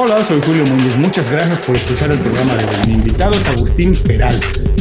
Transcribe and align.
Hola, 0.00 0.24
soy 0.24 0.40
Julio 0.46 0.64
Muñoz. 0.64 0.94
Muchas 0.96 1.28
gracias 1.28 1.58
por 1.58 1.74
escuchar 1.74 2.12
el 2.12 2.20
programa 2.20 2.54
de 2.54 2.64
hoy. 2.66 2.86
Mi 2.86 2.92
invitado 2.94 3.32
es 3.32 3.44
Agustín 3.48 3.96
Peral, 3.96 4.38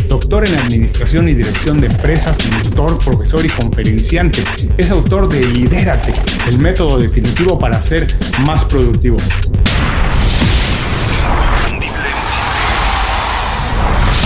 doctor 0.08 0.48
en 0.48 0.54
Administración 0.54 1.28
y 1.28 1.34
Dirección 1.34 1.82
de 1.82 1.88
Empresas, 1.88 2.38
mentor, 2.48 3.00
profesor 3.00 3.44
y 3.44 3.50
conferenciante. 3.50 4.44
Es 4.78 4.92
autor 4.92 5.28
de 5.28 5.44
Lidérate, 5.44 6.14
el 6.48 6.60
método 6.60 7.00
definitivo 7.00 7.58
para 7.58 7.82
ser 7.82 8.16
más 8.42 8.64
productivo. 8.66 9.18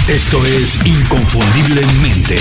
Esto 0.10 0.46
es 0.46 0.86
Inconfundiblemente. 0.86 2.36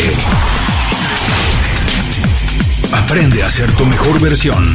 Aprende 2.91 3.45
a 3.45 3.51
ser 3.51 3.71
tu 3.77 3.87
mejor 3.87 4.19
versión. 4.19 4.75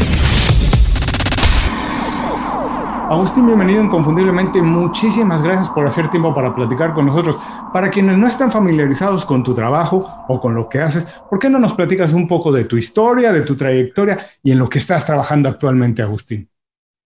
Agustín, 3.10 3.46
bienvenido 3.46 3.84
inconfundiblemente. 3.84 4.64
Muchísimas 4.64 5.44
gracias 5.44 5.70
por 5.70 5.86
hacer 5.86 6.10
tiempo 6.10 6.34
para 6.34 6.56
platicar 6.56 6.92
con 6.94 7.06
nosotros. 7.06 7.38
Para 7.72 7.92
quienes 7.92 8.18
no 8.18 8.26
están 8.26 8.52
familiarizados 8.52 9.26
con 9.26 9.44
tu 9.44 9.54
trabajo 9.54 10.26
o 10.28 10.40
con 10.40 10.56
lo 10.56 10.68
que 10.68 10.80
haces, 10.80 11.06
¿por 11.30 11.38
qué 11.38 11.48
no 11.48 11.60
nos 11.60 11.76
platicas 11.76 12.14
un 12.14 12.28
poco 12.28 12.52
de 12.52 12.66
tu 12.66 12.78
historia, 12.78 13.32
de 13.32 13.42
tu 13.42 13.56
trayectoria 13.56 14.18
y 14.42 14.52
en 14.52 14.58
lo 14.58 14.68
que 14.68 14.80
estás 14.80 15.06
trabajando 15.06 15.50
actualmente, 15.50 16.02
Agustín? 16.02 16.50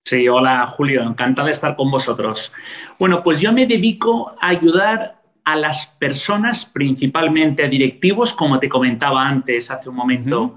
Sí, 0.05 0.29
hola 0.29 0.67
Julio, 0.67 1.03
encantado 1.03 1.47
de 1.47 1.53
estar 1.53 1.75
con 1.75 1.91
vosotros. 1.91 2.53
Bueno, 2.97 3.21
pues 3.21 3.41
yo 3.41 3.51
me 3.51 3.67
dedico 3.67 4.33
a 4.39 4.47
ayudar 4.47 5.21
a 5.43 5.57
las 5.57 5.85
personas, 5.99 6.65
principalmente 6.65 7.65
a 7.65 7.67
directivos, 7.67 8.33
como 8.33 8.57
te 8.57 8.69
comentaba 8.69 9.27
antes 9.27 9.69
hace 9.69 9.89
un 9.89 9.95
momento, 9.95 10.55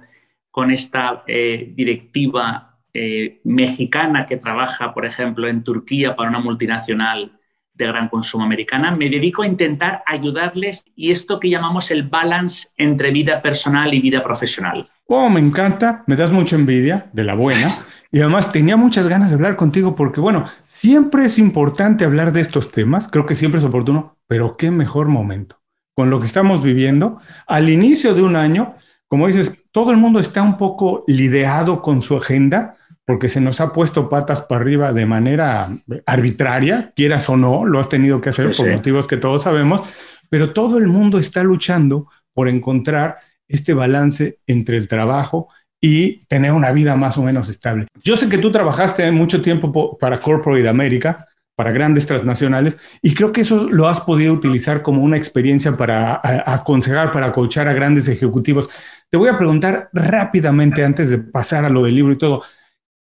con 0.53 0.70
esta 0.70 1.25
eh, 1.27 1.73
directiva 1.75 2.72
eh, 2.95 3.41
mexicana 3.45 4.27
que 4.27 4.37
trabaja, 4.37 4.93
por 4.93 5.07
ejemplo, 5.07 5.49
en 5.49 5.65
Turquía 5.65 6.15
para 6.15 6.29
una 6.29 6.41
multinacional 6.41 7.33
de 7.75 7.87
gran 7.87 8.09
consumo 8.09 8.45
americana, 8.45 8.91
me 8.91 9.09
dedico 9.09 9.43
a 9.43 9.47
intentar 9.47 10.03
ayudarles 10.07 10.84
y 10.95 11.11
esto 11.11 11.41
que 11.41 11.49
llamamos 11.49 11.91
el 11.91 12.03
balance 12.03 12.69
entre 12.77 13.11
vida 13.11 13.41
personal 13.41 13.95
y 13.95 14.01
vida 14.01 14.23
profesional. 14.23 14.89
Oh, 15.07 15.29
me 15.29 15.41
encanta, 15.41 16.05
me 16.07 16.17
das 16.17 16.33
mucha 16.33 16.57
envidia, 16.57 17.07
de 17.12 17.25
la 17.25 17.34
buena. 17.34 17.79
Y 18.11 18.21
además 18.21 18.53
tenía 18.53 18.77
muchas 18.77 19.09
ganas 19.09 19.31
de 19.31 19.37
hablar 19.37 19.56
contigo 19.56 19.95
porque, 19.97 20.21
bueno, 20.21 20.45
siempre 20.65 21.25
es 21.25 21.39
importante 21.39 22.05
hablar 22.05 22.33
de 22.33 22.43
estos 22.43 22.71
temas, 22.71 23.09
creo 23.09 23.25
que 23.25 23.34
siempre 23.34 23.59
es 23.59 23.65
oportuno, 23.65 24.19
pero 24.27 24.55
qué 24.55 24.71
mejor 24.71 25.09
momento. 25.09 25.61
Con 25.95 26.11
lo 26.11 26.21
que 26.21 26.27
estamos 26.27 26.62
viviendo, 26.62 27.19
al 27.47 27.71
inicio 27.71 28.15
de 28.15 28.23
un 28.23 28.37
año, 28.37 28.75
como 29.09 29.27
dices, 29.27 29.65
todo 29.73 29.91
el 29.91 29.97
mundo 29.97 30.21
está 30.21 30.43
un 30.43 30.59
poco 30.59 31.05
lideado 31.06 31.81
con 31.81 32.03
su 32.03 32.17
agenda, 32.17 32.77
porque 33.06 33.28
se 33.28 33.41
nos 33.41 33.61
ha 33.61 33.72
puesto 33.72 34.08
patas 34.08 34.42
para 34.42 34.61
arriba 34.61 34.92
de 34.92 35.06
manera 35.06 35.69
arbitraria, 36.06 36.92
quieras 36.95 37.28
o 37.28 37.36
no, 37.36 37.64
lo 37.64 37.81
has 37.81 37.89
tenido 37.89 38.20
que 38.20 38.28
hacer 38.28 38.55
por 38.56 38.70
motivos 38.70 39.06
que 39.06 39.17
todos 39.17 39.42
sabemos, 39.42 39.83
pero 40.31 40.53
todo 40.53 40.78
el 40.78 40.86
mundo 40.86 41.19
está 41.19 41.42
luchando 41.42 42.09
por 42.33 42.48
encontrar 42.48 43.17
este 43.48 43.75
balance 43.75 44.39
entre 44.47 44.77
el 44.77 44.89
trabajo 44.89 45.48
y 45.81 46.25
tener 46.27 46.53
una 46.53 46.70
vida 46.70 46.94
más 46.94 47.19
o 47.19 47.22
menos 47.22 47.48
estable. 47.48 47.86
Yo 48.03 48.17
sé 48.17 48.28
que 48.28 48.39
tú 48.39 48.53
trabajaste 48.53 49.11
mucho 49.11 49.42
tiempo 49.42 49.98
para 49.98 50.20
Corporate 50.20 50.69
America, 50.69 51.27
para 51.56 51.72
grandes 51.72 52.06
transnacionales, 52.06 52.78
y 53.03 53.12
creo 53.12 53.33
que 53.33 53.42
eso 53.42 53.69
lo 53.69 53.89
has 53.89 54.00
podido 54.00 54.33
utilizar 54.33 54.83
como 54.83 55.03
una 55.03 55.16
experiencia 55.16 55.77
para 55.77 56.20
aconsejar, 56.47 57.11
para 57.11 57.33
coachar 57.33 57.69
a 57.69 57.75
grandes 57.75 58.09
ejecutivos. 58.09 58.70
Te 59.11 59.19
voy 59.19 59.28
a 59.28 59.37
preguntar 59.37 59.91
rápidamente 59.92 60.84
antes 60.84 61.11
de 61.11 61.19
pasar 61.19 61.64
a 61.64 61.69
lo 61.69 61.83
del 61.83 61.97
libro 61.97 62.12
y 62.12 62.19
todo. 62.19 62.42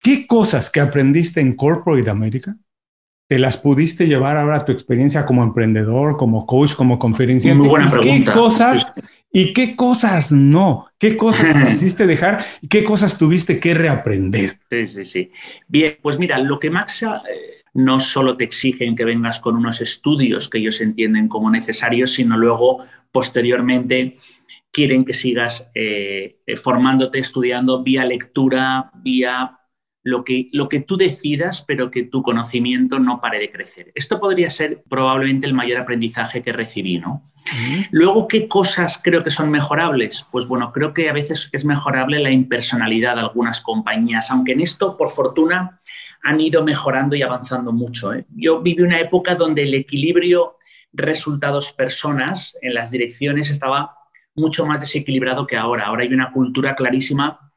¿Qué 0.02 0.26
cosas 0.26 0.72
que 0.72 0.80
aprendiste 0.80 1.42
en 1.42 1.56
Corporate 1.56 2.10
America 2.10 2.58
te 3.28 3.38
las 3.38 3.56
pudiste 3.58 4.08
llevar 4.08 4.36
ahora 4.36 4.58
a 4.58 4.66
tu 4.66 4.72
experiencia 4.72 5.26
como 5.26 5.44
emprendedor, 5.44 6.18
como 6.18 6.46
coach, 6.46 6.74
como 6.74 6.98
conferenciante? 6.98 7.60
Muy 7.60 7.70
buena 7.70 7.92
pregunta. 7.92 8.34
¿Qué 8.34 8.40
cosas 8.40 8.94
y 9.32 9.54
qué 9.54 9.76
cosas 9.76 10.32
no? 10.32 10.88
¿Qué 10.98 11.16
cosas 11.16 11.56
quisiste 11.68 12.08
dejar 12.08 12.44
y 12.62 12.68
qué 12.68 12.84
cosas 12.84 13.18
tuviste 13.18 13.60
que 13.60 13.76
reaprender? 13.76 14.58
Sí, 14.70 14.88
sí, 14.88 15.06
sí. 15.06 15.32
Bien, 15.68 15.98
pues 16.02 16.18
mira, 16.18 16.40
lo 16.40 16.60
que 16.60 16.72
Maxa 16.72 17.22
eh, 17.30 17.62
no 17.76 18.00
solo 18.00 18.36
te 18.36 18.44
exigen 18.44 18.96
que 18.96 19.06
vengas 19.06 19.40
con 19.40 19.56
unos 19.56 19.82
estudios 19.82 20.50
que 20.50 20.58
ellos 20.58 20.82
entienden 20.82 21.28
como 21.28 21.52
necesarios, 21.52 22.16
sino 22.16 22.38
luego 22.38 22.84
posteriormente 23.12 24.18
quieren 24.72 25.06
que 25.06 25.14
sigas 25.14 25.70
eh, 25.76 26.40
eh, 26.46 26.58
formándote, 26.58 27.20
estudiando 27.20 27.84
vía 27.84 28.04
lectura, 28.04 28.92
vía 28.96 29.60
lo 30.04 30.24
que, 30.24 30.50
lo 30.52 30.68
que 30.68 30.80
tú 30.80 30.98
decidas, 30.98 31.64
pero 31.68 31.92
que 31.92 32.04
tu 32.04 32.24
conocimiento 32.24 33.00
no 33.00 33.22
pare 33.22 33.40
de 33.40 33.52
crecer. 33.52 33.92
Esto 33.96 34.20
podría 34.20 34.50
ser 34.50 34.84
probablemente 34.90 35.46
el 35.46 35.54
mayor 35.54 35.80
aprendizaje 35.80 36.42
que 36.42 36.54
recibí, 36.54 37.00
¿no? 37.00 37.32
Luego, 37.90 38.28
¿qué 38.28 38.48
cosas 38.48 39.02
creo 39.04 39.24
que 39.24 39.32
son 39.32 39.50
mejorables? 39.50 40.26
Pues 40.32 40.48
bueno, 40.48 40.72
creo 40.72 40.94
que 40.94 41.10
a 41.10 41.14
veces 41.14 41.50
es 41.52 41.66
mejorable 41.66 42.20
la 42.20 42.30
impersonalidad 42.30 43.16
de 43.16 43.22
algunas 43.22 43.62
compañías, 43.62 44.30
aunque 44.30 44.52
en 44.52 44.62
esto, 44.62 44.96
por 44.96 45.10
fortuna, 45.10 45.82
han 46.24 46.40
ido 46.40 46.64
mejorando 46.64 47.16
y 47.16 47.24
avanzando 47.24 47.72
mucho. 47.72 48.14
¿eh? 48.14 48.26
Yo 48.30 48.62
viví 48.62 48.84
una 48.84 49.00
época 49.00 49.36
donde 49.36 49.64
el 49.64 49.74
equilibrio 49.74 50.58
resultados-personas 50.94 52.58
en 52.62 52.74
las 52.74 52.92
direcciones 52.92 53.50
estaba 53.50 53.96
mucho 54.36 54.66
más 54.66 54.80
desequilibrado 54.80 55.48
que 55.48 55.58
ahora. 55.58 55.86
Ahora 55.86 56.04
hay 56.04 56.14
una 56.14 56.32
cultura 56.32 56.76
clarísima 56.76 57.51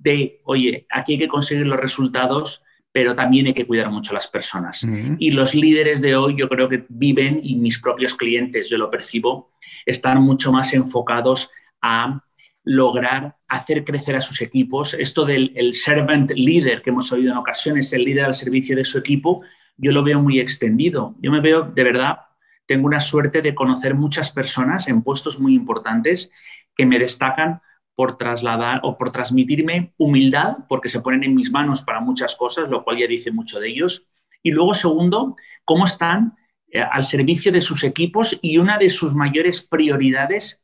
de, 0.00 0.40
oye, 0.44 0.86
aquí 0.90 1.12
hay 1.12 1.18
que 1.18 1.28
conseguir 1.28 1.66
los 1.66 1.78
resultados, 1.78 2.62
pero 2.92 3.14
también 3.14 3.46
hay 3.46 3.54
que 3.54 3.66
cuidar 3.66 3.90
mucho 3.90 4.10
a 4.10 4.14
las 4.14 4.26
personas. 4.26 4.84
Y 5.18 5.30
los 5.30 5.54
líderes 5.54 6.00
de 6.00 6.16
hoy 6.16 6.36
yo 6.36 6.48
creo 6.48 6.68
que 6.68 6.86
viven, 6.88 7.40
y 7.42 7.54
mis 7.56 7.78
propios 7.78 8.14
clientes, 8.14 8.68
yo 8.68 8.78
lo 8.78 8.90
percibo, 8.90 9.52
están 9.86 10.22
mucho 10.22 10.50
más 10.50 10.72
enfocados 10.74 11.50
a 11.82 12.24
lograr 12.64 13.36
hacer 13.48 13.84
crecer 13.84 14.16
a 14.16 14.20
sus 14.20 14.40
equipos. 14.40 14.94
Esto 14.94 15.24
del 15.24 15.52
el 15.54 15.74
servant 15.74 16.30
leader 16.32 16.82
que 16.82 16.90
hemos 16.90 17.12
oído 17.12 17.32
en 17.32 17.38
ocasiones, 17.38 17.92
el 17.92 18.04
líder 18.04 18.24
al 18.24 18.34
servicio 18.34 18.76
de 18.76 18.84
su 18.84 18.98
equipo, 18.98 19.42
yo 19.76 19.92
lo 19.92 20.02
veo 20.02 20.20
muy 20.20 20.40
extendido. 20.40 21.14
Yo 21.20 21.30
me 21.30 21.40
veo, 21.40 21.62
de 21.62 21.84
verdad, 21.84 22.20
tengo 22.66 22.86
una 22.86 23.00
suerte 23.00 23.42
de 23.42 23.54
conocer 23.54 23.94
muchas 23.94 24.30
personas 24.30 24.88
en 24.88 25.02
puestos 25.02 25.38
muy 25.38 25.54
importantes 25.54 26.30
que 26.76 26.86
me 26.86 26.98
destacan 26.98 27.60
por 28.00 28.16
trasladar 28.16 28.80
o 28.82 28.96
por 28.96 29.12
transmitirme 29.12 29.92
humildad, 29.98 30.56
porque 30.70 30.88
se 30.88 31.00
ponen 31.00 31.22
en 31.22 31.34
mis 31.34 31.50
manos 31.50 31.82
para 31.82 32.00
muchas 32.00 32.34
cosas, 32.34 32.70
lo 32.70 32.82
cual 32.82 32.96
ya 32.96 33.06
dice 33.06 33.30
mucho 33.30 33.60
de 33.60 33.68
ellos. 33.68 34.06
Y 34.42 34.52
luego, 34.52 34.72
segundo, 34.72 35.36
cómo 35.66 35.84
están 35.84 36.34
eh, 36.72 36.80
al 36.80 37.04
servicio 37.04 37.52
de 37.52 37.60
sus 37.60 37.84
equipos 37.84 38.38
y 38.40 38.56
una 38.56 38.78
de 38.78 38.88
sus 38.88 39.12
mayores 39.12 39.60
prioridades 39.62 40.62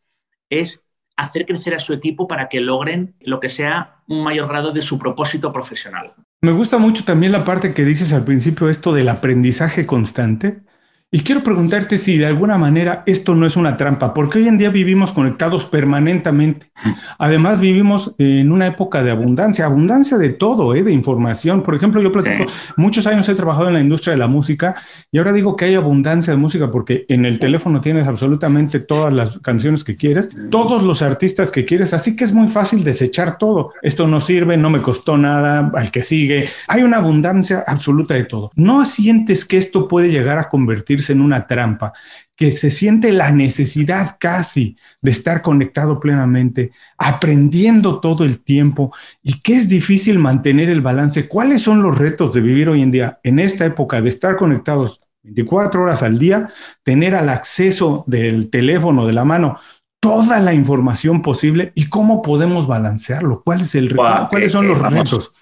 es 0.48 0.82
hacer 1.14 1.44
crecer 1.44 1.74
a 1.74 1.78
su 1.78 1.92
equipo 1.92 2.26
para 2.26 2.48
que 2.48 2.62
logren 2.62 3.14
lo 3.20 3.38
que 3.38 3.50
sea 3.50 3.96
un 4.08 4.24
mayor 4.24 4.48
grado 4.48 4.72
de 4.72 4.80
su 4.80 4.98
propósito 4.98 5.52
profesional. 5.52 6.14
Me 6.40 6.52
gusta 6.52 6.78
mucho 6.78 7.04
también 7.04 7.32
la 7.32 7.44
parte 7.44 7.74
que 7.74 7.84
dices 7.84 8.14
al 8.14 8.24
principio, 8.24 8.70
esto 8.70 8.94
del 8.94 9.10
aprendizaje 9.10 9.84
constante. 9.84 10.62
Y 11.12 11.20
quiero 11.20 11.44
preguntarte 11.44 11.98
si 11.98 12.18
de 12.18 12.26
alguna 12.26 12.58
manera 12.58 13.04
esto 13.06 13.36
no 13.36 13.46
es 13.46 13.56
una 13.56 13.76
trampa, 13.76 14.12
porque 14.12 14.40
hoy 14.40 14.48
en 14.48 14.58
día 14.58 14.70
vivimos 14.70 15.12
conectados 15.12 15.64
permanentemente. 15.64 16.72
Además, 17.16 17.60
vivimos 17.60 18.16
en 18.18 18.50
una 18.50 18.66
época 18.66 19.04
de 19.04 19.12
abundancia, 19.12 19.66
abundancia 19.66 20.18
de 20.18 20.30
todo, 20.30 20.74
¿eh? 20.74 20.82
de 20.82 20.90
información. 20.90 21.62
Por 21.62 21.76
ejemplo, 21.76 22.02
yo 22.02 22.10
platico, 22.10 22.50
muchos 22.76 23.06
años 23.06 23.28
he 23.28 23.36
trabajado 23.36 23.68
en 23.68 23.74
la 23.74 23.80
industria 23.80 24.14
de 24.14 24.18
la 24.18 24.26
música 24.26 24.74
y 25.12 25.18
ahora 25.18 25.32
digo 25.32 25.54
que 25.54 25.66
hay 25.66 25.76
abundancia 25.76 26.32
de 26.32 26.38
música 26.38 26.72
porque 26.72 27.06
en 27.08 27.24
el 27.24 27.38
teléfono 27.38 27.80
tienes 27.80 28.08
absolutamente 28.08 28.80
todas 28.80 29.14
las 29.14 29.38
canciones 29.38 29.84
que 29.84 29.94
quieres, 29.94 30.30
todos 30.50 30.82
los 30.82 31.02
artistas 31.02 31.52
que 31.52 31.64
quieres, 31.64 31.94
así 31.94 32.16
que 32.16 32.24
es 32.24 32.32
muy 32.32 32.48
fácil 32.48 32.82
desechar 32.82 33.38
todo. 33.38 33.72
Esto 33.80 34.08
no 34.08 34.20
sirve, 34.20 34.56
no 34.56 34.70
me 34.70 34.82
costó 34.82 35.16
nada, 35.16 35.70
al 35.72 35.92
que 35.92 36.02
sigue. 36.02 36.48
Hay 36.66 36.82
una 36.82 36.96
abundancia 36.96 37.62
absoluta 37.64 38.14
de 38.14 38.24
todo. 38.24 38.50
¿No 38.56 38.84
sientes 38.84 39.44
que 39.44 39.56
esto 39.56 39.86
puede 39.86 40.10
llegar 40.10 40.38
a 40.38 40.48
convertir 40.48 40.95
en 41.10 41.20
una 41.20 41.46
trampa, 41.46 41.92
que 42.36 42.52
se 42.52 42.70
siente 42.70 43.12
la 43.12 43.30
necesidad 43.30 44.16
casi 44.20 44.76
de 45.00 45.10
estar 45.10 45.40
conectado 45.40 45.98
plenamente, 45.98 46.72
aprendiendo 46.98 48.00
todo 48.00 48.24
el 48.24 48.40
tiempo 48.40 48.94
y 49.22 49.40
que 49.40 49.56
es 49.56 49.68
difícil 49.68 50.18
mantener 50.18 50.68
el 50.68 50.82
balance. 50.82 51.28
¿Cuáles 51.28 51.62
son 51.62 51.82
los 51.82 51.96
retos 51.96 52.34
de 52.34 52.42
vivir 52.42 52.68
hoy 52.68 52.82
en 52.82 52.90
día 52.90 53.20
en 53.22 53.38
esta 53.38 53.64
época 53.64 54.00
de 54.02 54.08
estar 54.10 54.36
conectados 54.36 55.00
24 55.22 55.82
horas 55.82 56.02
al 56.02 56.18
día, 56.18 56.48
tener 56.82 57.14
al 57.14 57.28
acceso 57.28 58.04
del 58.06 58.50
teléfono 58.50 59.06
de 59.06 59.12
la 59.12 59.24
mano 59.24 59.58
toda 59.98 60.38
la 60.38 60.52
información 60.52 61.22
posible 61.22 61.72
y 61.74 61.88
cómo 61.88 62.22
podemos 62.22 62.66
balancearlo? 62.66 63.42
¿Cuál 63.44 63.62
es 63.62 63.74
el 63.74 63.96
¿Cuáles 63.96 64.52
son 64.52 64.68
los 64.68 64.78
retos? 64.78 65.32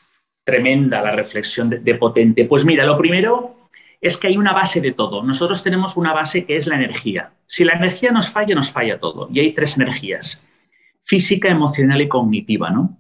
Tremenda 0.45 1.03
la 1.03 1.11
reflexión 1.11 1.71
de 1.71 1.95
potente. 1.97 2.45
Pues 2.45 2.65
mira, 2.65 2.87
lo 2.87 2.97
primero 2.97 3.64
es 4.05 4.19
que 4.19 4.27
hay 4.27 4.37
una 4.37 4.53
base 4.53 4.83
de 4.83 4.93
todo. 4.93 5.23
Nosotros 5.23 5.63
tenemos 5.63 5.97
una 5.97 6.13
base 6.13 6.45
que 6.45 6.57
es 6.57 6.67
la 6.67 6.75
energía. 6.75 7.33
Si 7.47 7.65
la 7.65 7.73
energía 7.73 8.13
nos 8.13 8.31
falla, 8.31 8.55
nos 8.55 8.71
falla 8.71 9.01
todo. 9.01 9.31
Y 9.33 9.41
hay 9.41 9.53
tres 9.53 9.79
energías, 9.79 10.43
física, 11.03 11.49
emocional 11.49 12.03
y 12.03 12.09
cognitiva. 12.09 12.69
¿no? 12.69 12.99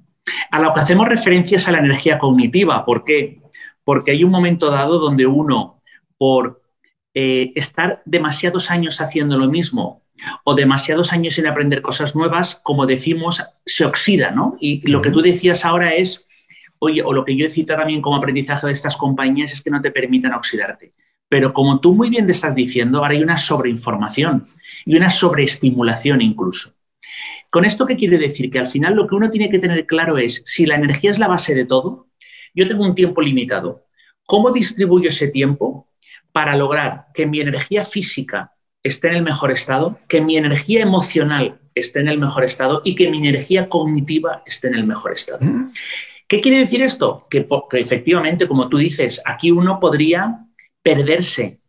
A 0.50 0.60
lo 0.60 0.72
que 0.72 0.80
hacemos 0.80 1.06
referencia 1.06 1.56
es 1.56 1.68
a 1.68 1.72
la 1.72 1.80
energía 1.80 2.18
cognitiva. 2.18 2.86
¿Por 2.86 3.04
qué? 3.04 3.42
Porque 3.84 4.12
hay 4.12 4.24
un 4.24 4.30
momento 4.30 4.70
dado 4.70 4.98
donde 4.98 5.26
uno, 5.26 5.78
por 6.16 6.62
eh, 7.12 7.52
estar 7.54 8.00
demasiados 8.06 8.70
años 8.70 9.02
haciendo 9.02 9.36
lo 9.36 9.48
mismo 9.48 10.04
o 10.42 10.54
demasiados 10.54 11.12
años 11.12 11.34
sin 11.34 11.46
aprender 11.46 11.82
cosas 11.82 12.16
nuevas, 12.16 12.56
como 12.62 12.86
decimos, 12.86 13.42
se 13.66 13.84
oxida, 13.84 14.30
¿no? 14.30 14.56
Y 14.58 14.88
lo 14.88 15.02
que 15.02 15.10
tú 15.10 15.20
decías 15.20 15.66
ahora 15.66 15.92
es, 15.92 16.26
oye, 16.84 17.02
o 17.02 17.12
lo 17.12 17.24
que 17.24 17.36
yo 17.36 17.46
he 17.46 17.50
citado 17.50 17.80
también 17.80 18.00
como 18.00 18.16
aprendizaje 18.16 18.66
de 18.66 18.72
estas 18.72 18.96
compañías 18.96 19.52
es 19.52 19.62
que 19.62 19.70
no 19.70 19.80
te 19.80 19.90
permitan 19.90 20.32
oxidarte. 20.32 20.92
Pero 21.28 21.52
como 21.52 21.80
tú 21.80 21.94
muy 21.94 22.10
bien 22.10 22.26
te 22.26 22.32
estás 22.32 22.54
diciendo, 22.54 22.98
ahora 22.98 23.14
hay 23.14 23.22
una 23.22 23.36
sobreinformación 23.36 24.46
y 24.84 24.96
una 24.96 25.10
sobreestimulación 25.10 26.20
incluso. 26.20 26.74
¿Con 27.50 27.64
esto 27.64 27.86
qué 27.86 27.96
quiere 27.96 28.18
decir? 28.18 28.50
Que 28.50 28.58
al 28.58 28.66
final 28.66 28.94
lo 28.94 29.06
que 29.06 29.14
uno 29.14 29.30
tiene 29.30 29.48
que 29.48 29.58
tener 29.58 29.86
claro 29.86 30.18
es, 30.18 30.42
si 30.44 30.66
la 30.66 30.74
energía 30.74 31.10
es 31.10 31.18
la 31.18 31.28
base 31.28 31.54
de 31.54 31.64
todo, 31.64 32.08
yo 32.54 32.68
tengo 32.68 32.84
un 32.84 32.94
tiempo 32.94 33.20
limitado. 33.22 33.86
¿Cómo 34.26 34.50
distribuyo 34.50 35.10
ese 35.10 35.28
tiempo 35.28 35.88
para 36.32 36.56
lograr 36.56 37.06
que 37.14 37.26
mi 37.26 37.40
energía 37.40 37.84
física 37.84 38.52
esté 38.82 39.08
en 39.08 39.14
el 39.14 39.22
mejor 39.22 39.50
estado, 39.50 39.98
que 40.08 40.20
mi 40.20 40.36
energía 40.36 40.82
emocional 40.82 41.60
esté 41.74 42.00
en 42.00 42.08
el 42.08 42.18
mejor 42.18 42.44
estado 42.44 42.82
y 42.84 42.94
que 42.94 43.10
mi 43.10 43.18
energía 43.18 43.68
cognitiva 43.68 44.42
esté 44.46 44.68
en 44.68 44.74
el 44.74 44.84
mejor 44.84 45.12
estado? 45.12 45.38
Mm. 45.40 45.72
¿Qué 46.26 46.40
quiere 46.40 46.58
decir 46.58 46.82
esto? 46.82 47.26
Que, 47.28 47.46
efectivamente, 47.72 48.48
como 48.48 48.68
tú 48.68 48.78
dices, 48.78 49.20
aquí 49.24 49.50
uno 49.50 49.78
podría 49.78 50.46
perderse 50.82 51.60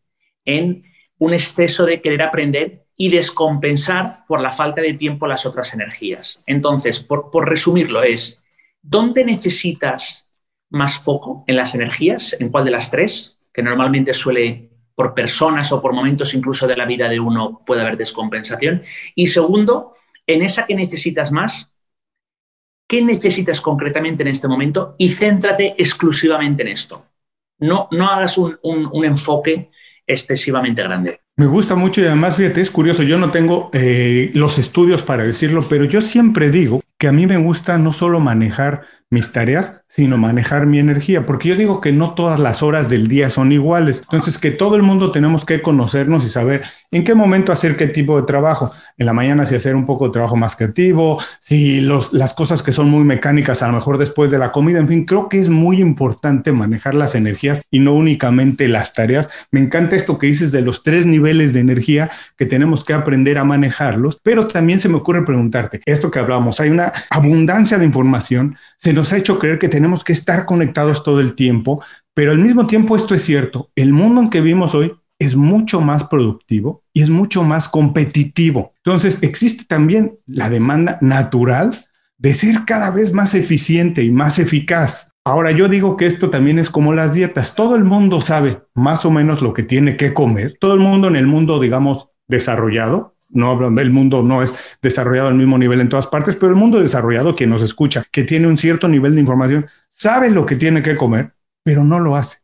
en 0.46 0.84
un 1.18 1.34
exceso 1.34 1.86
de 1.86 2.02
querer 2.02 2.22
aprender 2.22 2.86
y 2.98 3.10
descompensar 3.10 4.24
por 4.28 4.42
la 4.42 4.52
falta 4.52 4.82
de 4.82 4.94
tiempo 4.94 5.28
las 5.28 5.46
otras 5.46 5.74
energías. 5.74 6.42
Entonces, 6.46 7.00
por, 7.02 7.48
resumirlo, 7.48 8.04
es, 8.04 8.42
¿dónde 8.82 9.26
necesitas 9.26 10.30
más 10.70 11.00
foco 11.00 11.44
en 11.48 11.58
las 11.58 11.76
energías? 11.76 12.36
¿En 12.40 12.50
cuál 12.50 12.66
de 12.66 12.72
las 12.72 12.90
tres? 12.92 13.38
Que 13.54 13.64
normalmente 13.64 14.14
suele, 14.14 14.70
por 14.96 15.14
personas 15.14 15.72
o 15.74 15.82
por 15.82 15.92
momentos 15.92 16.34
incluso 16.34 16.68
de 16.68 16.78
la 16.78 16.86
vida 16.86 17.10
de 17.10 17.20
uno, 17.20 17.62
puede 17.66 17.82
haber 17.82 17.98
descompensación. 17.98 18.84
Y 19.16 19.28
segundo, 19.28 19.96
en 20.26 20.42
esa 20.44 20.66
que 20.66 20.76
necesitas 20.76 21.32
más, 21.32 21.75
¿qué 22.88 23.02
necesitas 23.02 23.62
concretamente 23.62 24.24
en 24.24 24.30
este 24.30 24.48
momento? 24.48 24.96
Y 24.98 25.10
céntrate 25.10 25.76
exclusivamente 25.78 26.64
en 26.64 26.70
esto. 26.70 27.06
No, 27.60 27.88
no 27.92 28.08
hagas 28.08 28.38
un, 28.38 28.58
un 28.64 29.06
enfoque 29.06 29.70
excesivamente 30.08 30.84
grande. 30.84 31.22
Me 31.38 31.48
gusta 31.48 31.76
mucho 31.76 32.02
y 32.02 32.06
además, 32.06 32.38
fíjate, 32.38 32.62
es 32.62 32.72
curioso, 32.72 33.04
yo 33.04 33.18
no 33.18 33.30
tengo 33.30 33.70
eh, 33.74 34.32
los 34.34 34.58
estudios 34.58 35.04
para 35.04 35.26
decirlo, 35.26 35.64
pero 35.68 35.84
yo 35.84 36.02
siempre 36.02 36.50
digo 36.50 36.82
que 36.98 37.08
a 37.10 37.12
mí 37.12 37.28
me 37.28 37.38
gusta 37.38 37.78
no 37.78 37.92
solo 37.92 38.22
manejar 38.22 38.84
mis 39.16 39.32
tareas, 39.32 39.82
sino 39.88 40.18
manejar 40.18 40.66
mi 40.66 40.78
energía, 40.78 41.24
porque 41.24 41.48
yo 41.50 41.56
digo 41.56 41.80
que 41.80 41.94
no 41.94 42.14
todas 42.16 42.38
las 42.38 42.62
horas 42.62 42.90
del 42.90 43.08
día 43.08 43.30
son 43.30 43.54
iguales. 43.54 44.02
Entonces, 44.02 44.38
que 44.38 44.52
todo 44.52 44.76
el 44.76 44.84
mundo 44.84 45.12
tenemos 45.12 45.46
que 45.46 45.62
conocernos 45.62 46.26
y 46.26 46.30
saber 46.30 46.64
en 46.92 47.06
qué 47.06 47.16
momento 47.16 47.54
hacer 47.54 47.78
qué 47.78 47.88
tipo 47.88 48.20
de 48.20 48.28
trabajo. 48.28 48.72
En 48.98 49.06
la 49.06 49.14
mañana 49.14 49.46
si 49.46 49.56
hacer 49.56 49.76
un 49.76 49.86
poco 49.86 50.06
de 50.08 50.12
trabajo 50.12 50.36
más 50.36 50.56
creativo, 50.58 51.22
si 51.40 51.80
las 51.82 52.34
cosas 52.34 52.62
que 52.62 52.74
son 52.74 52.90
muy 52.90 53.06
mecánicas, 53.06 53.64
a 53.64 53.68
lo 53.68 53.74
mejor 53.74 53.98
después 53.98 54.32
de 54.32 54.38
la 54.38 54.52
comida, 54.52 54.80
en 54.80 54.88
fin, 54.88 55.06
creo 55.06 55.30
que 55.30 55.40
es 55.40 55.50
muy 55.50 55.80
importante 55.80 56.52
manejar 56.52 56.94
las 56.94 57.16
energías 57.16 57.62
y 57.72 57.80
no 57.80 57.94
únicamente 57.94 58.68
las 58.68 58.94
tareas. 58.94 59.30
Me 59.52 59.62
encanta 59.62 59.96
esto 59.96 60.18
que 60.18 60.28
dices 60.28 60.52
de 60.52 60.62
los 60.62 60.84
tres 60.84 61.06
niveles 61.06 61.54
de 61.54 61.62
energía 61.62 62.12
que 62.38 62.46
tenemos 62.46 62.84
que 62.84 62.94
aprender 62.94 63.38
a 63.38 63.46
manejarlos, 63.46 64.20
pero 64.22 64.48
también 64.48 64.82
se 64.82 64.90
me 64.90 64.98
ocurre 64.98 65.26
preguntarte, 65.26 65.82
esto 65.86 66.12
que 66.12 66.20
hablábamos, 66.20 66.60
hay 66.60 66.70
una 66.70 66.92
abundancia 67.10 67.78
de 67.78 67.86
información, 67.86 68.58
se 68.78 68.94
nos 68.94 69.05
ha 69.14 69.18
hecho 69.18 69.40
creer 69.40 69.60
que 69.60 69.70
tenemos 69.70 70.04
que 70.04 70.14
estar 70.14 70.46
conectados 70.46 71.04
todo 71.04 71.20
el 71.20 71.36
tiempo, 71.36 71.84
pero 72.14 72.32
al 72.32 72.40
mismo 72.40 72.68
tiempo 72.68 72.96
esto 72.96 73.16
es 73.16 73.24
cierto, 73.24 73.72
el 73.76 73.92
mundo 73.92 74.22
en 74.22 74.30
que 74.30 74.42
vivimos 74.42 74.76
hoy 74.76 74.94
es 75.20 75.36
mucho 75.36 75.82
más 75.82 76.06
productivo 76.06 76.84
y 76.94 77.02
es 77.02 77.10
mucho 77.10 77.44
más 77.44 77.70
competitivo. 77.70 78.74
Entonces 78.78 79.20
existe 79.22 79.66
también 79.66 80.20
la 80.26 80.50
demanda 80.50 80.98
natural 81.02 81.86
de 82.18 82.34
ser 82.34 82.66
cada 82.66 82.90
vez 82.90 83.14
más 83.14 83.34
eficiente 83.34 84.04
y 84.04 84.12
más 84.12 84.40
eficaz. 84.40 85.12
Ahora 85.24 85.52
yo 85.52 85.68
digo 85.68 85.98
que 85.98 86.06
esto 86.06 86.30
también 86.30 86.60
es 86.60 86.70
como 86.70 86.94
las 86.94 87.14
dietas. 87.14 87.56
Todo 87.56 87.76
el 87.76 87.84
mundo 87.84 88.22
sabe 88.22 88.58
más 88.74 89.06
o 89.06 89.12
menos 89.12 89.42
lo 89.42 89.54
que 89.54 89.64
tiene 89.64 89.98
que 89.98 90.14
comer. 90.14 90.58
Todo 90.60 90.74
el 90.74 90.80
mundo 90.80 91.08
en 91.08 91.16
el 91.16 91.28
mundo, 91.28 91.60
digamos, 91.60 92.10
desarrollado 92.28 93.15
no 93.36 93.80
el 93.80 93.90
mundo 93.92 94.24
no 94.24 94.42
es 94.42 94.56
desarrollado 94.82 95.28
al 95.28 95.36
mismo 95.36 95.58
nivel 95.58 95.82
en 95.82 95.90
todas 95.90 96.08
partes, 96.08 96.36
pero 96.36 96.52
el 96.52 96.58
mundo 96.58 96.80
desarrollado, 96.80 97.36
quien 97.36 97.52
nos 97.52 97.62
escucha, 97.62 98.04
que 98.12 98.24
tiene 98.24 98.48
un 98.48 98.58
cierto 98.58 98.88
nivel 98.88 99.14
de 99.14 99.22
información, 99.22 99.68
sabe 99.90 100.32
lo 100.32 100.46
que 100.46 100.56
tiene 100.56 100.82
que 100.82 100.98
comer, 100.98 101.34
pero 101.64 101.84
no 101.84 102.00
lo 102.00 102.16
hace. 102.16 102.40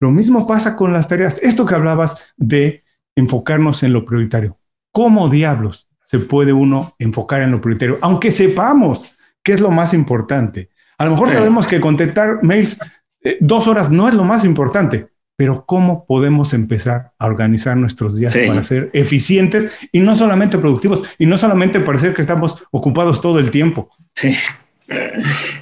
Lo 0.00 0.10
mismo 0.10 0.46
pasa 0.46 0.76
con 0.76 0.92
las 0.92 1.08
tareas. 1.08 1.42
Esto 1.42 1.66
que 1.66 1.74
hablabas 1.74 2.32
de 2.36 2.84
enfocarnos 3.14 3.82
en 3.82 3.92
lo 3.92 4.04
prioritario. 4.06 4.58
¿Cómo 4.92 5.28
diablos 5.28 5.88
se 6.00 6.18
puede 6.18 6.52
uno 6.52 6.94
enfocar 6.98 7.42
en 7.42 7.50
lo 7.50 7.60
prioritario? 7.60 7.98
Aunque 8.00 8.30
sepamos 8.30 9.12
qué 9.42 9.52
es 9.52 9.60
lo 9.60 9.70
más 9.70 9.92
importante. 9.92 10.70
A 10.96 11.04
lo 11.04 11.12
mejor 11.12 11.30
sabemos 11.30 11.66
que 11.66 11.80
contestar 11.80 12.42
mails 12.42 12.78
eh, 13.22 13.36
dos 13.40 13.66
horas 13.66 13.90
no 13.90 14.08
es 14.08 14.14
lo 14.14 14.24
más 14.24 14.44
importante, 14.44 15.08
pero 15.40 15.64
¿cómo 15.64 16.04
podemos 16.04 16.52
empezar 16.52 17.12
a 17.18 17.24
organizar 17.24 17.74
nuestros 17.74 18.14
días 18.14 18.36
para 18.46 18.62
ser 18.62 18.90
eficientes 18.92 19.88
y 19.90 20.00
no 20.00 20.14
solamente 20.14 20.58
productivos 20.58 21.02
y 21.18 21.24
no 21.24 21.38
solamente 21.38 21.80
parecer 21.80 22.12
que 22.12 22.20
estamos 22.20 22.62
ocupados 22.70 23.22
todo 23.22 23.38
el 23.38 23.50
tiempo? 23.50 23.88
Sí. 24.14 24.34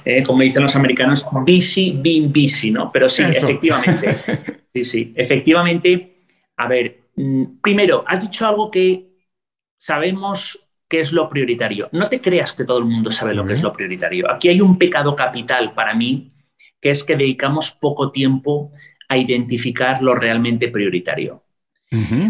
Eh, 0.05 0.23
como 0.23 0.41
dicen 0.41 0.63
los 0.63 0.75
americanos, 0.75 1.23
busy 1.45 1.99
being 2.01 2.33
busy, 2.33 2.71
¿no? 2.71 2.91
Pero 2.91 3.07
sí, 3.07 3.21
efectivamente. 3.21 4.17
Sí, 4.73 4.83
sí, 4.83 5.13
efectivamente. 5.15 6.25
A 6.57 6.67
ver, 6.67 7.01
mm, 7.15 7.59
primero, 7.61 8.03
has 8.07 8.21
dicho 8.21 8.47
algo 8.47 8.71
que 8.71 9.05
sabemos 9.77 10.59
que 10.89 10.99
es 10.99 11.11
lo 11.11 11.29
prioritario. 11.29 11.87
No 11.91 12.09
te 12.09 12.19
creas 12.19 12.53
que 12.53 12.65
todo 12.65 12.79
el 12.79 12.85
mundo 12.85 13.11
sabe 13.11 13.35
lo 13.35 13.45
que 13.45 13.53
es 13.53 13.61
lo 13.61 13.71
prioritario. 13.71 14.29
Aquí 14.31 14.49
hay 14.49 14.61
un 14.61 14.79
pecado 14.79 15.15
capital 15.15 15.73
para 15.73 15.93
mí, 15.93 16.27
que 16.81 16.89
es 16.89 17.03
que 17.03 17.15
dedicamos 17.15 17.71
poco 17.71 18.11
tiempo 18.11 18.71
a 19.09 19.17
identificar 19.17 20.01
lo 20.01 20.15
realmente 20.15 20.69
prioritario. 20.69 21.43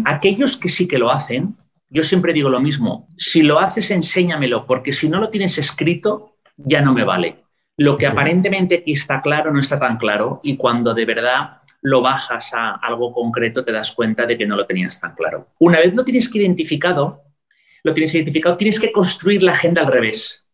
Aquellos 0.06 0.56
que 0.56 0.70
sí 0.70 0.88
que 0.88 0.98
lo 0.98 1.10
hacen, 1.10 1.56
yo 1.90 2.02
siempre 2.02 2.32
digo 2.32 2.48
lo 2.48 2.60
mismo, 2.60 3.08
si 3.18 3.42
lo 3.42 3.60
haces, 3.60 3.90
enséñamelo, 3.90 4.66
porque 4.66 4.92
si 4.92 5.08
no 5.08 5.20
lo 5.20 5.28
tienes 5.28 5.58
escrito, 5.58 6.36
ya 6.56 6.80
no 6.80 6.94
me 6.94 7.04
vale. 7.04 7.36
Lo 7.76 7.96
que 7.98 8.06
aparentemente 8.06 8.76
aquí 8.76 8.92
está 8.92 9.20
claro 9.20 9.52
no 9.52 9.60
está 9.60 9.78
tan 9.78 9.98
claro 9.98 10.40
y 10.42 10.56
cuando 10.56 10.94
de 10.94 11.04
verdad 11.04 11.58
lo 11.82 12.00
bajas 12.00 12.52
a 12.54 12.74
algo 12.76 13.12
concreto 13.12 13.64
te 13.64 13.72
das 13.72 13.92
cuenta 13.92 14.26
de 14.26 14.36
que 14.36 14.46
no 14.46 14.56
lo 14.56 14.66
tenías 14.66 14.98
tan 14.98 15.14
claro. 15.14 15.48
Una 15.58 15.78
vez 15.78 15.94
lo 15.94 16.04
tienes 16.04 16.28
que 16.28 16.38
identificado, 16.38 17.22
lo 17.82 17.92
tienes 17.92 18.14
identificado, 18.14 18.56
tienes 18.56 18.80
que 18.80 18.92
construir 18.92 19.42
la 19.42 19.52
agenda 19.52 19.82
al 19.82 19.92
revés. 19.92 20.46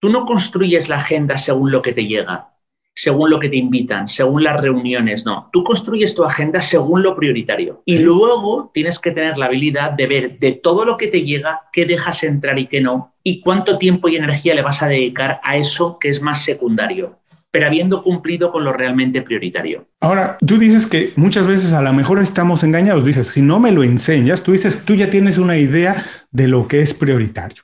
Tú 0.00 0.08
no 0.08 0.24
construyes 0.24 0.88
la 0.88 0.96
agenda 0.96 1.38
según 1.38 1.72
lo 1.72 1.82
que 1.82 1.92
te 1.92 2.06
llega 2.06 2.53
según 2.94 3.30
lo 3.30 3.40
que 3.40 3.48
te 3.48 3.56
invitan, 3.56 4.06
según 4.06 4.44
las 4.44 4.60
reuniones, 4.60 5.26
no. 5.26 5.48
Tú 5.52 5.64
construyes 5.64 6.14
tu 6.14 6.24
agenda 6.24 6.62
según 6.62 7.02
lo 7.02 7.16
prioritario 7.16 7.82
y 7.84 7.98
luego 7.98 8.70
tienes 8.72 8.98
que 8.98 9.10
tener 9.10 9.36
la 9.36 9.46
habilidad 9.46 9.92
de 9.92 10.06
ver 10.06 10.38
de 10.38 10.52
todo 10.52 10.84
lo 10.84 10.96
que 10.96 11.08
te 11.08 11.22
llega, 11.22 11.62
qué 11.72 11.86
dejas 11.86 12.22
entrar 12.22 12.58
y 12.58 12.66
qué 12.66 12.80
no, 12.80 13.14
y 13.22 13.40
cuánto 13.40 13.78
tiempo 13.78 14.08
y 14.08 14.16
energía 14.16 14.54
le 14.54 14.62
vas 14.62 14.82
a 14.82 14.88
dedicar 14.88 15.40
a 15.42 15.56
eso 15.56 15.98
que 15.98 16.08
es 16.08 16.22
más 16.22 16.44
secundario 16.44 17.18
pero 17.54 17.68
habiendo 17.68 18.02
cumplido 18.02 18.50
con 18.50 18.64
lo 18.64 18.72
realmente 18.72 19.22
prioritario. 19.22 19.86
Ahora, 20.00 20.38
tú 20.44 20.58
dices 20.58 20.88
que 20.88 21.12
muchas 21.14 21.46
veces 21.46 21.72
a 21.72 21.82
lo 21.82 21.92
mejor 21.92 22.20
estamos 22.20 22.64
engañados. 22.64 23.04
Dices, 23.04 23.28
si 23.28 23.42
no 23.42 23.60
me 23.60 23.70
lo 23.70 23.84
enseñas, 23.84 24.42
tú 24.42 24.50
dices, 24.50 24.84
tú 24.84 24.96
ya 24.96 25.08
tienes 25.08 25.38
una 25.38 25.56
idea 25.56 26.04
de 26.32 26.48
lo 26.48 26.66
que 26.66 26.82
es 26.82 26.94
prioritario. 26.94 27.62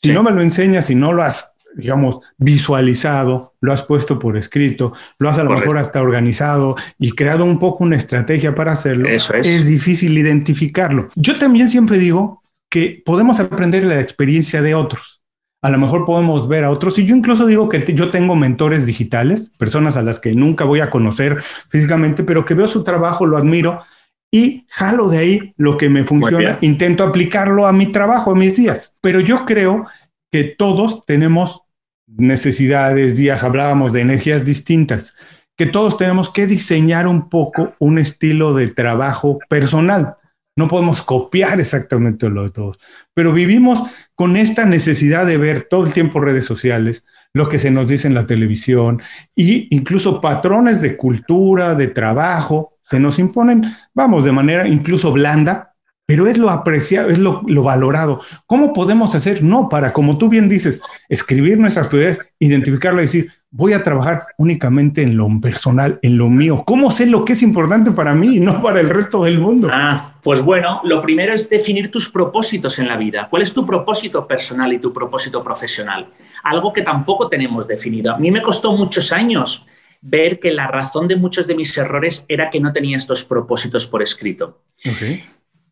Si 0.00 0.12
no 0.12 0.22
me 0.22 0.30
lo 0.30 0.42
enseñas, 0.42 0.86
si 0.86 0.94
no 0.94 1.12
lo 1.12 1.24
has 1.24 1.55
digamos, 1.76 2.20
visualizado, 2.38 3.54
lo 3.60 3.72
has 3.72 3.82
puesto 3.82 4.18
por 4.18 4.36
escrito, 4.36 4.92
lo 5.18 5.28
has 5.28 5.38
a 5.38 5.44
lo 5.44 5.50
mejor 5.50 5.78
hasta 5.78 6.00
organizado 6.00 6.76
y 6.98 7.12
creado 7.12 7.44
un 7.44 7.58
poco 7.58 7.84
una 7.84 7.96
estrategia 7.96 8.54
para 8.54 8.72
hacerlo, 8.72 9.08
Eso 9.08 9.34
es. 9.34 9.46
es 9.46 9.66
difícil 9.66 10.16
identificarlo. 10.16 11.08
Yo 11.14 11.36
también 11.36 11.68
siempre 11.68 11.98
digo 11.98 12.42
que 12.70 13.02
podemos 13.04 13.38
aprender 13.40 13.84
la 13.84 14.00
experiencia 14.00 14.62
de 14.62 14.74
otros. 14.74 15.22
A 15.62 15.70
lo 15.70 15.78
mejor 15.78 16.04
podemos 16.04 16.48
ver 16.48 16.64
a 16.64 16.70
otros. 16.70 16.98
Y 16.98 17.06
yo 17.06 17.16
incluso 17.16 17.46
digo 17.46 17.68
que 17.68 17.82
yo 17.94 18.10
tengo 18.10 18.36
mentores 18.36 18.86
digitales, 18.86 19.50
personas 19.58 19.96
a 19.96 20.02
las 20.02 20.20
que 20.20 20.34
nunca 20.34 20.64
voy 20.64 20.80
a 20.80 20.90
conocer 20.90 21.42
físicamente, 21.68 22.24
pero 22.24 22.44
que 22.44 22.54
veo 22.54 22.66
su 22.66 22.84
trabajo, 22.84 23.26
lo 23.26 23.36
admiro 23.36 23.82
y 24.30 24.66
jalo 24.68 25.08
de 25.08 25.18
ahí 25.18 25.54
lo 25.56 25.76
que 25.76 25.88
me 25.88 26.04
funciona, 26.04 26.58
intento 26.60 27.04
aplicarlo 27.04 27.66
a 27.66 27.72
mi 27.72 27.86
trabajo, 27.86 28.32
a 28.32 28.34
mis 28.34 28.56
días. 28.56 28.96
Pero 29.00 29.20
yo 29.20 29.44
creo 29.44 29.86
que 30.30 30.44
todos 30.44 31.04
tenemos 31.06 31.62
necesidades, 32.06 33.16
días, 33.16 33.42
hablábamos 33.42 33.92
de 33.92 34.00
energías 34.00 34.44
distintas, 34.44 35.14
que 35.56 35.66
todos 35.66 35.96
tenemos 35.96 36.30
que 36.30 36.46
diseñar 36.46 37.06
un 37.06 37.28
poco 37.28 37.74
un 37.78 37.98
estilo 37.98 38.54
de 38.54 38.68
trabajo 38.68 39.38
personal. 39.48 40.16
No 40.58 40.68
podemos 40.68 41.02
copiar 41.02 41.60
exactamente 41.60 42.30
lo 42.30 42.44
de 42.44 42.50
todos, 42.50 42.78
pero 43.12 43.32
vivimos 43.32 43.82
con 44.14 44.36
esta 44.36 44.64
necesidad 44.64 45.26
de 45.26 45.36
ver 45.36 45.64
todo 45.68 45.84
el 45.84 45.92
tiempo 45.92 46.20
redes 46.20 46.46
sociales, 46.46 47.04
lo 47.34 47.48
que 47.48 47.58
se 47.58 47.70
nos 47.70 47.88
dice 47.88 48.08
en 48.08 48.14
la 48.14 48.26
televisión 48.26 49.02
e 49.36 49.68
incluso 49.70 50.20
patrones 50.20 50.80
de 50.80 50.96
cultura, 50.96 51.74
de 51.74 51.88
trabajo, 51.88 52.78
se 52.82 52.98
nos 52.98 53.18
imponen, 53.18 53.64
vamos, 53.92 54.24
de 54.24 54.32
manera 54.32 54.66
incluso 54.66 55.12
blanda, 55.12 55.75
pero 56.06 56.28
es 56.28 56.38
lo 56.38 56.50
apreciado, 56.50 57.10
es 57.10 57.18
lo, 57.18 57.42
valorado. 57.62 58.20
¿Cómo 58.46 58.72
podemos 58.72 59.14
hacer? 59.16 59.42
No, 59.42 59.68
para, 59.68 59.92
como 59.92 60.16
tú 60.18 60.28
bien 60.28 60.48
dices, 60.48 60.80
escribir 61.08 61.58
nuestras 61.58 61.88
prioridades, 61.88 62.20
identificarla 62.38 63.02
y 63.02 63.06
decir, 63.06 63.32
voy 63.50 63.72
a 63.72 63.82
trabajar 63.82 64.26
únicamente 64.38 65.02
en 65.02 65.16
lo 65.16 65.28
personal, 65.40 65.98
en 66.02 66.16
lo 66.16 66.28
mío. 66.28 66.62
¿Cómo 66.64 66.92
sé 66.92 67.06
lo 67.06 67.24
que 67.24 67.32
es 67.32 67.42
importante 67.42 67.90
para 67.90 68.14
mí 68.14 68.36
y 68.36 68.40
no 68.40 68.62
para 68.62 68.78
el 68.78 68.88
resto 68.88 69.24
del 69.24 69.40
mundo? 69.40 69.68
Ah, 69.72 70.14
pues 70.22 70.40
bueno, 70.42 70.80
lo 70.84 71.02
primero 71.02 71.34
es 71.34 71.48
definir 71.50 71.90
tus 71.90 72.08
propósitos 72.08 72.78
en 72.78 72.86
la 72.86 72.96
vida. 72.96 73.26
¿Cuál 73.28 73.42
es 73.42 73.52
tu 73.52 73.66
propósito 73.66 74.28
personal 74.28 74.72
y 74.72 74.78
tu 74.78 74.92
propósito 74.92 75.42
profesional? 75.42 76.06
Algo 76.44 76.72
que 76.72 76.82
tampoco 76.82 77.28
tenemos 77.28 77.66
definido. 77.66 78.14
A 78.14 78.18
mí 78.18 78.30
me 78.30 78.42
costó 78.42 78.76
muchos 78.76 79.10
años 79.10 79.66
ver 80.02 80.38
que 80.38 80.52
la 80.52 80.68
razón 80.68 81.08
de 81.08 81.16
muchos 81.16 81.48
de 81.48 81.56
mis 81.56 81.76
errores 81.76 82.24
era 82.28 82.48
que 82.50 82.60
no 82.60 82.72
tenía 82.72 82.96
estos 82.96 83.24
propósitos 83.24 83.88
por 83.88 84.02
escrito. 84.02 84.60
Okay. 84.84 85.24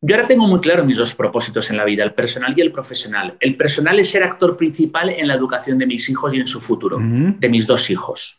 Yo 0.06 0.16
ahora 0.16 0.28
tengo 0.28 0.46
muy 0.46 0.60
claro 0.60 0.84
mis 0.84 0.98
dos 0.98 1.14
propósitos 1.14 1.70
en 1.70 1.78
la 1.78 1.84
vida, 1.84 2.04
el 2.04 2.12
personal 2.12 2.52
y 2.54 2.60
el 2.60 2.72
profesional. 2.72 3.38
El 3.40 3.56
personal 3.56 3.98
es 3.98 4.10
ser 4.10 4.22
actor 4.22 4.54
principal 4.54 5.08
en 5.08 5.26
la 5.26 5.32
educación 5.32 5.78
de 5.78 5.86
mis 5.86 6.10
hijos 6.10 6.34
y 6.34 6.40
en 6.40 6.46
su 6.46 6.60
futuro, 6.60 6.98
de 7.00 7.48
mis 7.48 7.66
dos 7.66 7.88
hijos. 7.88 8.38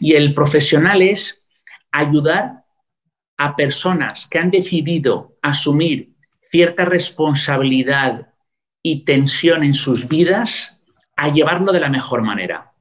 Y 0.00 0.12
el 0.12 0.34
profesional 0.34 1.00
es 1.00 1.46
ayudar 1.92 2.64
a 3.38 3.56
personas 3.56 4.26
que 4.26 4.38
han 4.38 4.50
decidido 4.50 5.38
asumir 5.40 6.10
cierta 6.50 6.84
responsabilidad 6.84 8.34
y 8.82 9.06
tensión 9.06 9.64
en 9.64 9.72
sus 9.72 10.08
vidas 10.08 10.78
a 11.16 11.32
llevarlo 11.32 11.72
de 11.72 11.80
la 11.80 11.88
mejor 11.88 12.20
manera. 12.20 12.72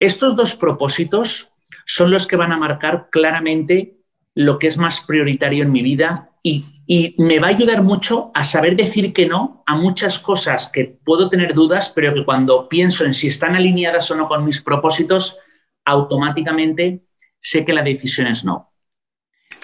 Estos 0.00 0.34
dos 0.34 0.56
propósitos 0.56 1.52
son 1.84 2.10
los 2.10 2.26
que 2.26 2.34
van 2.34 2.50
a 2.50 2.58
marcar 2.58 3.10
claramente 3.12 3.96
lo 4.34 4.58
que 4.58 4.66
es 4.66 4.76
más 4.76 5.02
prioritario 5.02 5.62
en 5.62 5.70
mi 5.70 5.82
vida 5.82 6.32
y, 6.46 7.14
me 7.18 7.40
va 7.40 7.48
a 7.48 7.50
ayudar 7.50 7.82
mucho 7.82 8.30
a 8.32 8.44
saber 8.44 8.76
decir 8.76 9.12
que 9.12 9.26
no 9.26 9.64
a 9.66 9.74
muchas 9.74 10.20
cosas 10.20 10.70
que 10.72 10.84
puedo 11.04 11.28
tener 11.28 11.52
dudas, 11.52 11.90
pero 11.92 12.14
que 12.14 12.24
cuando 12.24 12.68
pienso 12.68 13.04
en 13.04 13.12
si 13.12 13.26
están 13.26 13.56
alineadas 13.56 14.08
o 14.12 14.16
no 14.16 14.28
con 14.28 14.44
mis 14.44 14.62
propósitos, 14.62 15.36
automáticamente 15.84 17.02
sé 17.40 17.64
que 17.64 17.72
la 17.72 17.82
decisión 17.82 18.28
es 18.28 18.44
no. 18.44 18.72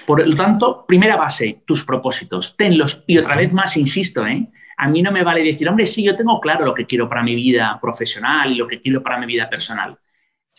Por 0.05 0.27
lo 0.27 0.35
tanto, 0.35 0.85
primera 0.85 1.15
base, 1.15 1.63
tus 1.65 1.85
propósitos, 1.85 2.57
tenlos. 2.57 3.05
Y 3.07 3.19
otra 3.19 3.37
vez 3.37 3.53
más, 3.53 3.77
insisto, 3.77 4.27
¿eh? 4.27 4.51
a 4.77 4.89
mí 4.89 5.01
no 5.01 5.13
me 5.13 5.23
vale 5.23 5.45
decir, 5.45 5.69
hombre, 5.69 5.87
sí, 5.87 6.03
yo 6.03 6.17
tengo 6.17 6.41
claro 6.41 6.65
lo 6.65 6.75
que 6.75 6.87
quiero 6.87 7.09
para 7.09 7.23
mi 7.23 7.37
vida 7.37 7.79
profesional 7.81 8.51
y 8.51 8.57
lo 8.57 8.67
que 8.67 8.81
quiero 8.81 9.01
para 9.01 9.19
mi 9.19 9.27
vida 9.27 9.49
personal. 9.49 9.97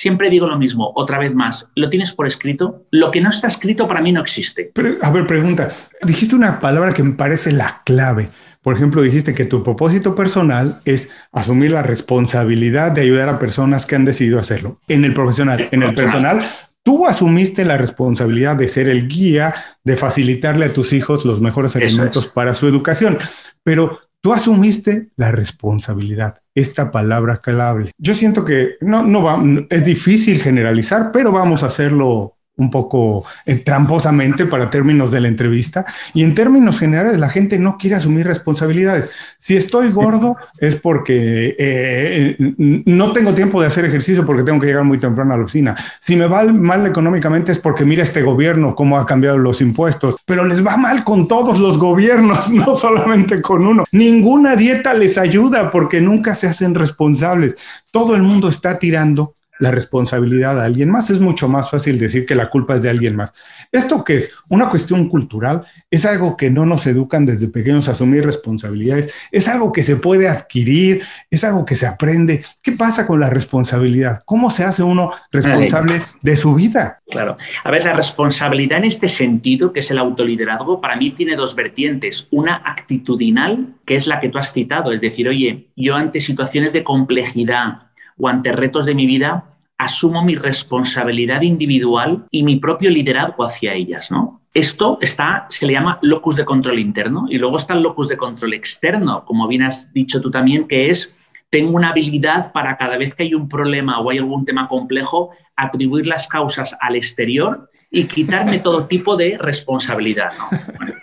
Siempre 0.03 0.29
digo 0.29 0.47
lo 0.47 0.57
mismo, 0.57 0.91
otra 0.95 1.17
vez 1.17 1.33
más, 1.33 1.69
¿lo 1.75 1.89
tienes 1.89 2.11
por 2.11 2.27
escrito? 2.27 2.83
Lo 2.91 3.09
que 3.09 3.21
no 3.21 3.29
está 3.29 3.47
escrito 3.47 3.87
para 3.87 4.01
mí 4.01 4.11
no 4.11 4.19
existe. 4.19 4.69
Pero, 4.73 4.97
a 5.01 5.09
ver, 5.11 5.25
pregunta, 5.25 5.69
dijiste 6.01 6.35
una 6.35 6.59
palabra 6.59 6.91
que 6.91 7.03
me 7.03 7.13
parece 7.13 7.53
la 7.53 7.81
clave. 7.85 8.27
Por 8.61 8.75
ejemplo, 8.75 9.01
dijiste 9.01 9.33
que 9.33 9.45
tu 9.45 9.63
propósito 9.63 10.13
personal 10.13 10.79
es 10.83 11.09
asumir 11.31 11.71
la 11.71 11.83
responsabilidad 11.83 12.91
de 12.91 12.99
ayudar 12.99 13.29
a 13.29 13.39
personas 13.39 13.85
que 13.85 13.95
han 13.95 14.03
decidido 14.03 14.39
hacerlo. 14.39 14.77
En 14.89 15.05
el 15.05 15.13
profesional, 15.13 15.69
en 15.71 15.83
el 15.83 15.95
personal, 15.95 16.39
tú 16.83 17.07
asumiste 17.07 17.63
la 17.63 17.77
responsabilidad 17.77 18.57
de 18.57 18.67
ser 18.67 18.89
el 18.89 19.07
guía, 19.07 19.53
de 19.85 19.95
facilitarle 19.95 20.65
a 20.65 20.73
tus 20.73 20.91
hijos 20.91 21.23
los 21.23 21.39
mejores 21.39 21.77
elementos 21.77 22.27
para 22.27 22.53
su 22.53 22.67
educación. 22.67 23.19
Pero 23.63 24.01
Tú 24.23 24.31
asumiste 24.31 25.09
la 25.17 25.33
responsabilidad, 25.33 26.39
esta 26.55 26.91
palabra 26.91 27.41
clave. 27.41 27.91
Yo 27.97 28.13
siento 28.13 28.45
que 28.45 28.77
no, 28.79 29.03
no 29.03 29.21
va, 29.21 29.43
es 29.69 29.83
difícil 29.83 30.39
generalizar, 30.39 31.11
pero 31.11 31.33
vamos 31.33 31.61
a 31.61 31.65
hacerlo 31.65 32.37
un 32.55 32.69
poco 32.69 33.25
eh, 33.45 33.57
tramposamente 33.59 34.45
para 34.45 34.69
términos 34.69 35.11
de 35.11 35.21
la 35.21 35.27
entrevista. 35.27 35.85
Y 36.13 36.23
en 36.23 36.35
términos 36.35 36.79
generales, 36.79 37.19
la 37.19 37.29
gente 37.29 37.57
no 37.57 37.77
quiere 37.77 37.95
asumir 37.95 38.27
responsabilidades. 38.27 39.09
Si 39.39 39.57
estoy 39.57 39.91
gordo 39.91 40.37
es 40.59 40.75
porque 40.75 41.55
eh, 41.57 42.35
no 42.57 43.11
tengo 43.11 43.33
tiempo 43.33 43.59
de 43.59 43.67
hacer 43.67 43.85
ejercicio 43.85 44.25
porque 44.25 44.43
tengo 44.43 44.59
que 44.59 44.67
llegar 44.67 44.83
muy 44.83 44.99
temprano 44.99 45.33
a 45.33 45.37
la 45.37 45.43
oficina. 45.43 45.75
Si 45.99 46.15
me 46.15 46.27
va 46.27 46.43
mal 46.43 46.85
económicamente 46.85 47.51
es 47.51 47.59
porque 47.59 47.85
mira 47.85 48.03
este 48.03 48.21
gobierno 48.21 48.75
cómo 48.75 48.99
ha 48.99 49.05
cambiado 49.05 49.37
los 49.37 49.59
impuestos. 49.61 50.17
Pero 50.25 50.45
les 50.45 50.65
va 50.65 50.77
mal 50.77 51.03
con 51.03 51.27
todos 51.27 51.59
los 51.59 51.79
gobiernos, 51.79 52.49
no 52.51 52.75
solamente 52.75 53.41
con 53.41 53.65
uno. 53.65 53.83
Ninguna 53.91 54.55
dieta 54.55 54.93
les 54.93 55.17
ayuda 55.17 55.71
porque 55.71 56.01
nunca 56.01 56.35
se 56.35 56.47
hacen 56.47 56.75
responsables. 56.75 57.55
Todo 57.91 58.15
el 58.15 58.21
mundo 58.21 58.49
está 58.49 58.77
tirando 58.77 59.35
la 59.59 59.71
responsabilidad 59.71 60.59
a 60.59 60.65
alguien 60.65 60.89
más. 60.89 61.09
Es 61.09 61.19
mucho 61.19 61.47
más 61.47 61.69
fácil 61.71 61.99
decir 61.99 62.25
que 62.25 62.35
la 62.35 62.49
culpa 62.49 62.75
es 62.75 62.83
de 62.83 62.89
alguien 62.89 63.15
más. 63.15 63.33
¿Esto 63.71 64.03
qué 64.03 64.17
es? 64.17 64.33
Una 64.49 64.69
cuestión 64.69 65.07
cultural. 65.07 65.65
Es 65.89 66.05
algo 66.05 66.35
que 66.35 66.49
no 66.49 66.65
nos 66.65 66.87
educan 66.87 67.25
desde 67.25 67.47
pequeños 67.47 67.87
a 67.87 67.91
asumir 67.91 68.25
responsabilidades. 68.25 69.13
Es 69.31 69.47
algo 69.47 69.71
que 69.71 69.83
se 69.83 69.95
puede 69.95 70.27
adquirir. 70.27 71.03
Es 71.29 71.43
algo 71.43 71.65
que 71.65 71.75
se 71.75 71.87
aprende. 71.87 72.43
¿Qué 72.61 72.73
pasa 72.73 73.05
con 73.05 73.19
la 73.19 73.29
responsabilidad? 73.29 74.23
¿Cómo 74.25 74.49
se 74.49 74.63
hace 74.63 74.83
uno 74.83 75.11
responsable 75.31 76.01
de 76.21 76.35
su 76.35 76.55
vida? 76.55 77.01
Claro. 77.09 77.37
A 77.63 77.71
ver, 77.71 77.85
la 77.85 77.93
responsabilidad 77.93 78.79
en 78.79 78.85
este 78.85 79.09
sentido, 79.09 79.71
que 79.71 79.81
es 79.81 79.91
el 79.91 79.99
autoliderazgo, 79.99 80.81
para 80.81 80.95
mí 80.95 81.11
tiene 81.11 81.35
dos 81.35 81.55
vertientes. 81.55 82.27
Una 82.31 82.55
actitudinal, 82.55 83.67
que 83.85 83.95
es 83.95 84.07
la 84.07 84.19
que 84.19 84.29
tú 84.29 84.37
has 84.37 84.51
citado. 84.51 84.91
Es 84.91 85.01
decir, 85.01 85.27
oye, 85.27 85.67
yo 85.75 85.95
ante 85.95 86.21
situaciones 86.21 86.73
de 86.73 86.83
complejidad, 86.83 87.92
o 88.17 88.27
ante 88.27 88.51
retos 88.51 88.85
de 88.85 88.95
mi 88.95 89.05
vida, 89.05 89.45
asumo 89.77 90.23
mi 90.23 90.35
responsabilidad 90.35 91.41
individual 91.41 92.25
y 92.31 92.43
mi 92.43 92.57
propio 92.57 92.89
liderazgo 92.89 93.43
hacia 93.43 93.73
ellas, 93.73 94.11
¿no? 94.11 94.41
Esto 94.53 94.99
está, 95.01 95.47
se 95.49 95.65
le 95.65 95.73
llama 95.73 95.97
locus 96.03 96.35
de 96.35 96.45
control 96.45 96.77
interno 96.77 97.25
y 97.27 97.39
luego 97.39 97.57
está 97.57 97.73
el 97.73 97.81
locus 97.81 98.09
de 98.09 98.17
control 98.17 98.53
externo, 98.53 99.25
como 99.25 99.47
bien 99.47 99.63
has 99.63 99.91
dicho 99.93 100.21
tú 100.21 100.29
también, 100.29 100.67
que 100.67 100.89
es 100.89 101.15
tengo 101.49 101.75
una 101.75 101.89
habilidad 101.89 102.51
para 102.51 102.77
cada 102.77 102.97
vez 102.97 103.13
que 103.13 103.23
hay 103.23 103.35
un 103.35 103.47
problema 103.47 103.99
o 103.99 104.09
hay 104.09 104.17
algún 104.17 104.43
tema 104.43 104.67
complejo, 104.67 105.31
atribuir 105.55 106.07
las 106.07 106.27
causas 106.27 106.75
al 106.79 106.95
exterior 106.95 107.69
y 107.91 108.05
quitarme 108.05 108.57
todo 108.57 108.87
tipo 108.87 109.15
de 109.15 109.37
responsabilidad. 109.37 110.31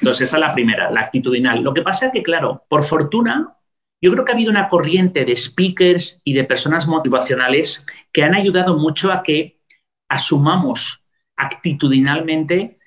entonces, 0.00 0.22
esa 0.22 0.36
es 0.36 0.40
la 0.40 0.52
primera, 0.52 0.90
la 0.90 1.02
actitudinal. 1.02 1.62
Lo 1.62 1.72
que 1.72 1.82
pasa 1.82 2.06
es 2.06 2.12
que, 2.12 2.24
claro, 2.24 2.64
por 2.68 2.82
fortuna, 2.82 3.54
yo 4.00 4.12
creo 4.12 4.24
que 4.24 4.32
ha 4.32 4.34
habido 4.34 4.50
una 4.50 4.68
corriente 4.68 5.24
de 5.24 5.36
speakers 5.36 6.20
y 6.24 6.32
de 6.32 6.44
personas 6.44 6.86
motivacionales 6.86 7.86
que 8.12 8.22
han 8.22 8.34
ayudado 8.34 8.78
mucho 8.78 9.12
a 9.12 9.22
que 9.22 9.60
asumamos 10.08 11.02
actitudinalmente 11.36 12.78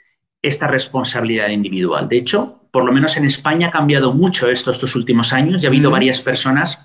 esta 0.42 0.68
responsabilidad 0.68 1.50
individual. 1.50 2.10
De 2.10 2.18
hecho, 2.18 2.62
por 2.72 2.84
lo 2.84 2.92
menos 2.92 3.16
en 3.18 3.26
España 3.26 3.68
ha 3.68 3.72
cambiado 3.72 4.14
mucho 4.14 4.50
esto 4.50 4.72
estos 4.72 4.96
últimos 4.96 5.32
años 5.32 5.62
y 5.62 5.66
ha 5.66 5.70
habido 5.70 5.92
varias 5.92 6.22
personas, 6.22 6.80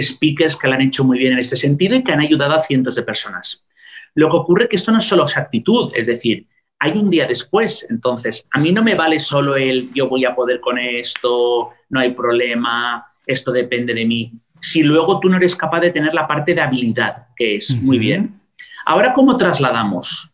speakers, 0.00 0.56
que 0.56 0.68
lo 0.68 0.74
han 0.74 0.82
hecho 0.82 1.04
muy 1.04 1.18
bien 1.18 1.32
en 1.32 1.40
este 1.40 1.56
sentido 1.56 1.96
y 1.96 2.04
que 2.04 2.12
han 2.12 2.20
ayudado 2.20 2.54
a 2.54 2.62
cientos 2.62 2.94
de 2.94 3.02
personas. 3.02 3.66
Lo 4.14 4.28
que 4.28 4.36
ocurre 4.36 4.64
es 4.64 4.70
que 4.70 4.76
esto 4.76 4.92
no 4.92 4.98
es 4.98 5.04
solo 5.04 5.24
actitud, 5.24 5.92
es 5.94 6.06
decir, 6.06 6.46
hay 6.78 6.92
un 6.92 7.10
día 7.10 7.26
después. 7.26 7.86
Entonces, 7.90 8.48
a 8.52 8.60
mí 8.60 8.72
no 8.72 8.82
me 8.82 8.94
vale 8.94 9.20
solo 9.20 9.56
el 9.56 9.92
yo 9.92 10.08
voy 10.08 10.24
a 10.24 10.34
poder 10.34 10.60
con 10.60 10.78
esto, 10.78 11.68
no 11.90 12.00
hay 12.00 12.12
problema, 12.12 13.11
esto 13.26 13.52
depende 13.52 13.94
de 13.94 14.04
mí, 14.04 14.32
si 14.60 14.82
luego 14.82 15.18
tú 15.18 15.28
no 15.28 15.36
eres 15.36 15.56
capaz 15.56 15.80
de 15.80 15.90
tener 15.90 16.14
la 16.14 16.26
parte 16.26 16.54
de 16.54 16.60
habilidad, 16.60 17.28
que 17.36 17.56
es 17.56 17.74
muy 17.82 17.98
bien. 17.98 18.40
Ahora, 18.86 19.12
¿cómo 19.12 19.36
trasladamos 19.36 20.30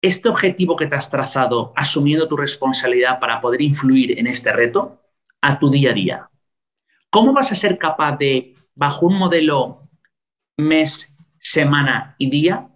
este 0.00 0.28
objetivo 0.28 0.76
que 0.76 0.86
te 0.86 0.94
has 0.94 1.10
trazado, 1.10 1.72
asumiendo 1.76 2.28
tu 2.28 2.36
responsabilidad 2.36 3.18
para 3.20 3.40
poder 3.40 3.60
influir 3.60 4.18
en 4.18 4.26
este 4.26 4.52
reto, 4.52 5.02
a 5.42 5.58
tu 5.58 5.70
día 5.70 5.90
a 5.90 5.94
día? 5.94 6.30
¿Cómo 7.10 7.32
vas 7.32 7.52
a 7.52 7.56
ser 7.56 7.76
capaz 7.78 8.16
de, 8.16 8.54
bajo 8.74 9.06
un 9.06 9.18
modelo 9.18 9.88
mes, 10.56 11.14
semana 11.38 12.14
y 12.18 12.30
día, 12.30 12.68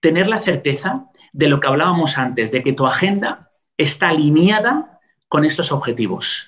tener 0.00 0.26
la 0.28 0.40
certeza 0.40 1.06
de 1.32 1.48
lo 1.48 1.60
que 1.60 1.68
hablábamos 1.68 2.18
antes, 2.18 2.50
de 2.50 2.62
que 2.62 2.72
tu 2.72 2.86
agenda 2.86 3.50
está 3.76 4.08
alineada 4.08 5.00
con 5.28 5.44
estos 5.44 5.70
objetivos? 5.70 6.47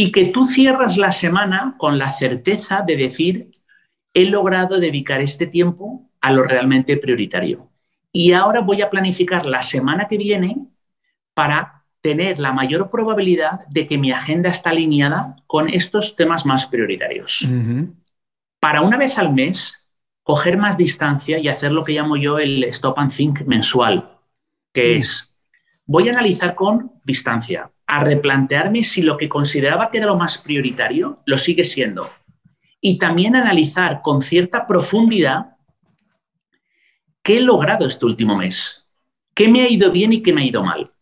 Y 0.00 0.12
que 0.12 0.26
tú 0.26 0.46
cierras 0.46 0.96
la 0.96 1.10
semana 1.10 1.74
con 1.76 1.98
la 1.98 2.12
certeza 2.12 2.84
de 2.86 2.96
decir, 2.96 3.50
he 4.14 4.26
logrado 4.26 4.78
dedicar 4.78 5.20
este 5.20 5.48
tiempo 5.48 6.08
a 6.20 6.32
lo 6.32 6.44
realmente 6.44 6.96
prioritario. 6.96 7.72
Y 8.12 8.32
ahora 8.32 8.60
voy 8.60 8.80
a 8.80 8.90
planificar 8.90 9.44
la 9.44 9.64
semana 9.64 10.06
que 10.06 10.16
viene 10.16 10.56
para 11.34 11.84
tener 12.00 12.38
la 12.38 12.52
mayor 12.52 12.90
probabilidad 12.90 13.66
de 13.70 13.88
que 13.88 13.98
mi 13.98 14.12
agenda 14.12 14.50
está 14.50 14.70
alineada 14.70 15.34
con 15.48 15.68
estos 15.68 16.14
temas 16.14 16.46
más 16.46 16.66
prioritarios. 16.66 17.44
Para 18.60 18.82
una 18.82 18.96
vez 18.96 19.18
al 19.18 19.34
mes, 19.34 19.74
coger 20.22 20.56
más 20.58 20.76
distancia 20.76 21.38
y 21.38 21.48
hacer 21.48 21.72
lo 21.72 21.82
que 21.82 21.94
llamo 21.94 22.16
yo 22.16 22.38
el 22.38 22.62
stop 22.64 23.00
and 23.00 23.12
think 23.12 23.40
mensual, 23.46 24.16
que 24.72 24.94
mm. 24.94 24.98
es, 24.98 25.36
voy 25.86 26.08
a 26.08 26.12
analizar 26.12 26.54
con 26.54 26.92
distancia, 27.02 27.72
a 27.88 28.04
replantearme 28.04 28.84
si 28.84 29.00
lo 29.00 29.16
que 29.16 29.30
consideraba 29.30 29.90
que 29.90 29.96
era 29.98 30.06
lo 30.06 30.16
más 30.16 30.36
prioritario 30.38 31.20
lo 31.24 31.38
sigue 31.38 31.64
siendo. 31.64 32.08
Y 32.80 32.98
también 32.98 33.34
analizar 33.34 34.02
con 34.02 34.20
cierta 34.20 34.66
profundidad 34.66 35.56
qué 37.22 37.38
he 37.38 37.40
logrado 37.40 37.86
este 37.86 38.04
último 38.04 38.36
mes, 38.36 38.86
qué 39.34 39.48
me 39.48 39.62
ha 39.62 39.68
ido 39.68 39.90
bien 39.90 40.12
y 40.12 40.22
qué 40.22 40.34
me 40.34 40.42
ha 40.42 40.46
ido 40.46 40.62
mal. 40.62 40.92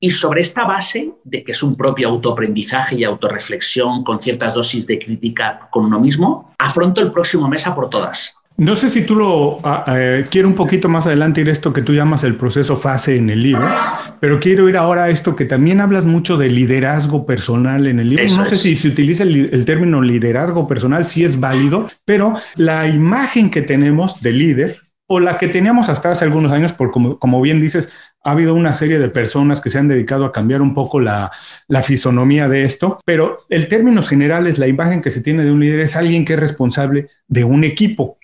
Y 0.00 0.10
sobre 0.10 0.40
esta 0.40 0.64
base 0.64 1.12
de 1.22 1.44
que 1.44 1.52
es 1.52 1.62
un 1.62 1.76
propio 1.76 2.08
autoaprendizaje 2.08 2.96
y 2.96 3.04
autorreflexión 3.04 4.02
con 4.02 4.20
ciertas 4.20 4.54
dosis 4.54 4.86
de 4.88 4.98
crítica 4.98 5.68
con 5.70 5.86
uno 5.86 6.00
mismo, 6.00 6.52
afronto 6.58 7.00
el 7.00 7.12
próximo 7.12 7.48
mes 7.48 7.66
a 7.66 7.74
por 7.74 7.90
todas. 7.90 8.34
No 8.58 8.74
sé 8.74 8.88
si 8.88 9.06
tú 9.06 9.14
lo 9.14 9.60
ah, 9.62 9.84
eh, 9.86 10.24
quiero 10.28 10.48
un 10.48 10.56
poquito 10.56 10.88
más 10.88 11.06
adelante 11.06 11.40
ir 11.40 11.48
a 11.48 11.52
esto 11.52 11.72
que 11.72 11.80
tú 11.80 11.94
llamas 11.94 12.24
el 12.24 12.34
proceso 12.34 12.76
fase 12.76 13.16
en 13.16 13.30
el 13.30 13.40
libro, 13.40 13.72
pero 14.18 14.40
quiero 14.40 14.68
ir 14.68 14.76
ahora 14.76 15.04
a 15.04 15.10
esto 15.10 15.36
que 15.36 15.44
también 15.44 15.80
hablas 15.80 16.04
mucho 16.04 16.36
de 16.36 16.48
liderazgo 16.48 17.24
personal 17.24 17.86
en 17.86 18.00
el 18.00 18.10
libro. 18.10 18.24
no 18.36 18.44
sé 18.44 18.56
si 18.56 18.74
se 18.74 18.88
utiliza 18.88 19.22
el, 19.22 19.64
término 19.64 20.02
liderazgo 20.02 20.66
personal, 20.66 21.04
si 21.04 21.22
es 21.22 21.38
válido, 21.38 21.88
pero 22.04 22.34
la 22.56 22.88
imagen 22.88 23.48
que 23.48 23.62
tenemos 23.62 24.20
de 24.22 24.32
líder 24.32 24.76
o 25.06 25.20
la 25.20 25.38
que 25.38 25.46
teníamos 25.46 25.88
hasta 25.88 26.10
hace 26.10 26.24
algunos 26.24 26.50
años, 26.50 26.72
por 26.72 26.90
como, 26.90 27.16
como, 27.18 27.40
bien 27.40 27.60
dices, 27.60 27.90
ha 28.24 28.32
habido 28.32 28.54
una 28.54 28.74
serie 28.74 28.98
de 28.98 29.08
personas 29.08 29.60
que 29.60 29.70
se 29.70 29.78
han 29.78 29.86
dedicado 29.86 30.24
a 30.24 30.32
cambiar 30.32 30.62
un 30.62 30.74
poco 30.74 31.00
la, 31.00 31.30
la 31.68 31.82
fisonomía 31.82 32.48
de 32.48 32.64
esto, 32.64 32.98
pero 33.04 33.36
el 33.48 33.68
término 33.68 34.02
general 34.02 34.48
es 34.48 34.58
la 34.58 34.66
imagen 34.66 35.00
que 35.00 35.10
se 35.10 35.22
tiene 35.22 35.44
de 35.44 35.52
un 35.52 35.60
líder 35.60 35.80
es 35.80 35.96
alguien 35.96 36.24
que 36.24 36.34
es 36.34 36.40
responsable 36.40 37.08
de 37.28 37.44
un 37.44 37.62
equipo 37.64 38.17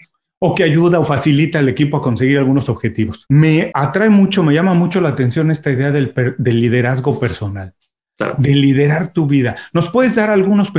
o 0.47 0.55
que 0.55 0.63
ayuda 0.63 1.01
o 1.01 1.05
facilita 1.05 1.59
al 1.59 1.71
equipo 1.71 1.97
a 1.97 2.03
conseguir 2.03 2.37
algunos 2.37 2.69
objetivos. 2.69 3.25
Me 3.31 3.71
atrae 3.73 4.11
mucho, 4.11 4.43
me 4.43 4.53
llama 4.53 4.75
mucho 4.75 5.01
la 5.01 5.09
atención 5.09 5.51
esta 5.51 5.71
idea 5.71 5.91
del, 5.91 6.13
liderazgo 6.39 7.19
personal. 7.19 7.73
de 8.37 8.55
liderar 8.55 9.13
tu 9.13 9.27
vida. 9.27 9.57
¿Nos 9.73 9.89
puedes 9.89 10.15
dar 10.15 10.29
algunos, 10.29 10.71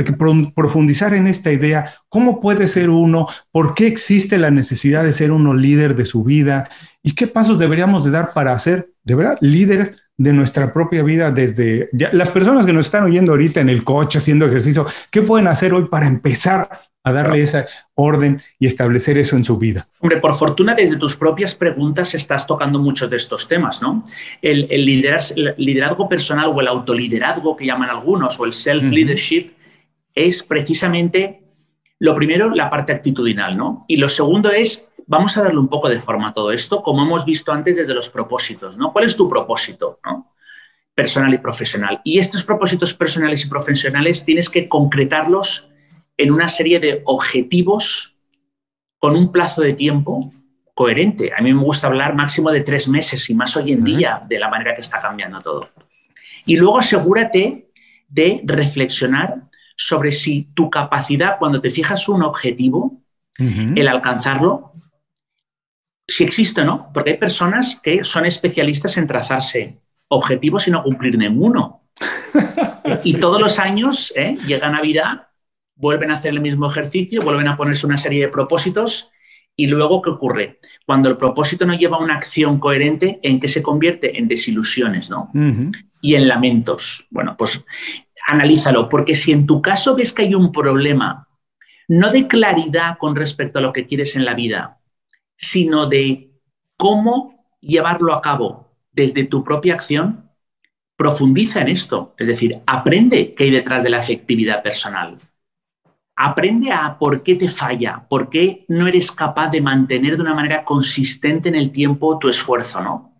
profundizar 0.54 1.14
en 1.14 1.26
esta 1.26 1.50
idea? 1.50 1.94
¿Cómo 2.08 2.40
puede 2.40 2.68
ser 2.68 2.90
uno? 2.90 3.26
¿Por 3.50 3.74
qué 3.74 3.88
existe 3.88 4.38
la 4.38 4.52
necesidad 4.52 5.02
de 5.02 5.12
ser 5.12 5.32
uno 5.32 5.52
líder 5.52 5.96
de 5.96 6.04
su 6.04 6.22
vida? 6.22 6.70
¿Y 7.02 7.16
qué 7.16 7.26
pasos 7.26 7.58
deberíamos 7.58 8.04
de 8.04 8.12
dar 8.12 8.30
para 8.32 8.56
ser, 8.60 8.92
de 9.02 9.16
verdad, 9.16 9.36
líderes 9.40 9.96
de 10.18 10.32
nuestra 10.32 10.72
propia 10.72 11.02
vida 11.02 11.30
desde 11.30 11.90
las 12.12 12.30
personas 12.30 12.64
que 12.64 12.72
nos 12.72 12.86
están 12.86 13.04
oyendo 13.04 13.32
ahorita 13.32 13.60
en 13.60 13.68
el 13.68 13.84
coche 13.84 14.18
haciendo 14.18 14.46
ejercicio? 14.46 14.86
¿Qué 15.10 15.22
pueden 15.22 15.46
hacer 15.46 15.74
hoy 15.74 15.84
para 15.86 16.06
empezar 16.06 16.68
a 17.06 17.12
darle 17.12 17.40
esa 17.42 17.66
orden 17.94 18.42
y 18.58 18.66
establecer 18.66 19.16
eso 19.16 19.36
en 19.36 19.44
su 19.44 19.56
vida. 19.56 19.86
Hombre, 20.00 20.18
por 20.18 20.34
fortuna 20.34 20.74
desde 20.74 20.96
tus 20.96 21.16
propias 21.16 21.54
preguntas 21.54 22.12
estás 22.16 22.48
tocando 22.48 22.80
muchos 22.80 23.08
de 23.08 23.16
estos 23.16 23.46
temas, 23.46 23.80
¿no? 23.80 24.04
El, 24.42 24.66
liderazgo 25.56 26.08
personal 26.08 26.46
o 26.52 26.60
el 26.60 26.66
autoliderazgo 26.66 27.56
que 27.56 27.64
llaman 27.64 27.90
algunos 27.90 28.40
o 28.40 28.44
el 28.44 28.52
self-leadership 28.52 29.52
es 30.16 30.42
precisamente 30.42 31.42
lo 32.00 32.16
primero, 32.16 32.50
la 32.50 32.68
parte 32.68 32.92
actitudinal, 32.92 33.56
¿no? 33.56 33.84
Y 33.86 33.98
lo 33.98 34.08
segundo 34.08 34.50
es, 34.50 34.88
vamos 35.06 35.36
a 35.36 35.42
darle 35.42 35.58
un 35.58 35.68
poco 35.68 35.88
de 35.88 36.00
forma 36.00 36.28
a 36.28 36.32
todo 36.32 36.50
esto, 36.50 36.82
como 36.82 37.02
hemos 37.02 37.24
visto 37.24 37.52
antes 37.52 37.76
desde 37.76 37.94
los 37.94 38.08
propósitos, 38.08 38.76
¿no? 38.76 38.92
¿Cuál 38.92 39.06
es 39.06 39.16
tu 39.16 39.28
propósito, 39.28 40.00
¿no? 40.04 40.32
Personal 40.94 41.32
y 41.32 41.38
profesional. 41.38 42.00
Y 42.04 42.18
estos 42.18 42.42
propósitos 42.42 42.94
personales 42.94 43.44
y 43.44 43.48
profesionales 43.48 44.24
tienes 44.24 44.50
que 44.50 44.68
concretarlos 44.68 45.68
en 46.16 46.32
una 46.32 46.48
serie 46.48 46.80
de 46.80 47.02
objetivos 47.04 48.14
con 48.98 49.14
un 49.14 49.30
plazo 49.30 49.62
de 49.62 49.74
tiempo 49.74 50.32
coherente. 50.74 51.32
A 51.36 51.42
mí 51.42 51.52
me 51.52 51.62
gusta 51.62 51.86
hablar 51.86 52.14
máximo 52.14 52.50
de 52.50 52.60
tres 52.60 52.88
meses 52.88 53.28
y 53.30 53.34
más 53.34 53.56
hoy 53.56 53.72
en 53.72 53.84
día 53.84 54.22
de 54.28 54.38
la 54.38 54.48
manera 54.48 54.74
que 54.74 54.80
está 54.80 55.00
cambiando 55.00 55.40
todo. 55.40 55.70
Y 56.44 56.56
luego 56.56 56.78
asegúrate 56.78 57.70
de 58.08 58.40
reflexionar 58.44 59.42
sobre 59.76 60.12
si 60.12 60.48
tu 60.54 60.70
capacidad, 60.70 61.38
cuando 61.38 61.60
te 61.60 61.70
fijas 61.70 62.08
un 62.08 62.22
objetivo, 62.22 63.00
el 63.38 63.88
alcanzarlo, 63.88 64.72
si 66.08 66.24
existe 66.24 66.60
o 66.60 66.64
no, 66.64 66.90
porque 66.92 67.10
hay 67.10 67.16
personas 67.16 67.80
que 67.82 68.04
son 68.04 68.26
especialistas 68.26 68.96
en 68.96 69.06
trazarse 69.06 69.78
objetivos 70.08 70.68
y 70.68 70.70
no 70.70 70.82
cumplir 70.82 71.16
ninguno. 71.18 71.82
Y 73.02 73.14
todos 73.14 73.40
los 73.40 73.58
años 73.58 74.12
¿eh? 74.14 74.36
llega 74.46 74.70
Navidad 74.70 75.26
vuelven 75.76 76.10
a 76.10 76.14
hacer 76.14 76.32
el 76.32 76.40
mismo 76.40 76.70
ejercicio, 76.70 77.22
vuelven 77.22 77.48
a 77.48 77.56
ponerse 77.56 77.86
una 77.86 77.98
serie 77.98 78.22
de 78.22 78.28
propósitos 78.28 79.10
y 79.56 79.68
luego, 79.68 80.02
¿qué 80.02 80.10
ocurre? 80.10 80.60
Cuando 80.84 81.08
el 81.08 81.16
propósito 81.16 81.64
no 81.64 81.74
lleva 81.74 81.98
una 81.98 82.14
acción 82.14 82.58
coherente, 82.58 83.18
¿en 83.22 83.40
qué 83.40 83.48
se 83.48 83.62
convierte? 83.62 84.18
En 84.18 84.28
desilusiones, 84.28 85.08
¿no? 85.08 85.30
Y 86.02 86.14
en 86.14 86.28
lamentos. 86.28 87.06
Bueno, 87.10 87.36
pues 87.38 87.62
analízalo, 88.28 88.88
porque 88.88 89.14
si 89.14 89.32
en 89.32 89.46
tu 89.46 89.62
caso 89.62 89.94
ves 89.94 90.12
que 90.12 90.22
hay 90.22 90.34
un 90.34 90.52
problema, 90.52 91.26
no 91.88 92.10
de 92.10 92.26
claridad 92.26 92.98
con 92.98 93.16
respecto 93.16 93.58
a 93.58 93.62
lo 93.62 93.72
que 93.72 93.86
quieres 93.86 94.14
en 94.16 94.26
la 94.26 94.34
vida, 94.34 94.78
sino 95.36 95.86
de 95.86 96.30
cómo 96.76 97.44
llevarlo 97.60 98.12
a 98.12 98.22
cabo 98.22 98.70
desde 98.92 99.24
tu 99.24 99.44
propia 99.44 99.74
acción, 99.74 100.30
profundiza 100.96 101.60
en 101.60 101.68
esto. 101.68 102.14
Es 102.18 102.26
decir, 102.26 102.62
aprende 102.66 103.34
qué 103.34 103.44
hay 103.44 103.50
detrás 103.50 103.82
de 103.82 103.90
la 103.90 103.98
efectividad 103.98 104.62
personal 104.62 105.18
aprende 106.16 106.72
a 106.72 106.98
por 106.98 107.22
qué 107.22 107.34
te 107.34 107.48
falla, 107.48 108.06
por 108.08 108.30
qué 108.30 108.64
no 108.68 108.86
eres 108.86 109.12
capaz 109.12 109.50
de 109.50 109.60
mantener 109.60 110.16
de 110.16 110.22
una 110.22 110.34
manera 110.34 110.64
consistente 110.64 111.50
en 111.50 111.54
el 111.54 111.70
tiempo 111.70 112.18
tu 112.18 112.28
esfuerzo, 112.28 112.80
¿no? 112.80 113.12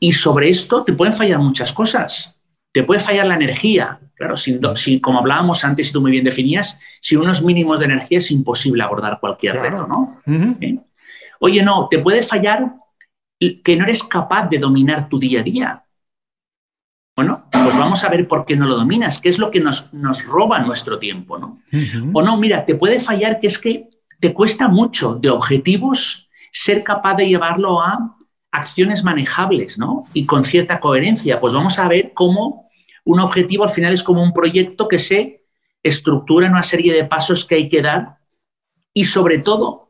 Y 0.00 0.12
sobre 0.12 0.48
esto 0.48 0.82
te 0.82 0.94
pueden 0.94 1.12
fallar 1.12 1.38
muchas 1.38 1.70
cosas. 1.70 2.34
Te 2.72 2.82
puede 2.82 3.00
fallar 3.00 3.26
la 3.26 3.34
energía. 3.34 4.00
Claro, 4.14 4.34
si, 4.38 5.00
como 5.00 5.18
hablábamos 5.18 5.62
antes 5.62 5.90
y 5.90 5.92
tú 5.92 6.00
muy 6.00 6.10
bien 6.10 6.24
definías, 6.24 6.80
sin 7.02 7.18
unos 7.18 7.42
mínimos 7.42 7.80
de 7.80 7.84
energía 7.84 8.16
es 8.16 8.30
imposible 8.30 8.82
abordar 8.82 9.20
cualquier 9.20 9.56
reto, 9.56 9.86
¿no? 9.86 10.22
¿Eh? 10.62 10.78
Oye, 11.40 11.62
no, 11.62 11.88
te 11.88 11.98
puede 11.98 12.22
fallar 12.22 12.74
que 13.38 13.76
no 13.76 13.84
eres 13.84 14.02
capaz 14.04 14.48
de 14.48 14.58
dominar 14.58 15.08
tu 15.08 15.18
día 15.18 15.40
a 15.40 15.42
día. 15.42 15.84
Bueno, 17.14 17.48
pues 17.50 17.76
vamos 17.76 18.04
a 18.04 18.08
ver 18.10 18.28
por 18.28 18.44
qué 18.44 18.56
no 18.56 18.66
lo 18.66 18.76
dominas, 18.76 19.20
qué 19.20 19.30
es 19.30 19.38
lo 19.38 19.50
que 19.50 19.60
nos, 19.60 19.92
nos 19.94 20.24
roba 20.24 20.58
nuestro 20.60 20.98
tiempo, 20.98 21.38
¿no? 21.38 21.60
O 22.12 22.22
no, 22.22 22.36
mira, 22.36 22.66
te 22.66 22.74
puede 22.74 23.00
fallar 23.00 23.40
que 23.40 23.46
es 23.46 23.58
que 23.58 23.88
te 24.20 24.34
cuesta 24.34 24.68
mucho 24.68 25.14
de 25.14 25.30
objetivos 25.30 26.28
ser 26.52 26.82
capaz 26.84 27.14
de 27.16 27.28
llevarlo 27.28 27.80
a 27.80 28.16
acciones 28.50 29.04
manejables, 29.04 29.78
¿no? 29.78 30.04
Y 30.12 30.26
con 30.26 30.44
cierta 30.44 30.80
coherencia. 30.80 31.40
Pues 31.40 31.52
vamos 31.54 31.78
a 31.78 31.88
ver 31.88 32.12
cómo 32.14 32.68
un 33.04 33.20
objetivo 33.20 33.64
al 33.64 33.70
final 33.70 33.92
es 33.92 34.02
como 34.02 34.22
un 34.22 34.32
proyecto 34.32 34.88
que 34.88 34.98
se 34.98 35.44
estructura 35.82 36.46
en 36.46 36.52
una 36.52 36.62
serie 36.62 36.92
de 36.92 37.04
pasos 37.04 37.44
que 37.44 37.54
hay 37.54 37.68
que 37.68 37.82
dar 37.82 38.18
y 38.92 39.04
sobre 39.04 39.38
todo, 39.38 39.85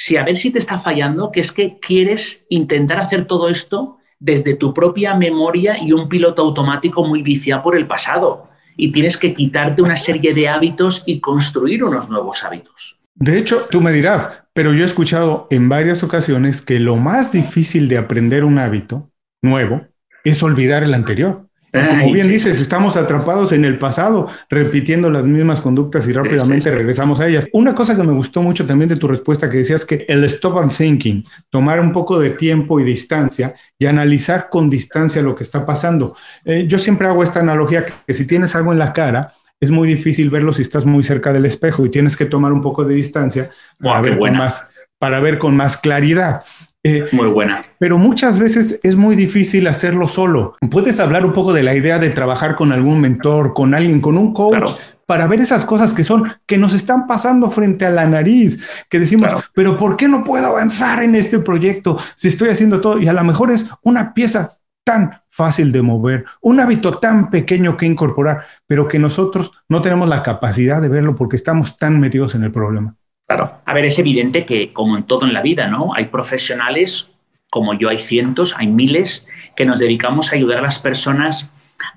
si 0.00 0.16
a 0.16 0.24
ver 0.24 0.38
si 0.38 0.50
te 0.50 0.58
está 0.58 0.80
fallando, 0.80 1.30
que 1.30 1.40
es 1.40 1.52
que 1.52 1.78
quieres 1.78 2.46
intentar 2.48 2.98
hacer 2.98 3.26
todo 3.26 3.50
esto 3.50 3.98
desde 4.18 4.54
tu 4.54 4.72
propia 4.72 5.14
memoria 5.14 5.76
y 5.78 5.92
un 5.92 6.08
piloto 6.08 6.40
automático 6.40 7.04
muy 7.04 7.22
viciado 7.22 7.60
por 7.60 7.76
el 7.76 7.86
pasado. 7.86 8.48
Y 8.78 8.92
tienes 8.92 9.18
que 9.18 9.34
quitarte 9.34 9.82
una 9.82 9.98
serie 9.98 10.32
de 10.32 10.48
hábitos 10.48 11.02
y 11.04 11.20
construir 11.20 11.84
unos 11.84 12.08
nuevos 12.08 12.42
hábitos. 12.42 12.98
De 13.14 13.36
hecho, 13.36 13.66
tú 13.70 13.82
me 13.82 13.92
dirás, 13.92 14.42
pero 14.54 14.72
yo 14.72 14.84
he 14.84 14.86
escuchado 14.86 15.46
en 15.50 15.68
varias 15.68 16.02
ocasiones 16.02 16.62
que 16.62 16.80
lo 16.80 16.96
más 16.96 17.30
difícil 17.30 17.86
de 17.90 17.98
aprender 17.98 18.44
un 18.44 18.58
hábito 18.58 19.10
nuevo 19.42 19.82
es 20.24 20.42
olvidar 20.42 20.82
el 20.82 20.94
anterior. 20.94 21.46
Como 21.72 22.12
bien 22.12 22.28
dices, 22.28 22.60
estamos 22.60 22.96
atrapados 22.96 23.52
en 23.52 23.64
el 23.64 23.78
pasado, 23.78 24.28
repitiendo 24.48 25.08
las 25.10 25.24
mismas 25.24 25.60
conductas 25.60 26.08
y 26.08 26.12
rápidamente 26.12 26.70
regresamos 26.70 27.20
a 27.20 27.28
ellas. 27.28 27.48
Una 27.52 27.74
cosa 27.74 27.96
que 27.96 28.02
me 28.02 28.12
gustó 28.12 28.42
mucho 28.42 28.66
también 28.66 28.88
de 28.88 28.96
tu 28.96 29.06
respuesta, 29.06 29.48
que 29.48 29.58
decías 29.58 29.84
que 29.84 30.04
el 30.08 30.24
stop 30.24 30.58
and 30.58 30.76
thinking, 30.76 31.24
tomar 31.48 31.78
un 31.80 31.92
poco 31.92 32.18
de 32.18 32.30
tiempo 32.30 32.80
y 32.80 32.84
distancia 32.84 33.54
y 33.78 33.86
analizar 33.86 34.48
con 34.50 34.68
distancia 34.68 35.22
lo 35.22 35.34
que 35.34 35.44
está 35.44 35.64
pasando. 35.64 36.16
Eh, 36.44 36.64
yo 36.66 36.78
siempre 36.78 37.06
hago 37.06 37.22
esta 37.22 37.40
analogía 37.40 37.84
que 38.06 38.14
si 38.14 38.26
tienes 38.26 38.54
algo 38.56 38.72
en 38.72 38.78
la 38.78 38.92
cara, 38.92 39.30
es 39.60 39.70
muy 39.70 39.86
difícil 39.86 40.30
verlo 40.30 40.52
si 40.52 40.62
estás 40.62 40.86
muy 40.86 41.04
cerca 41.04 41.32
del 41.32 41.46
espejo 41.46 41.84
y 41.84 41.90
tienes 41.90 42.16
que 42.16 42.24
tomar 42.24 42.52
un 42.52 42.62
poco 42.62 42.82
de 42.82 42.94
distancia 42.94 43.50
para, 43.78 44.00
ver, 44.00 44.18
con 44.18 44.36
más, 44.36 44.66
para 44.98 45.20
ver 45.20 45.38
con 45.38 45.54
más 45.54 45.76
claridad. 45.76 46.42
Eh, 46.82 47.06
muy 47.12 47.28
buena. 47.28 47.64
Pero 47.78 47.98
muchas 47.98 48.38
veces 48.38 48.80
es 48.82 48.96
muy 48.96 49.14
difícil 49.14 49.66
hacerlo 49.66 50.08
solo. 50.08 50.56
Puedes 50.70 50.98
hablar 50.98 51.26
un 51.26 51.32
poco 51.32 51.52
de 51.52 51.62
la 51.62 51.74
idea 51.74 51.98
de 51.98 52.10
trabajar 52.10 52.56
con 52.56 52.72
algún 52.72 53.00
mentor, 53.00 53.52
con 53.52 53.74
alguien, 53.74 54.00
con 54.00 54.16
un 54.16 54.32
coach. 54.32 54.72
Para 55.04 55.26
ver 55.26 55.40
esas 55.40 55.64
cosas 55.64 55.92
que 55.92 56.04
son, 56.04 56.32
que 56.46 56.56
nos 56.56 56.72
están 56.72 57.08
pasando 57.08 57.50
frente 57.50 57.84
a 57.84 57.90
la 57.90 58.06
nariz, 58.06 58.64
que 58.88 59.00
decimos, 59.00 59.32
pero 59.52 59.76
¿por 59.76 59.96
qué 59.96 60.06
no 60.06 60.22
puedo 60.22 60.46
avanzar 60.46 61.02
en 61.02 61.16
este 61.16 61.40
proyecto 61.40 61.98
si 62.14 62.28
estoy 62.28 62.50
haciendo 62.50 62.80
todo? 62.80 62.98
Y 62.98 63.08
a 63.08 63.12
lo 63.12 63.24
mejor 63.24 63.50
es 63.50 63.68
una 63.82 64.14
pieza 64.14 64.60
tan 64.84 65.20
fácil 65.28 65.72
de 65.72 65.82
mover, 65.82 66.24
un 66.40 66.60
hábito 66.60 66.98
tan 66.98 67.28
pequeño 67.28 67.76
que 67.76 67.86
incorporar, 67.86 68.44
pero 68.66 68.86
que 68.86 68.98
nosotros 68.98 69.52
no 69.68 69.82
tenemos 69.82 70.08
la 70.08 70.22
capacidad 70.22 70.80
de 70.80 70.88
verlo 70.88 71.16
porque 71.16 71.36
estamos 71.36 71.76
tan 71.76 71.98
metidos 71.98 72.34
en 72.36 72.44
el 72.44 72.52
problema. 72.52 72.96
Claro. 73.30 73.62
A 73.64 73.74
ver, 73.74 73.84
es 73.84 73.96
evidente 73.96 74.44
que, 74.44 74.72
como 74.72 74.96
en 74.96 75.04
todo 75.04 75.24
en 75.24 75.32
la 75.32 75.40
vida, 75.40 75.68
¿no? 75.68 75.94
Hay 75.94 76.06
profesionales, 76.06 77.10
como 77.48 77.74
yo 77.74 77.88
hay 77.88 77.98
cientos, 77.98 78.56
hay 78.58 78.66
miles, 78.66 79.24
que 79.54 79.64
nos 79.64 79.78
dedicamos 79.78 80.32
a 80.32 80.36
ayudar 80.36 80.58
a 80.58 80.62
las 80.62 80.80
personas 80.80 81.48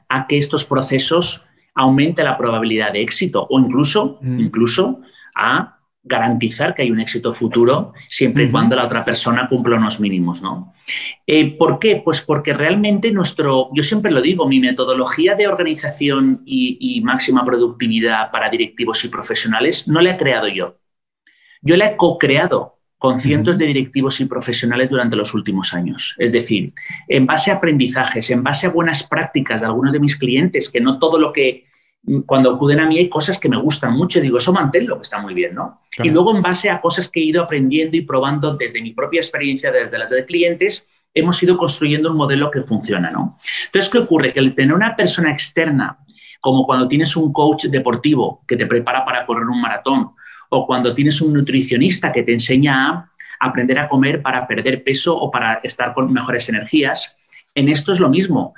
a 0.10 0.28
que 0.28 0.38
estos 0.38 0.63
procesos 0.63 1.41
aumente 1.74 2.24
la 2.24 2.38
probabilidad 2.38 2.93
de 2.93 3.02
éxito 3.02 3.48
o 3.50 3.60
incluso, 3.60 4.19
mm. 4.22 4.39
incluso 4.41 5.02
a 5.34 5.80
garantizar 6.04 6.76
que 6.76 6.84
hay 6.84 6.91
un 6.91 7.00
éxito 7.00 7.34
futuro 7.34 7.93
siempre 8.10 8.43
y 8.43 8.52
cuando 8.52 8.76
la 8.76 8.86
otra 8.86 9.04
persona 9.04 9.48
cumpla 9.50 9.78
unos 9.78 10.00
mínimos, 10.00 10.43
¿no? 10.43 10.72
Eh, 11.26 11.58
¿Por 11.58 11.80
qué? 11.80 12.00
Pues 12.06 12.22
porque 12.22 12.54
realmente 12.54 13.12
nuestro, 13.12 13.69
yo 13.74 13.82
siempre 13.82 14.12
lo 14.12 14.22
digo, 14.22 14.48
mi 14.48 14.60
metodología 14.60 15.34
de 15.34 15.48
organización 15.48 16.43
y, 16.46 17.02
máxima 17.04 17.43
productividad 17.43 18.30
para 18.30 18.52
directivos 18.52 19.04
y 19.04 19.08
profesionales 19.08 19.88
no 19.88 20.00
la 20.00 20.12
he 20.12 20.17
creado 20.17 20.48
yo. 20.48 20.78
Yo 21.63 21.76
la 21.78 21.88
he 21.88 21.97
co-creado 21.97 22.78
con 22.97 23.19
cientos 23.19 23.58
de 23.58 23.65
directivos 23.65 24.21
y 24.21 24.26
profesionales 24.26 24.89
durante 24.89 25.17
los 25.17 25.34
últimos 25.34 25.73
años. 25.73 26.15
Es 26.19 26.32
decir, 26.32 26.73
en 27.10 27.26
base 27.26 27.52
a 27.52 27.56
aprendizajes, 27.56 28.30
en 28.30 28.43
base 28.43 28.67
a 28.67 28.69
buenas 28.69 29.04
prácticas 29.04 29.60
de 29.60 29.67
algunos 29.67 29.91
de 29.91 29.99
mis 29.99 30.15
clientes, 30.15 30.69
que 30.69 30.80
no 30.80 30.99
todo 30.99 31.19
lo 31.19 31.34
que 31.34 31.65
cuando 32.26 32.52
acuden 32.52 32.80
a 32.80 32.86
mí 32.86 32.97
hay 32.97 33.10
cosas 33.10 33.39
que 33.39 33.49
me 33.49 33.58
gustan 33.58 33.93
mucho 33.93 34.19
digo, 34.19 34.38
eso 34.38 34.52
manténlo, 34.52 34.97
que 34.97 35.04
está 35.04 35.19
muy 35.19 35.34
bien, 35.34 35.56
¿no? 35.56 35.82
Y 36.02 36.10
luego 36.10 36.36
en 36.36 36.41
base 36.41 36.69
a 36.69 36.82
cosas 36.82 37.10
que 37.10 37.21
he 37.21 37.23
ido 37.23 37.43
aprendiendo 37.43 37.95
y 37.95 38.02
probando 38.02 38.56
desde 38.56 38.82
mi 38.82 38.93
propia 38.93 39.19
experiencia, 39.19 39.71
desde 39.71 39.97
las 39.97 40.10
de 40.10 40.26
clientes, 40.26 40.88
hemos 41.13 41.41
ido 41.43 41.58
construyendo 41.58 42.12
un 42.12 42.17
modelo 42.17 42.52
que 42.52 42.62
funciona, 42.62 43.12
¿no? 43.12 43.38
Entonces, 43.65 43.89
¿qué 43.89 43.99
ocurre? 43.99 44.34
Que 44.34 44.39
el 44.39 44.56
tener 44.56 44.73
una 44.73 44.95
persona 44.95 45.32
externa, 45.32 45.99
como 46.41 46.65
cuando 46.65 46.88
tienes 46.88 47.15
un 47.15 47.32
coach 47.32 47.65
deportivo 47.65 48.43
que 48.47 48.58
te 48.58 48.65
prepara 48.65 49.06
para 49.06 49.26
correr 49.26 49.45
un 49.45 49.62
maratón, 49.62 50.12
o 50.56 50.68
cuando 50.68 50.94
tienes 50.94 51.20
un 51.20 51.34
nutricionista 51.34 52.12
que 52.12 52.22
te 52.22 52.32
enseña 52.32 52.88
a 52.88 53.12
aprender 53.39 53.80
a 53.80 53.89
comer 53.89 54.22
para 54.22 54.46
perder 54.46 54.84
peso 54.84 55.18
o 55.18 55.32
para 55.32 55.56
estar 55.63 55.96
con 55.96 56.13
mejores 56.13 56.48
energías, 56.48 57.18
en 57.56 57.70
esto 57.70 57.92
es 57.92 58.00
lo 58.00 58.08
mismo. 58.08 58.54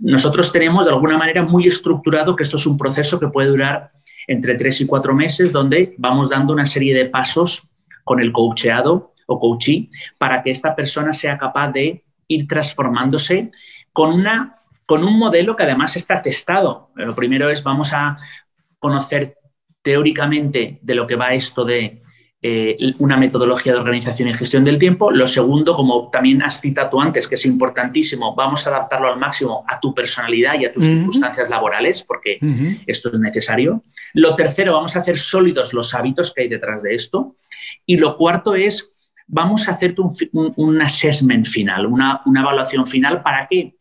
Nosotros 0.00 0.52
tenemos 0.52 0.84
de 0.84 0.92
alguna 0.92 1.18
manera 1.18 1.42
muy 1.42 1.66
estructurado 1.66 2.36
que 2.36 2.44
esto 2.44 2.58
es 2.58 2.66
un 2.66 2.78
proceso 2.78 3.18
que 3.18 3.26
puede 3.26 3.48
durar 3.48 3.90
entre 4.28 4.54
tres 4.54 4.80
y 4.80 4.86
cuatro 4.86 5.14
meses, 5.14 5.50
donde 5.50 5.96
vamos 5.98 6.30
dando 6.30 6.52
una 6.52 6.64
serie 6.64 6.94
de 6.94 7.06
pasos 7.06 7.66
con 8.04 8.20
el 8.20 8.30
coacheado 8.30 9.12
o 9.26 9.40
coachee 9.40 9.90
para 10.18 10.44
que 10.44 10.52
esta 10.52 10.76
persona 10.76 11.12
sea 11.12 11.38
capaz 11.38 11.72
de 11.72 12.04
ir 12.28 12.46
transformándose 12.46 13.50
con, 13.92 14.12
una, 14.12 14.58
con 14.86 15.02
un 15.02 15.18
modelo 15.18 15.56
que 15.56 15.64
además 15.64 15.96
está 15.96 16.22
testado. 16.22 16.90
Lo 16.94 17.16
primero 17.16 17.50
es 17.50 17.64
vamos 17.64 17.92
a 17.92 18.16
conocer 18.78 19.41
teóricamente 19.82 20.78
de 20.80 20.94
lo 20.94 21.06
que 21.06 21.16
va 21.16 21.34
esto 21.34 21.64
de 21.64 22.02
eh, 22.44 22.76
una 22.98 23.16
metodología 23.16 23.72
de 23.72 23.78
organización 23.78 24.28
y 24.28 24.34
gestión 24.34 24.64
del 24.64 24.76
tiempo. 24.76 25.12
Lo 25.12 25.28
segundo, 25.28 25.76
como 25.76 26.10
también 26.10 26.42
has 26.42 26.60
citado 26.60 27.00
antes, 27.00 27.28
que 27.28 27.36
es 27.36 27.46
importantísimo, 27.46 28.34
vamos 28.34 28.66
a 28.66 28.70
adaptarlo 28.70 29.12
al 29.12 29.18
máximo 29.20 29.64
a 29.68 29.78
tu 29.78 29.94
personalidad 29.94 30.58
y 30.58 30.64
a 30.64 30.72
tus 30.72 30.82
circunstancias 30.82 31.48
laborales, 31.48 32.02
porque 32.02 32.40
esto 32.84 33.10
es 33.12 33.20
necesario. 33.20 33.80
Lo 34.14 34.34
tercero, 34.34 34.72
vamos 34.72 34.96
a 34.96 35.00
hacer 35.00 35.18
sólidos 35.18 35.72
los 35.72 35.94
hábitos 35.94 36.32
que 36.34 36.42
hay 36.42 36.48
detrás 36.48 36.82
de 36.82 36.96
esto. 36.96 37.36
Y 37.86 37.96
lo 37.96 38.16
cuarto 38.16 38.56
es, 38.56 38.90
vamos 39.28 39.68
a 39.68 39.74
hacerte 39.74 40.02
un, 40.32 40.82
assessment 40.82 41.46
final, 41.46 41.86
una, 41.86 42.22
una 42.26 42.40
evaluación 42.40 42.88
final. 42.88 43.22
¿Para 43.22 43.46
qué? 43.46 43.76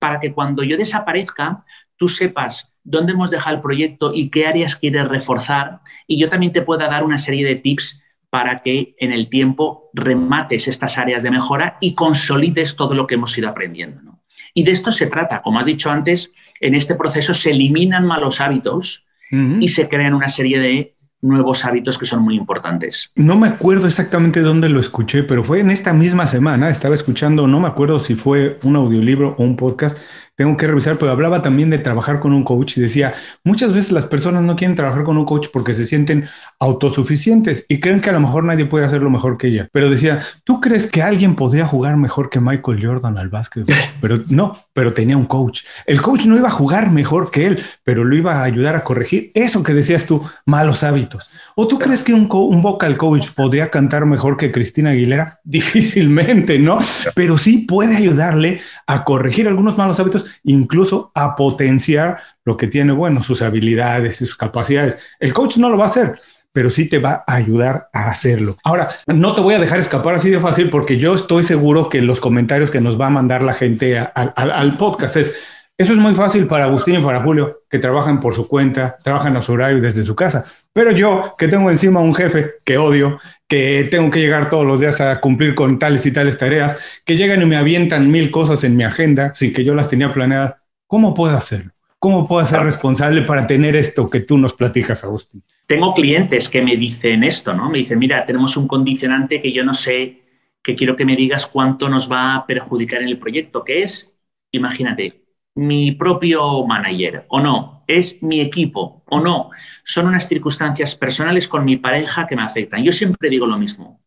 Para 0.00 0.18
que 0.18 0.32
cuando 0.32 0.64
yo 0.64 0.76
desaparezca, 0.76 1.62
tú 1.96 2.08
sepas 2.08 2.73
dónde 2.84 3.12
hemos 3.12 3.30
dejado 3.30 3.56
el 3.56 3.62
proyecto 3.62 4.12
y 4.14 4.30
qué 4.30 4.46
áreas 4.46 4.76
quieres 4.76 5.08
reforzar. 5.08 5.80
Y 6.06 6.20
yo 6.20 6.28
también 6.28 6.52
te 6.52 6.62
pueda 6.62 6.86
dar 6.88 7.02
una 7.02 7.18
serie 7.18 7.46
de 7.46 7.56
tips 7.56 8.00
para 8.30 8.60
que 8.62 8.94
en 8.98 9.12
el 9.12 9.28
tiempo 9.28 9.90
remates 9.94 10.68
estas 10.68 10.98
áreas 10.98 11.22
de 11.22 11.30
mejora 11.30 11.78
y 11.80 11.94
consolides 11.94 12.76
todo 12.76 12.94
lo 12.94 13.06
que 13.06 13.14
hemos 13.14 13.36
ido 13.38 13.48
aprendiendo. 13.48 14.20
Y 14.52 14.64
de 14.64 14.72
esto 14.72 14.92
se 14.92 15.06
trata. 15.06 15.42
Como 15.42 15.58
has 15.58 15.66
dicho 15.66 15.90
antes, 15.90 16.30
en 16.60 16.74
este 16.74 16.94
proceso 16.94 17.34
se 17.34 17.50
eliminan 17.50 18.06
malos 18.06 18.40
hábitos 18.40 19.04
y 19.30 19.68
se 19.68 19.88
crean 19.88 20.14
una 20.14 20.28
serie 20.28 20.60
de 20.60 20.94
nuevos 21.24 21.64
hábitos 21.64 21.98
que 21.98 22.06
son 22.06 22.22
muy 22.22 22.36
importantes. 22.36 23.10
No 23.16 23.36
me 23.36 23.48
acuerdo 23.48 23.86
exactamente 23.86 24.42
dónde 24.42 24.68
lo 24.68 24.78
escuché, 24.78 25.22
pero 25.24 25.42
fue 25.42 25.60
en 25.60 25.70
esta 25.70 25.92
misma 25.92 26.26
semana. 26.26 26.70
Estaba 26.70 26.94
escuchando, 26.94 27.46
no 27.48 27.58
me 27.58 27.66
acuerdo 27.66 27.98
si 27.98 28.14
fue 28.14 28.58
un 28.62 28.76
audiolibro 28.76 29.34
o 29.38 29.42
un 29.42 29.56
podcast 29.56 29.98
tengo 30.36 30.56
que 30.56 30.66
revisar, 30.66 30.96
pero 30.96 31.12
hablaba 31.12 31.42
también 31.42 31.70
de 31.70 31.78
trabajar 31.78 32.18
con 32.20 32.32
un 32.32 32.42
coach 32.42 32.76
y 32.78 32.80
decía, 32.80 33.14
muchas 33.44 33.72
veces 33.72 33.92
las 33.92 34.06
personas 34.06 34.42
no 34.42 34.56
quieren 34.56 34.74
trabajar 34.74 35.04
con 35.04 35.16
un 35.16 35.24
coach 35.24 35.48
porque 35.52 35.74
se 35.74 35.86
sienten 35.86 36.26
autosuficientes 36.58 37.66
y 37.68 37.80
creen 37.80 38.00
que 38.00 38.10
a 38.10 38.14
lo 38.14 38.20
mejor 38.20 38.44
nadie 38.44 38.66
puede 38.66 38.84
hacerlo 38.84 39.10
mejor 39.10 39.38
que 39.38 39.48
ella. 39.48 39.68
Pero 39.72 39.88
decía, 39.88 40.20
¿tú 40.42 40.60
crees 40.60 40.88
que 40.88 41.02
alguien 41.02 41.36
podría 41.36 41.66
jugar 41.66 41.96
mejor 41.96 42.30
que 42.30 42.40
Michael 42.40 42.84
Jordan 42.84 43.16
al 43.16 43.28
básquet? 43.28 43.64
Pero 44.00 44.22
no, 44.28 44.58
pero 44.74 44.92
tenía 44.92 45.16
un 45.16 45.24
coach. 45.24 45.62
El 45.86 46.02
coach 46.02 46.26
no 46.26 46.36
iba 46.36 46.48
a 46.48 46.50
jugar 46.50 46.90
mejor 46.90 47.30
que 47.30 47.46
él, 47.46 47.62
pero 47.84 48.04
lo 48.04 48.14
iba 48.14 48.34
a 48.34 48.44
ayudar 48.44 48.76
a 48.76 48.84
corregir 48.84 49.30
eso 49.34 49.62
que 49.62 49.72
decías 49.72 50.04
tú, 50.04 50.20
malos 50.44 50.82
hábitos. 50.82 51.30
¿O 51.54 51.66
tú 51.66 51.78
crees 51.78 52.02
que 52.02 52.12
un, 52.12 52.28
un 52.30 52.60
vocal 52.60 52.98
coach 52.98 53.30
podría 53.30 53.70
cantar 53.70 54.04
mejor 54.04 54.36
que 54.36 54.52
Cristina 54.52 54.90
Aguilera? 54.90 55.40
Difícilmente, 55.44 56.58
¿no? 56.58 56.78
Pero 57.14 57.38
sí 57.38 57.58
puede 57.58 57.96
ayudarle 57.96 58.60
a 58.86 59.04
corregir 59.04 59.48
algunos 59.48 59.78
malos 59.78 59.98
hábitos 60.00 60.23
incluso 60.44 61.10
a 61.14 61.36
potenciar 61.36 62.18
lo 62.44 62.56
que 62.56 62.68
tiene, 62.68 62.92
bueno, 62.92 63.22
sus 63.22 63.42
habilidades 63.42 64.20
y 64.20 64.26
sus 64.26 64.36
capacidades. 64.36 64.98
El 65.18 65.32
coach 65.32 65.56
no 65.56 65.70
lo 65.70 65.78
va 65.78 65.84
a 65.84 65.88
hacer, 65.88 66.18
pero 66.52 66.70
sí 66.70 66.88
te 66.88 66.98
va 66.98 67.24
a 67.26 67.34
ayudar 67.34 67.88
a 67.92 68.10
hacerlo. 68.10 68.56
Ahora, 68.62 68.88
no 69.06 69.34
te 69.34 69.40
voy 69.40 69.54
a 69.54 69.58
dejar 69.58 69.78
escapar 69.78 70.14
así 70.14 70.30
de 70.30 70.40
fácil 70.40 70.70
porque 70.70 70.98
yo 70.98 71.14
estoy 71.14 71.42
seguro 71.42 71.88
que 71.88 72.00
los 72.00 72.20
comentarios 72.20 72.70
que 72.70 72.80
nos 72.80 73.00
va 73.00 73.08
a 73.08 73.10
mandar 73.10 73.42
la 73.42 73.54
gente 73.54 73.98
al 73.98 74.76
podcast 74.76 75.16
es, 75.16 75.63
eso 75.76 75.92
es 75.92 75.98
muy 75.98 76.14
fácil 76.14 76.46
para 76.46 76.66
Agustín 76.66 76.94
y 76.94 77.02
para 77.02 77.20
Julio, 77.20 77.64
que 77.68 77.80
trabajan 77.80 78.20
por 78.20 78.32
su 78.32 78.46
cuenta, 78.46 78.96
trabajan 79.02 79.36
a 79.36 79.42
su 79.42 79.52
horario 79.52 79.80
desde 79.80 80.04
su 80.04 80.14
casa. 80.14 80.44
Pero 80.72 80.92
yo, 80.92 81.34
que 81.36 81.48
tengo 81.48 81.68
encima 81.68 81.98
un 81.98 82.14
jefe 82.14 82.52
que 82.64 82.78
odio, 82.78 83.18
que 83.48 83.88
tengo 83.90 84.08
que 84.08 84.20
llegar 84.20 84.48
todos 84.48 84.64
los 84.64 84.78
días 84.78 85.00
a 85.00 85.20
cumplir 85.20 85.56
con 85.56 85.80
tales 85.80 86.06
y 86.06 86.12
tales 86.12 86.38
tareas, 86.38 87.02
que 87.04 87.16
llegan 87.16 87.42
y 87.42 87.46
me 87.46 87.56
avientan 87.56 88.08
mil 88.08 88.30
cosas 88.30 88.62
en 88.62 88.76
mi 88.76 88.84
agenda 88.84 89.34
sin 89.34 89.52
que 89.52 89.64
yo 89.64 89.74
las 89.74 89.88
tenía 89.88 90.12
planeadas, 90.12 90.54
¿cómo 90.86 91.12
puedo 91.12 91.36
hacerlo? 91.36 91.72
¿Cómo 91.98 92.28
puedo 92.28 92.44
ser 92.46 92.60
responsable 92.60 93.22
para 93.22 93.44
tener 93.44 93.74
esto 93.74 94.08
que 94.08 94.20
tú 94.20 94.38
nos 94.38 94.52
platicas, 94.52 95.02
Agustín? 95.02 95.42
Tengo 95.66 95.92
clientes 95.94 96.48
que 96.48 96.62
me 96.62 96.76
dicen 96.76 97.24
esto, 97.24 97.52
¿no? 97.52 97.68
Me 97.70 97.78
dicen, 97.78 97.98
mira, 97.98 98.24
tenemos 98.26 98.56
un 98.56 98.68
condicionante 98.68 99.40
que 99.40 99.52
yo 99.52 99.64
no 99.64 99.74
sé, 99.74 100.20
que 100.62 100.76
quiero 100.76 100.94
que 100.94 101.04
me 101.04 101.16
digas 101.16 101.46
cuánto 101.46 101.88
nos 101.88 102.08
va 102.10 102.36
a 102.36 102.46
perjudicar 102.46 103.02
en 103.02 103.08
el 103.08 103.18
proyecto, 103.18 103.64
que 103.64 103.82
es, 103.82 104.12
imagínate, 104.52 105.23
mi 105.54 105.92
propio 105.92 106.66
manager 106.66 107.26
o 107.28 107.40
no, 107.40 107.84
es 107.86 108.22
mi 108.22 108.40
equipo 108.40 109.02
o 109.06 109.20
no, 109.20 109.50
son 109.84 110.06
unas 110.06 110.28
circunstancias 110.28 110.96
personales 110.96 111.46
con 111.48 111.64
mi 111.64 111.76
pareja 111.76 112.26
que 112.26 112.36
me 112.36 112.42
afectan. 112.42 112.82
Yo 112.82 112.92
siempre 112.92 113.30
digo 113.30 113.46
lo 113.46 113.58
mismo. 113.58 114.00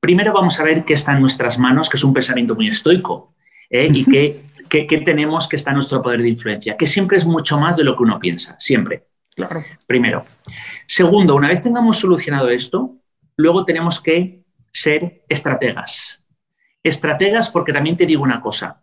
Primero 0.00 0.32
vamos 0.32 0.58
a 0.58 0.64
ver 0.64 0.84
qué 0.84 0.94
está 0.94 1.12
en 1.12 1.20
nuestras 1.20 1.58
manos, 1.58 1.90
que 1.90 1.98
es 1.98 2.04
un 2.04 2.14
pensamiento 2.14 2.54
muy 2.54 2.68
estoico, 2.68 3.34
¿eh? 3.68 3.88
y 3.92 4.04
qué, 4.04 4.42
tenemos 5.04 5.48
que 5.48 5.56
está 5.56 5.70
en 5.70 5.76
nuestro 5.76 6.00
poder 6.00 6.22
de 6.22 6.30
influencia, 6.30 6.76
que 6.76 6.86
siempre 6.86 7.18
es 7.18 7.26
mucho 7.26 7.58
más 7.58 7.76
de 7.76 7.84
lo 7.84 7.96
que 7.96 8.02
uno 8.04 8.18
piensa, 8.18 8.58
siempre. 8.58 9.04
Claro. 9.34 9.62
Primero. 9.86 10.24
Segundo, 10.86 11.34
una 11.34 11.48
vez 11.48 11.60
tengamos 11.60 11.98
solucionado 11.98 12.48
esto, 12.48 12.96
luego 13.36 13.64
tenemos 13.64 14.00
que 14.00 14.42
ser 14.72 15.24
estrategas. 15.28 16.22
Estrategas 16.82 17.50
porque 17.50 17.72
también 17.72 17.96
te 17.96 18.06
digo 18.06 18.22
una 18.22 18.40
cosa, 18.40 18.82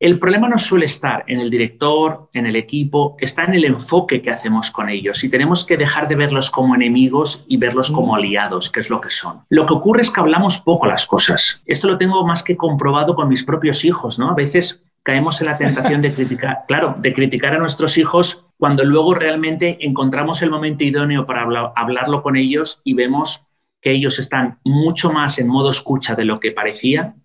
el 0.00 0.18
problema 0.18 0.48
no 0.48 0.58
suele 0.58 0.86
estar 0.86 1.24
en 1.26 1.40
el 1.40 1.50
director, 1.50 2.30
en 2.32 2.46
el 2.46 2.56
equipo, 2.56 3.16
está 3.20 3.44
en 3.44 3.52
el 3.52 3.66
enfoque 3.66 4.22
que 4.22 4.30
hacemos 4.30 4.70
con 4.70 4.88
ellos 4.88 5.22
y 5.22 5.28
tenemos 5.28 5.66
que 5.66 5.76
dejar 5.76 6.08
de 6.08 6.16
verlos 6.16 6.50
como 6.50 6.74
enemigos 6.74 7.44
y 7.46 7.58
verlos 7.58 7.90
como 7.90 8.14
mm. 8.14 8.16
aliados, 8.16 8.70
que 8.70 8.80
es 8.80 8.88
lo 8.88 9.02
que 9.02 9.10
son. 9.10 9.42
Lo 9.50 9.66
que 9.66 9.74
ocurre 9.74 10.00
es 10.00 10.10
que 10.10 10.20
hablamos 10.20 10.58
poco 10.58 10.86
las 10.86 11.06
cosas. 11.06 11.60
Esto 11.66 11.86
lo 11.86 11.98
tengo 11.98 12.26
más 12.26 12.42
que 12.42 12.56
comprobado 12.56 13.14
con 13.14 13.28
mis 13.28 13.44
propios 13.44 13.84
hijos, 13.84 14.18
¿no? 14.18 14.30
A 14.30 14.34
veces 14.34 14.82
caemos 15.02 15.38
en 15.42 15.48
la 15.48 15.58
tentación 15.58 16.00
de 16.00 16.14
criticar, 16.14 16.64
claro, 16.68 16.96
de 16.98 17.12
criticar 17.12 17.52
a 17.52 17.58
nuestros 17.58 17.98
hijos 17.98 18.46
cuando 18.56 18.84
luego 18.84 19.12
realmente 19.12 19.76
encontramos 19.80 20.40
el 20.40 20.50
momento 20.50 20.82
idóneo 20.82 21.26
para 21.26 21.42
hablarlo 21.76 22.22
con 22.22 22.36
ellos 22.36 22.80
y 22.84 22.94
vemos 22.94 23.42
que 23.82 23.92
ellos 23.92 24.18
están 24.18 24.60
mucho 24.64 25.12
más 25.12 25.38
en 25.38 25.48
modo 25.48 25.68
escucha 25.68 26.14
de 26.14 26.24
lo 26.24 26.40
que 26.40 26.52
parecía 26.52 27.16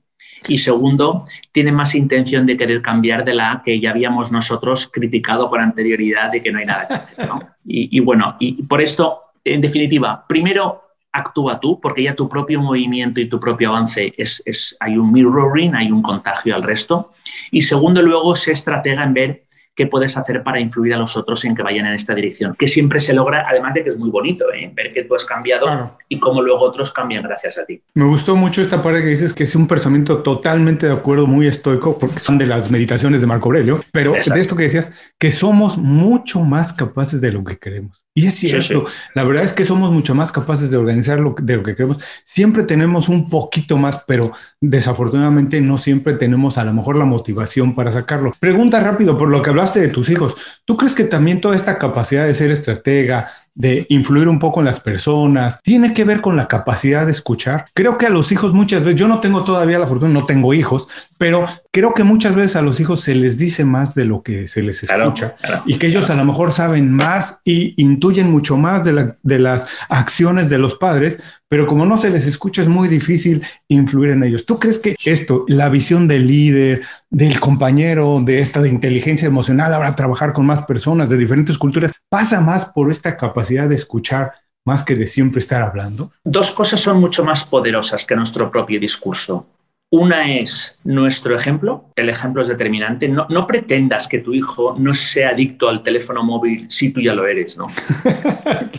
y 0.48 0.58
segundo, 0.58 1.26
tiene 1.52 1.72
más 1.72 1.96
intención 1.96 2.46
de 2.46 2.58
querer 2.58 2.82
cambiar 2.82 3.26
de 3.26 3.34
la 3.34 3.62
que 3.64 3.80
ya 3.80 3.92
habíamos 3.92 4.32
nosotros 4.32 4.90
criticado 4.92 5.50
con 5.50 5.62
anterioridad 5.62 6.32
de 6.32 6.42
que 6.42 6.52
no 6.52 6.60
hay 6.60 6.66
nada 6.66 6.88
que 6.88 6.94
hacer. 6.94 7.28
Y, 7.68 8.00
bueno, 8.00 8.36
y 8.40 8.62
por 8.62 8.80
esto, 8.80 9.22
en 9.44 9.60
definitiva, 9.60 10.24
primero 10.28 10.84
actúa 11.12 11.60
tú, 11.60 11.80
porque 11.82 12.04
ya 12.04 12.14
tu 12.14 12.30
propio 12.30 12.62
movimiento 12.62 13.20
y 13.20 13.28
tu 13.28 13.40
propio 13.40 13.70
avance 13.70 14.14
es, 14.16 14.44
es, 14.46 14.78
hay 14.80 14.98
un 14.98 15.12
mirroring, 15.12 15.74
hay 15.74 15.92
un 15.92 16.04
contagio 16.04 16.54
al 16.54 16.62
resto. 16.62 17.14
Y 17.50 17.64
segundo, 17.64 18.04
luego 18.04 18.36
sé 18.36 18.52
estratega 18.52 19.04
en 19.04 19.14
ver 19.16 19.45
qué 19.76 19.88
puedes 19.88 20.16
hacer 20.18 20.42
para 20.44 20.60
influir 20.60 20.94
a 20.94 20.98
los 20.98 21.18
otros 21.18 21.44
en 21.46 21.56
que 21.56 21.62
vayan 21.62 21.86
en 21.86 21.94
esta 21.94 22.16
dirección. 22.16 22.56
Que 22.58 22.68
siempre 22.68 23.00
se 23.00 23.14
logra, 23.14 23.46
además 23.48 23.74
de 23.74 23.84
que 23.84 23.90
es 23.90 23.98
muy 23.98 24.10
bonito 24.10 24.46
¿eh? 24.54 24.72
ver 24.74 24.90
que 24.90 25.04
tú 25.04 25.16
has 25.16 25.26
cambiado 25.26 25.98
y 26.08 26.20
cómo 26.20 26.42
luego 26.42 26.62
otros 26.62 26.92
cambian 26.92 27.24
gracias 27.24 27.58
a 27.58 27.66
ti. 27.66 27.82
Me 27.94 28.06
gustó 28.06 28.36
mucho 28.36 28.62
esta 28.62 28.82
parte 28.82 29.02
que 29.02 29.08
dices 29.08 29.34
que 29.34 29.44
es 29.44 29.56
un 29.56 29.68
pensamiento 29.68 30.24
totalmente 30.24 30.88
de 30.88 30.94
acuerdo, 30.94 31.28
muy 31.28 31.48
estoico, 31.48 32.00
porque 32.00 32.20
son 32.20 32.38
de 32.38 32.48
las 32.48 32.72
meditaciones 32.72 33.22
de 33.22 33.28
Marco 33.28 33.50
Aurelio, 33.50 33.82
pero 33.92 34.14
de 34.14 34.40
esto 34.40 34.56
que 34.56 34.64
decías, 34.64 34.94
que 35.20 35.32
somos 35.32 35.78
mucho 35.78 36.42
más 36.42 36.74
capaces 36.74 37.22
de 37.22 37.32
lo 37.32 37.44
que 37.44 37.58
queremos. 37.58 38.06
Y 38.18 38.28
es 38.28 38.36
cierto, 38.36 38.86
la 39.14 39.26
verdad 39.26 39.44
es 39.44 39.52
que 39.52 39.66
somos 39.66 39.92
mucho 39.92 40.16
más 40.16 40.32
capaces 40.32 40.72
de 40.72 40.78
organizar 40.78 41.20
lo, 41.20 41.36
de 41.38 41.58
lo 41.58 41.64
que 41.64 41.76
queremos. 41.76 41.98
Siempre 42.24 42.64
tenemos 42.64 43.10
un 43.10 43.28
poquito 43.28 43.78
más, 43.78 44.06
pero 44.08 44.32
desafortunadamente 44.62 45.60
no 45.60 45.78
siempre 45.78 46.14
tenemos 46.14 46.58
a 46.58 46.64
lo 46.64 46.74
mejor 46.74 46.96
la 46.96 47.04
motivación 47.04 47.76
para 47.76 47.92
sacarlo. 47.92 48.32
Pregunta 48.40 48.80
rápido 48.80 49.18
por 49.18 49.30
lo 49.30 49.42
que 49.42 49.50
de 49.74 49.88
tus 49.90 50.10
hijos. 50.10 50.36
¿Tú 50.66 50.78
crees 50.78 50.94
que 50.94 51.04
también 51.04 51.42
toda 51.42 51.56
esta 51.56 51.78
capacidad 51.78 52.26
de 52.26 52.34
ser 52.34 52.52
estratega, 52.52 53.30
de 53.56 53.86
influir 53.88 54.28
un 54.28 54.38
poco 54.38 54.60
en 54.60 54.66
las 54.66 54.82
personas, 54.82 55.62
tiene 55.64 55.94
que 55.94 56.04
ver 56.04 56.20
con 56.20 56.36
la 56.36 56.48
capacidad 56.48 57.06
de 57.06 57.14
escuchar. 57.14 57.66
Creo 57.74 57.98
que 57.98 58.06
a 58.06 58.10
los 58.10 58.34
hijos 58.34 58.54
muchas 58.54 58.84
veces, 58.84 59.00
yo 59.00 59.08
no 59.08 59.22
tengo 59.22 59.44
todavía 59.44 59.80
la 59.80 59.88
fortuna, 59.88 60.12
no 60.12 60.26
tengo 60.26 60.54
hijos, 60.54 60.90
pero 61.18 61.46
creo 61.72 61.94
que 61.94 62.04
muchas 62.04 62.36
veces 62.36 62.58
a 62.58 62.62
los 62.62 62.82
hijos 62.82 63.00
se 63.02 63.16
les 63.16 63.38
dice 63.38 63.64
más 63.64 63.96
de 63.96 64.06
lo 64.06 64.22
que 64.22 64.50
se 64.50 64.62
les 64.62 64.84
escucha 64.84 65.36
y 65.66 65.78
que 65.78 65.88
ellos 65.88 66.10
a 66.10 66.16
lo 66.16 66.26
mejor 66.26 66.52
saben 66.52 66.92
más 66.92 67.40
y 67.46 67.82
intuyen 67.82 68.30
mucho 68.30 68.58
más 68.58 68.84
de, 68.84 69.14
de 69.24 69.40
las 69.40 69.68
acciones 69.88 70.50
de 70.50 70.58
los 70.58 70.76
padres, 70.76 71.24
pero 71.48 71.66
como 71.66 71.86
no 71.86 71.98
se 71.98 72.10
les 72.10 72.28
escucha 72.28 72.62
es 72.62 72.68
muy 72.68 72.90
difícil 72.90 73.42
influir 73.70 74.10
en 74.10 74.24
ellos. 74.24 74.46
¿Tú 74.46 74.60
crees 74.60 74.80
que 74.80 74.96
esto, 75.06 75.46
la 75.48 75.70
visión 75.70 76.10
del 76.10 76.28
líder, 76.28 76.82
del 77.10 77.40
compañero, 77.40 78.20
de 78.22 78.42
esta 78.42 78.62
de 78.62 78.68
inteligencia 78.68 79.28
emocional, 79.28 79.74
ahora 79.74 79.96
trabajar 79.96 80.34
con 80.34 80.46
más 80.46 80.64
personas 80.64 81.10
de 81.10 81.18
diferentes 81.18 81.58
culturas, 81.58 81.94
pasa 82.10 82.42
más 82.42 82.66
por 82.66 82.92
esta 82.92 83.16
capacidad 83.16 83.45
de 83.50 83.76
escuchar 83.76 84.34
más 84.66 84.84
que 84.84 84.96
de 84.96 85.08
siempre 85.08 85.40
estar 85.40 85.62
hablando? 85.62 86.12
Dos 86.24 86.52
cosas 86.52 86.80
son 86.80 87.00
mucho 87.00 87.24
más 87.24 87.46
poderosas 87.46 88.06
que 88.06 88.16
nuestro 88.16 88.50
propio 88.52 88.80
discurso. 88.80 89.48
Una 89.92 90.36
es 90.36 90.78
nuestro 90.84 91.36
ejemplo, 91.36 91.92
el 91.96 92.10
ejemplo 92.10 92.42
es 92.42 92.48
determinante. 92.48 93.08
No, 93.08 93.28
no, 93.30 93.46
pretendas 93.46 94.08
que 94.08 94.20
tu 94.20 94.34
hijo 94.34 94.76
no 94.78 94.94
sea 94.94 95.30
adicto 95.30 95.70
al 95.70 95.84
teléfono 95.84 96.24
móvil 96.24 96.66
si 96.70 96.92
tú 96.92 97.00
ya 97.00 97.14
lo 97.14 97.28
eres, 97.28 97.58
¿no? 97.58 97.68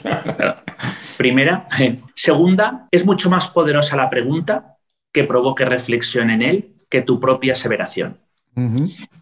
Primera. 1.17 1.69
Segunda, 2.15 2.89
es 2.91 3.07
mucho 3.07 3.31
más 3.31 3.49
poderosa 3.49 3.97
la 3.97 4.11
pregunta 4.11 4.77
que 5.13 5.25
provoque 5.25 5.65
reflexión 5.65 6.29
en 6.31 6.43
él 6.43 6.75
que 6.91 7.03
tu 7.03 7.19
propia 7.21 7.53
aseveración. 7.55 8.19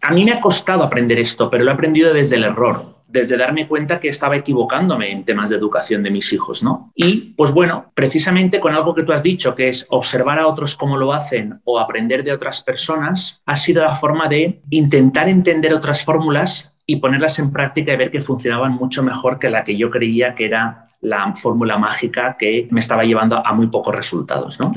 A 0.01 0.13
mí 0.13 0.23
me 0.23 0.31
ha 0.31 0.39
costado 0.39 0.83
aprender 0.83 1.19
esto, 1.19 1.49
pero 1.49 1.63
lo 1.63 1.71
he 1.71 1.73
aprendido 1.73 2.13
desde 2.13 2.37
el 2.37 2.45
error, 2.45 2.94
desde 3.07 3.37
darme 3.37 3.67
cuenta 3.67 3.99
que 3.99 4.09
estaba 4.09 4.35
equivocándome 4.35 5.11
en 5.11 5.23
temas 5.23 5.49
de 5.49 5.55
educación 5.55 6.03
de 6.03 6.11
mis 6.11 6.31
hijos, 6.33 6.63
¿no? 6.63 6.91
Y 6.95 7.33
pues 7.37 7.51
bueno, 7.51 7.91
precisamente 7.93 8.59
con 8.59 8.73
algo 8.73 8.93
que 8.93 9.03
tú 9.03 9.13
has 9.13 9.23
dicho, 9.23 9.55
que 9.55 9.69
es 9.69 9.85
observar 9.89 10.39
a 10.39 10.47
otros 10.47 10.75
cómo 10.75 10.97
lo 10.97 11.13
hacen 11.13 11.59
o 11.63 11.79
aprender 11.79 12.23
de 12.23 12.33
otras 12.33 12.61
personas, 12.61 13.41
ha 13.45 13.57
sido 13.57 13.83
la 13.83 13.95
forma 13.95 14.27
de 14.27 14.61
intentar 14.69 15.29
entender 15.29 15.73
otras 15.73 16.03
fórmulas 16.03 16.75
y 16.85 16.97
ponerlas 16.97 17.39
en 17.39 17.51
práctica 17.51 17.93
y 17.93 17.97
ver 17.97 18.11
que 18.11 18.21
funcionaban 18.21 18.73
mucho 18.73 19.01
mejor 19.03 19.39
que 19.39 19.49
la 19.49 19.63
que 19.63 19.77
yo 19.77 19.89
creía 19.89 20.35
que 20.35 20.45
era 20.45 20.87
la 21.01 21.33
fórmula 21.35 21.77
mágica 21.77 22.35
que 22.37 22.67
me 22.71 22.79
estaba 22.79 23.03
llevando 23.03 23.45
a 23.45 23.53
muy 23.53 23.67
pocos 23.67 23.95
resultados, 23.95 24.59
¿no? 24.59 24.71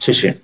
Sí, 0.00 0.14
sí. 0.14 0.34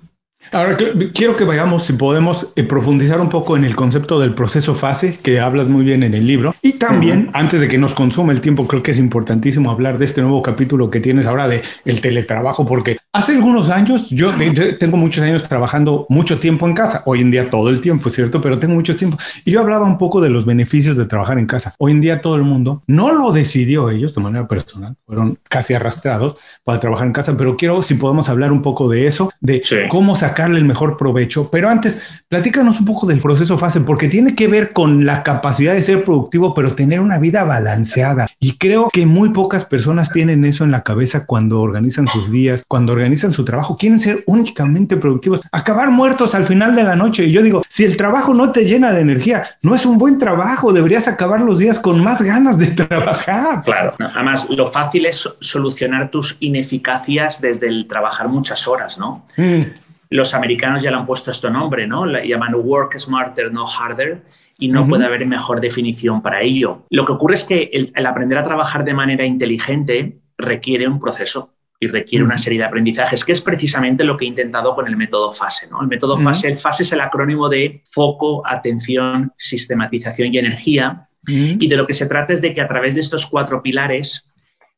Ahora 0.51 0.77
quiero 1.13 1.35
que 1.35 1.43
vayamos, 1.43 1.85
si 1.85 1.93
podemos, 1.93 2.47
eh, 2.55 2.63
profundizar 2.63 3.19
un 3.19 3.29
poco 3.29 3.55
en 3.55 3.65
el 3.65 3.75
concepto 3.75 4.19
del 4.19 4.33
proceso 4.33 4.73
fase, 4.73 5.19
que 5.21 5.39
hablas 5.39 5.67
muy 5.67 5.83
bien 5.83 6.01
en 6.01 6.15
el 6.15 6.25
libro. 6.25 6.55
Y 6.61 6.73
también, 6.73 7.29
antes 7.33 7.61
de 7.61 7.67
que 7.67 7.77
nos 7.77 7.93
consuma 7.93 8.31
el 8.31 8.41
tiempo, 8.41 8.65
creo 8.65 8.81
que 8.81 8.91
es 8.91 8.99
importantísimo 8.99 9.69
hablar 9.69 9.97
de 9.97 10.05
este 10.05 10.21
nuevo 10.21 10.41
capítulo 10.41 10.89
que 10.89 11.01
tienes 11.01 11.27
ahora 11.27 11.47
de 11.47 11.61
el 11.85 12.01
teletrabajo, 12.01 12.65
porque 12.65 12.97
hace 13.13 13.33
algunos 13.33 13.69
años, 13.69 14.09
yo, 14.09 14.33
tengo 14.79 14.97
muchos 14.97 15.23
años 15.23 15.43
trabajando 15.43 16.07
mucho 16.09 16.39
tiempo 16.39 16.67
en 16.67 16.73
casa, 16.73 17.03
hoy 17.05 17.21
en 17.21 17.31
día 17.31 17.49
todo 17.49 17.69
el 17.69 17.81
tiempo, 17.81 18.09
¿cierto? 18.09 18.41
Pero 18.41 18.57
tengo 18.57 18.73
mucho 18.73 18.95
tiempo. 18.95 19.17
Y 19.45 19.51
yo 19.51 19.59
hablaba 19.59 19.85
un 19.85 19.97
poco 19.97 20.19
de 20.19 20.29
los 20.29 20.45
beneficios 20.45 20.97
de 20.97 21.05
trabajar 21.05 21.37
en 21.37 21.45
casa. 21.45 21.75
Hoy 21.77 21.91
en 21.91 22.01
día 22.01 22.21
todo 22.21 22.35
el 22.35 22.43
mundo 22.43 22.81
no 22.87 23.11
lo 23.11 23.31
decidió 23.31 23.89
ellos 23.89 24.15
de 24.15 24.21
manera 24.21 24.47
personal, 24.47 24.95
fueron 25.05 25.37
casi 25.47 25.75
arrastrados 25.75 26.37
para 26.63 26.79
trabajar 26.79 27.05
en 27.05 27.13
casa, 27.13 27.35
pero 27.37 27.55
quiero, 27.55 27.83
si 27.83 27.95
podemos 27.95 28.29
hablar 28.29 28.51
un 28.51 28.61
poco 28.61 28.89
de 28.89 29.05
eso, 29.05 29.31
de 29.41 29.61
cómo 29.89 30.15
sacar 30.15 30.28
sacarle 30.29 30.59
el 30.59 30.65
mejor 30.65 30.95
provecho. 30.97 31.49
Pero 31.51 31.69
antes, 31.69 32.21
platícanos 32.27 32.79
un 32.79 32.85
poco 32.85 33.07
del 33.07 33.19
proceso 33.19 33.57
fase, 33.57 33.81
porque 33.81 34.07
tiene 34.07 34.35
que 34.35 34.47
ver 34.47 34.73
con 34.73 35.05
la 35.05 35.23
capacidad 35.23 35.73
de 35.73 35.81
ser 35.81 36.03
productivo, 36.03 36.53
pero 36.53 36.75
tener 36.75 36.99
una 36.99 37.17
vida 37.17 37.43
balanceada. 37.43 38.27
Y 38.39 38.57
creo 38.57 38.89
que 38.91 39.05
muy 39.05 39.29
pocas 39.29 39.65
personas 39.65 40.11
tienen 40.11 40.45
eso 40.45 40.63
en 40.63 40.71
la 40.71 40.83
cabeza 40.83 41.25
cuando 41.25 41.61
organizan 41.61 42.07
sus 42.07 42.31
días, 42.31 42.63
cuando 42.67 42.93
organizan 42.93 43.33
su 43.33 43.43
trabajo. 43.43 43.77
Quieren 43.77 43.99
ser 43.99 44.23
únicamente 44.27 44.97
productivos, 44.97 45.41
acabar 45.51 45.89
muertos 45.89 46.35
al 46.35 46.45
final 46.45 46.75
de 46.75 46.83
la 46.83 46.95
noche. 46.95 47.25
Y 47.25 47.31
yo 47.31 47.41
digo, 47.41 47.63
si 47.67 47.83
el 47.83 47.97
trabajo 47.97 48.33
no 48.33 48.51
te 48.51 48.65
llena 48.65 48.91
de 48.91 49.01
energía, 49.01 49.43
no 49.61 49.75
es 49.75 49.85
un 49.85 49.97
buen 49.97 50.17
trabajo. 50.17 50.73
Deberías 50.73 51.07
acabar 51.07 51.41
los 51.41 51.59
días 51.59 51.79
con 51.79 52.03
más 52.03 52.21
ganas 52.21 52.57
de 52.57 52.67
trabajar. 52.67 53.63
Claro, 53.63 53.95
además 53.99 54.47
lo 54.49 54.67
fácil 54.67 55.05
es 55.05 55.27
solucionar 55.39 56.11
tus 56.11 56.37
ineficacias 56.39 57.41
desde 57.41 57.67
el 57.67 57.87
trabajar 57.87 58.27
muchas 58.27 58.67
horas, 58.67 58.97
¿no? 58.99 59.25
Mm 59.37 59.88
los 60.09 60.33
americanos 60.33 60.81
ya 60.81 60.89
le 60.91 60.97
han 60.97 61.05
puesto 61.05 61.31
este 61.31 61.49
nombre, 61.49 61.85
¿no? 61.85 62.05
La 62.05 62.23
llaman 62.23 62.55
work 62.55 62.97
smarter, 62.97 63.51
no 63.51 63.67
harder, 63.67 64.23
y 64.57 64.67
no 64.67 64.85
puede 64.87 65.05
haber 65.05 65.25
mejor 65.25 65.61
definición 65.61 66.21
para 66.21 66.41
ello. 66.41 66.85
Lo 66.89 67.05
que 67.05 67.13
ocurre 67.13 67.35
es 67.35 67.45
que 67.45 67.69
el, 67.71 68.05
aprender 68.05 68.37
a 68.37 68.43
trabajar 68.43 68.83
de 68.83 68.93
manera 68.93 69.25
inteligente 69.25 70.19
requiere 70.37 70.87
un 70.87 70.99
proceso 70.99 71.53
y 71.79 71.87
requiere 71.87 72.25
una 72.25 72.37
serie 72.37 72.59
de 72.59 72.65
aprendizajes, 72.65 73.23
que 73.23 73.31
es 73.31 73.41
precisamente 73.41 74.03
lo 74.03 74.17
que 74.17 74.25
he 74.25 74.27
intentado 74.27 74.75
con 74.75 74.87
el 74.87 74.97
método 74.97 75.31
FASE. 75.31 75.69
¿no? 75.69 75.81
El 75.81 75.87
método 75.87 76.17
FASE, 76.17 76.49
el 76.49 76.59
FASE 76.59 76.83
es 76.83 76.91
el 76.91 76.99
acrónimo 76.99 77.47
de 77.47 77.83
foco, 77.89 78.45
atención, 78.45 79.31
sistematización 79.37 80.33
y 80.33 80.39
energía. 80.39 81.07
Y 81.25 81.67
de 81.67 81.77
lo 81.77 81.85
que 81.85 81.93
se 81.93 82.07
trata 82.07 82.33
es 82.33 82.41
de 82.41 82.53
que 82.53 82.61
a 82.61 82.67
través 82.67 82.95
de 82.95 83.01
estos 83.01 83.27
cuatro 83.27 83.61
pilares 83.61 84.29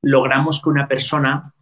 logramos 0.02 0.62
que 0.62 0.70
una 0.70 0.88
persona 0.88 1.54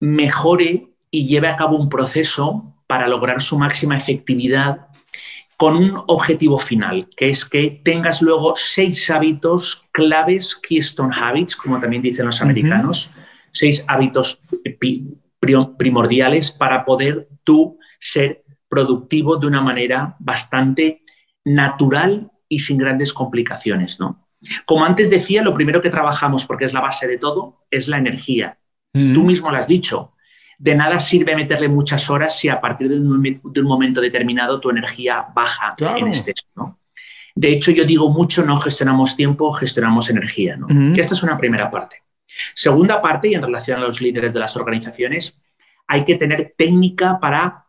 mejore 0.00 0.88
y 1.10 1.26
lleve 1.28 1.48
a 1.48 1.56
cabo 1.56 1.76
un 1.76 1.88
proceso 1.88 2.75
para 2.86 3.08
lograr 3.08 3.42
su 3.42 3.58
máxima 3.58 3.96
efectividad 3.96 4.88
con 5.56 5.76
un 5.76 6.02
objetivo 6.06 6.58
final, 6.58 7.08
que 7.16 7.30
es 7.30 7.44
que 7.44 7.80
tengas 7.82 8.20
luego 8.20 8.54
seis 8.56 9.10
hábitos 9.10 9.84
claves, 9.92 10.54
keystone 10.56 11.14
habits, 11.14 11.56
como 11.56 11.80
también 11.80 12.02
dicen 12.02 12.26
los 12.26 12.42
americanos, 12.42 13.10
seis 13.52 13.82
hábitos 13.88 14.38
primordiales 15.78 16.50
para 16.50 16.84
poder 16.84 17.28
tú 17.42 17.78
ser 17.98 18.44
productivo 18.68 19.38
de 19.38 19.46
una 19.46 19.62
manera 19.62 20.16
bastante 20.18 21.02
natural 21.44 22.30
y 22.48 22.58
sin 22.58 22.76
grandes 22.76 23.14
complicaciones, 23.14 23.98
¿no? 23.98 24.28
Como 24.66 24.84
antes 24.84 25.08
decía, 25.08 25.42
lo 25.42 25.54
primero 25.54 25.80
que 25.80 25.90
trabajamos, 25.90 26.44
porque 26.44 26.66
es 26.66 26.74
la 26.74 26.80
base 26.80 27.06
de 27.06 27.18
todo, 27.18 27.64
es 27.70 27.88
la 27.88 27.98
energía. 27.98 28.58
Tú 28.92 29.24
mismo 29.24 29.50
lo 29.50 29.58
has 29.58 29.66
dicho, 29.66 30.12
de 30.58 30.74
nada 30.74 30.98
sirve 30.98 31.36
meterle 31.36 31.68
muchas 31.68 32.08
horas 32.08 32.38
si 32.38 32.48
a 32.48 32.60
partir 32.60 32.88
de 32.88 32.96
un, 32.96 33.66
momento 33.66 34.00
determinado 34.00 34.60
tu 34.60 34.70
energía 34.70 35.26
baja 35.34 35.74
en 35.78 36.08
exceso. 36.08 36.46
¿no? 36.54 36.78
De 37.34 37.50
hecho, 37.50 37.70
yo 37.70 37.84
digo 37.84 38.10
mucho, 38.10 38.44
no 38.44 38.56
gestionamos 38.58 39.16
tiempo, 39.16 39.52
gestionamos 39.52 40.08
energía. 40.08 40.56
¿no? 40.56 40.68
Esta 40.96 41.14
es 41.14 41.22
una 41.22 41.36
primera 41.36 41.70
parte. 41.70 42.02
Segunda 42.54 43.00
parte, 43.00 43.28
y 43.28 43.34
en 43.34 43.42
relación 43.42 43.78
a 43.78 43.86
los 43.86 44.00
líderes 44.00 44.32
de 44.32 44.40
las 44.40 44.56
organizaciones, 44.56 45.38
hay 45.86 46.04
que 46.04 46.16
tener 46.16 46.54
técnica 46.56 47.18
para 47.20 47.66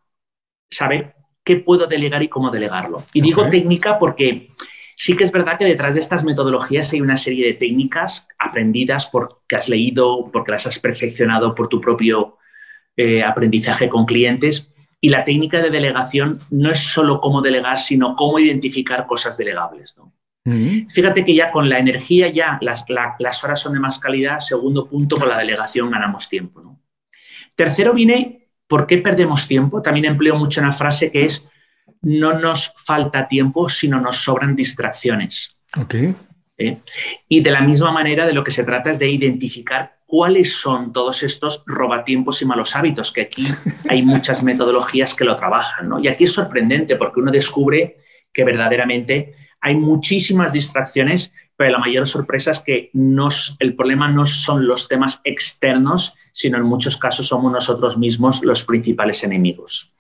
saber 0.70 1.16
qué 1.44 1.58
puedo 1.58 1.88
delegar 1.88 2.24
y 2.24 2.28
cómo 2.28 2.50
delegarlo. 2.50 3.04
Y 3.14 3.22
digo 3.22 3.50
técnica 3.50 4.00
porque 4.00 4.52
sí 4.96 5.16
que 5.16 5.24
es 5.24 5.32
verdad 5.32 5.58
que 5.58 5.66
detrás 5.66 5.94
de 5.94 6.02
estas 6.02 6.24
metodologías 6.24 6.92
hay 6.92 7.02
una 7.02 7.16
serie 7.16 7.46
de 7.46 7.54
técnicas 7.54 8.28
aprendidas 8.38 9.06
porque 9.06 9.56
has 9.56 9.70
leído, 9.70 10.30
porque 10.32 10.52
las 10.52 10.68
has 10.68 10.80
perfeccionado 10.80 11.56
por 11.56 11.70
tu 11.70 11.80
propio 11.80 12.38
eh, 12.98 13.24
aprendizaje 13.24 13.90
con 13.90 14.06
clientes. 14.06 14.72
Y 15.00 15.10
la 15.10 15.24
técnica 15.24 15.62
de 15.62 15.70
delegación 15.70 16.40
no 16.50 16.72
es 16.72 16.80
solo 16.80 17.22
cómo 17.22 17.44
delegar, 17.44 17.80
sino 17.80 18.16
cómo 18.16 18.40
identificar 18.40 19.06
cosas 19.06 19.38
delegables. 19.38 19.96
Mm. 20.46 20.88
Fíjate 20.88 21.24
que 21.24 21.36
ya 21.36 21.52
con 21.52 21.70
la 21.70 21.78
energía 21.78 22.30
ya 22.30 22.58
las, 22.62 22.86
las, 23.20 23.44
horas 23.44 23.60
son 23.60 23.74
de 23.74 23.80
más 23.80 24.00
calidad. 24.00 24.40
Segundo 24.40 24.88
punto, 24.88 25.18
con 25.18 25.30
la 25.30 25.38
delegación 25.38 25.92
ganamos 25.92 26.28
tiempo. 26.28 26.62
¿no? 26.62 26.82
Tercero 27.56 27.94
viene, 27.94 28.50
¿por 28.68 28.88
qué 28.88 28.98
perdemos 28.98 29.48
tiempo? 29.48 29.84
También 29.84 30.06
empleo 30.06 30.36
mucho 30.36 30.62
una 30.62 30.74
frase 30.74 31.12
que 31.12 31.26
es, 31.26 31.48
no 32.02 32.40
nos 32.40 32.74
falta 32.78 33.28
tiempo, 33.28 33.70
sino 33.70 34.02
nos 34.02 34.24
sobran 34.24 34.56
distracciones. 34.56 35.60
Okay. 35.76 36.16
¿Eh? 36.58 36.78
Y 37.30 37.42
de 37.42 37.52
la 37.52 37.62
misma 37.62 37.92
manera 37.92 38.26
de 38.26 38.34
lo 38.34 38.44
que 38.44 38.52
se 38.52 38.64
trata 38.64 38.90
es 38.90 38.98
de 38.98 39.10
identificar 39.10 39.97
cuáles 40.08 40.54
son 40.54 40.94
todos 40.94 41.22
estos 41.22 41.62
robatiempos 41.68 42.42
y 42.42 42.46
malos 42.46 42.76
hábitos, 42.76 43.12
que 43.12 43.22
aquí 43.22 43.46
hay 43.90 44.02
muchas 44.02 44.42
metodologías 44.42 45.14
que 45.14 45.26
lo 45.26 45.36
trabajan. 45.36 45.90
¿no? 45.90 46.00
Y 46.00 46.08
aquí 46.08 46.24
es 46.24 46.32
sorprendente 46.32 46.96
porque 46.96 47.20
uno 47.20 47.32
descubre 47.32 47.98
que 48.34 48.44
verdaderamente 48.44 49.36
hay 49.62 49.76
muchísimas 49.76 50.54
distracciones, 50.54 51.34
pero 51.58 51.72
la 51.72 51.80
mayor 51.80 52.08
sorpresa 52.08 52.52
es 52.52 52.60
que 52.62 52.90
el 53.60 53.76
problema 53.76 54.08
no 54.08 54.26
son 54.26 54.66
los 54.66 54.88
temas 54.88 55.20
externos, 55.24 56.14
sino 56.32 56.58
en 56.58 56.64
muchos 56.64 56.98
casos 56.98 57.28
somos 57.28 57.52
nosotros 57.52 57.98
mismos 57.98 58.44
los 58.44 58.64
principales 58.64 59.24
enemigos. 59.24 59.92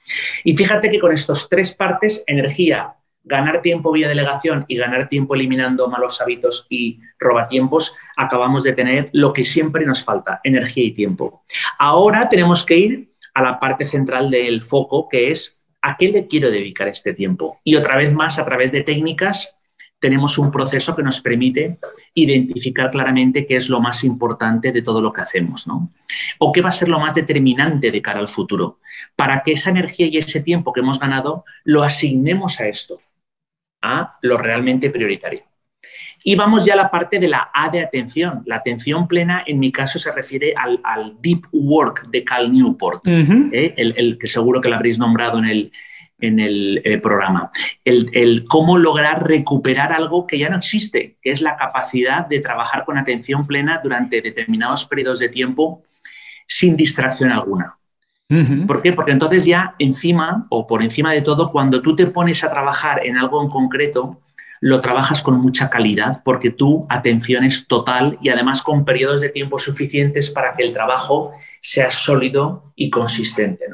Y 0.43 0.55
fíjate 0.55 0.89
que 0.89 0.99
con 0.99 1.11
estos 1.11 1.49
tres 1.49 1.73
partes, 1.73 2.23
energía, 2.27 2.93
ganar 3.27 3.61
tiempo 3.61 3.91
vía 3.91 4.07
delegación 4.07 4.65
y 4.67 4.77
ganar 4.77 5.09
tiempo 5.09 5.35
eliminando 5.35 5.89
malos 5.89 6.21
hábitos 6.21 6.65
y 6.69 6.99
robatiempos, 7.19 7.93
acabamos 8.15 8.63
de 8.63 8.73
tener 8.73 9.09
lo 9.13 9.33
que 9.33 9.43
siempre 9.43 9.85
nos 9.85 10.03
falta, 10.03 10.39
energía 10.43 10.85
y 10.85 10.91
tiempo. 10.91 11.43
Ahora 11.77 12.29
tenemos 12.29 12.65
que 12.65 12.77
ir 12.77 13.11
a 13.33 13.41
la 13.41 13.59
parte 13.59 13.85
central 13.85 14.31
del 14.31 14.61
foco, 14.61 15.07
que 15.09 15.31
es 15.31 15.59
a 15.81 15.97
qué 15.97 16.09
le 16.09 16.27
quiero 16.27 16.49
dedicar 16.49 16.87
este 16.87 17.13
tiempo. 17.13 17.59
Y 17.63 17.75
otra 17.75 17.97
vez 17.97 18.11
más, 18.11 18.39
a 18.39 18.45
través 18.45 18.71
de 18.71 18.81
técnicas, 18.81 19.53
tenemos 19.99 20.37
un 20.37 20.51
proceso 20.51 20.95
que 20.95 21.03
nos 21.03 21.21
permite 21.21 21.77
identificar 22.13 22.89
claramente 22.89 23.47
qué 23.47 23.55
es 23.55 23.67
lo 23.67 23.79
más 23.79 24.03
importante 24.03 24.71
de 24.71 24.81
todo 24.81 25.01
lo 25.01 25.11
que 25.11 25.21
hacemos, 25.21 25.67
¿no? 25.67 25.91
O 26.39 26.51
qué 26.51 26.61
va 26.61 26.69
a 26.69 26.71
ser 26.71 26.87
lo 26.87 26.99
más 26.99 27.15
determinante 27.15 27.91
de 27.91 28.01
cara 28.01 28.19
al 28.19 28.29
futuro, 28.29 28.79
para 29.15 29.41
que 29.41 29.53
esa 29.53 29.71
energía 29.71 30.07
y 30.07 30.17
ese 30.17 30.41
tiempo 30.41 30.71
que 30.71 30.81
hemos 30.81 30.99
ganado 30.99 31.45
lo 31.63 31.83
asignemos 31.83 32.59
a 32.59 32.67
esto 32.67 33.01
a 33.95 34.17
lo 34.21 34.37
realmente 34.37 34.89
prioritario. 34.89 35.43
Y 36.23 36.35
vamos 36.35 36.65
ya 36.65 36.73
a 36.73 36.77
la 36.77 36.91
parte 36.91 37.19
de 37.19 37.27
la 37.27 37.49
A 37.53 37.69
de 37.69 37.79
atención. 37.79 38.43
La 38.45 38.57
atención 38.57 39.07
plena, 39.07 39.43
en 39.45 39.59
mi 39.59 39.71
caso, 39.71 39.97
se 39.97 40.11
refiere 40.11 40.53
al, 40.55 41.15
deep 41.21 41.45
work 41.51 42.09
de 42.09 42.23
Cal 42.23 42.51
Newport, 42.51 43.07
¿eh? 43.07 43.73
el, 43.77 44.17
que 44.17 44.27
seguro 44.27 44.59
que 44.59 44.69
lo 44.69 44.75
habréis 44.75 44.99
nombrado 44.99 45.39
en 45.39 45.45
el, 45.45 45.71
en 46.19 46.39
el 46.39 46.81
eh, 46.83 46.97
programa. 46.97 47.51
El, 47.85 48.09
el, 48.13 48.43
cómo 48.43 48.77
lograr 48.77 49.25
recuperar 49.25 49.93
algo 49.93 50.27
que 50.27 50.37
ya 50.37 50.49
no 50.49 50.57
existe, 50.57 51.17
que 51.21 51.31
es 51.31 51.41
la 51.41 51.55
capacidad 51.55 52.27
de 52.27 52.41
trabajar 52.41 52.83
con 52.83 52.97
atención 52.97 53.47
plena 53.47 53.79
durante 53.81 54.21
determinados 54.21 54.85
periodos 54.85 55.19
de 55.19 55.29
tiempo 55.29 55.83
sin 56.45 56.75
distracción 56.75 57.31
alguna. 57.31 57.76
¿Por 58.29 58.81
qué? 58.81 58.91
Porque 58.91 59.11
entonces 59.11 59.45
ya 59.45 59.75
encima 59.79 60.47
o 60.49 60.67
por 60.67 60.83
encima 60.83 61.13
de 61.13 61.21
todo, 61.21 61.49
cuando 61.49 61.81
tú 61.81 61.95
te 61.95 62.07
pones 62.07 62.43
a 62.43 62.51
trabajar 62.51 63.05
en 63.05 63.17
algo 63.17 63.41
en 63.41 63.47
concreto, 63.47 64.21
lo 64.59 64.81
trabajas 64.81 65.21
con 65.21 65.39
mucha 65.39 65.69
calidad 65.69 66.21
porque 66.25 66.49
tu 66.49 66.85
atención 66.89 67.43
es 67.43 67.67
total 67.67 68.17
y 68.21 68.29
además 68.29 68.61
con 68.61 68.83
periodos 68.83 69.21
de 69.21 69.29
tiempo 69.29 69.59
suficientes 69.59 70.29
para 70.29 70.55
que 70.55 70.63
el 70.63 70.73
trabajo 70.73 71.31
sea 71.61 71.89
sólido 71.89 72.73
y 72.75 72.89
consistente. 72.89 73.65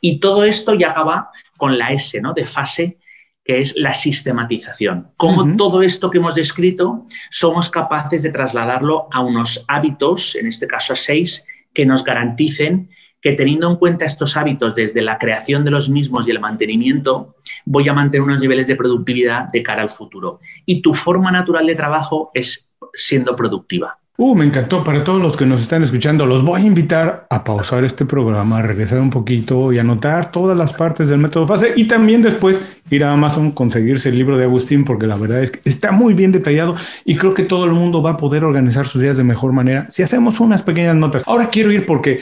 Y 0.00 0.20
todo 0.20 0.44
esto 0.44 0.74
ya 0.74 0.90
acaba 0.90 1.30
con 1.56 1.78
la 1.78 1.92
S 1.92 2.20
¿no? 2.20 2.34
de 2.34 2.44
fase, 2.44 2.98
que 3.44 3.60
es 3.60 3.74
la 3.76 3.94
sistematización. 3.94 5.12
Cómo 5.16 5.56
todo 5.56 5.82
esto 5.82 6.10
que 6.10 6.18
hemos 6.18 6.34
descrito 6.34 7.06
somos 7.30 7.70
capaces 7.70 8.22
de 8.22 8.30
trasladarlo 8.30 9.08
a 9.10 9.20
unos 9.20 9.64
hábitos, 9.68 10.36
en 10.36 10.48
este 10.48 10.66
caso 10.66 10.92
a 10.92 10.96
seis, 10.96 11.44
que 11.72 11.86
nos 11.86 12.04
garanticen 12.04 12.90
que 13.20 13.32
teniendo 13.32 13.70
en 13.70 13.76
cuenta 13.76 14.04
estos 14.04 14.36
hábitos 14.36 14.74
desde 14.74 15.02
la 15.02 15.18
creación 15.18 15.64
de 15.64 15.70
los 15.70 15.88
mismos 15.88 16.26
y 16.26 16.30
el 16.30 16.40
mantenimiento, 16.40 17.34
voy 17.64 17.88
a 17.88 17.92
mantener 17.92 18.22
unos 18.22 18.40
niveles 18.40 18.68
de 18.68 18.76
productividad 18.76 19.48
de 19.52 19.62
cara 19.62 19.82
al 19.82 19.90
futuro. 19.90 20.40
Y 20.64 20.82
tu 20.82 20.94
forma 20.94 21.30
natural 21.30 21.66
de 21.66 21.74
trabajo 21.74 22.30
es 22.34 22.70
siendo 22.94 23.36
productiva. 23.36 24.00
Uh, 24.22 24.34
me 24.34 24.44
encantó. 24.44 24.84
Para 24.84 25.02
todos 25.02 25.22
los 25.22 25.34
que 25.34 25.46
nos 25.46 25.62
están 25.62 25.82
escuchando, 25.82 26.26
los 26.26 26.44
voy 26.44 26.60
a 26.60 26.64
invitar 26.66 27.26
a 27.30 27.42
pausar 27.42 27.86
este 27.86 28.04
programa, 28.04 28.58
a 28.58 28.62
regresar 28.62 29.00
un 29.00 29.08
poquito 29.08 29.72
y 29.72 29.78
anotar 29.78 30.30
todas 30.30 30.54
las 30.54 30.74
partes 30.74 31.08
del 31.08 31.16
método 31.16 31.46
fase 31.46 31.72
y 31.74 31.84
también 31.84 32.20
después 32.20 32.60
ir 32.90 33.02
a 33.02 33.14
Amazon, 33.14 33.50
conseguirse 33.52 34.10
el 34.10 34.16
libro 34.16 34.36
de 34.36 34.44
Agustín, 34.44 34.84
porque 34.84 35.06
la 35.06 35.16
verdad 35.16 35.42
es 35.42 35.52
que 35.52 35.60
está 35.64 35.90
muy 35.90 36.12
bien 36.12 36.32
detallado 36.32 36.76
y 37.06 37.16
creo 37.16 37.32
que 37.32 37.44
todo 37.44 37.64
el 37.64 37.70
mundo 37.70 38.02
va 38.02 38.10
a 38.10 38.16
poder 38.18 38.44
organizar 38.44 38.86
sus 38.86 39.00
días 39.00 39.16
de 39.16 39.24
mejor 39.24 39.52
manera 39.52 39.86
si 39.88 40.02
hacemos 40.02 40.38
unas 40.38 40.62
pequeñas 40.62 40.96
notas. 40.96 41.22
Ahora 41.24 41.48
quiero 41.48 41.72
ir 41.72 41.86
porque 41.86 42.20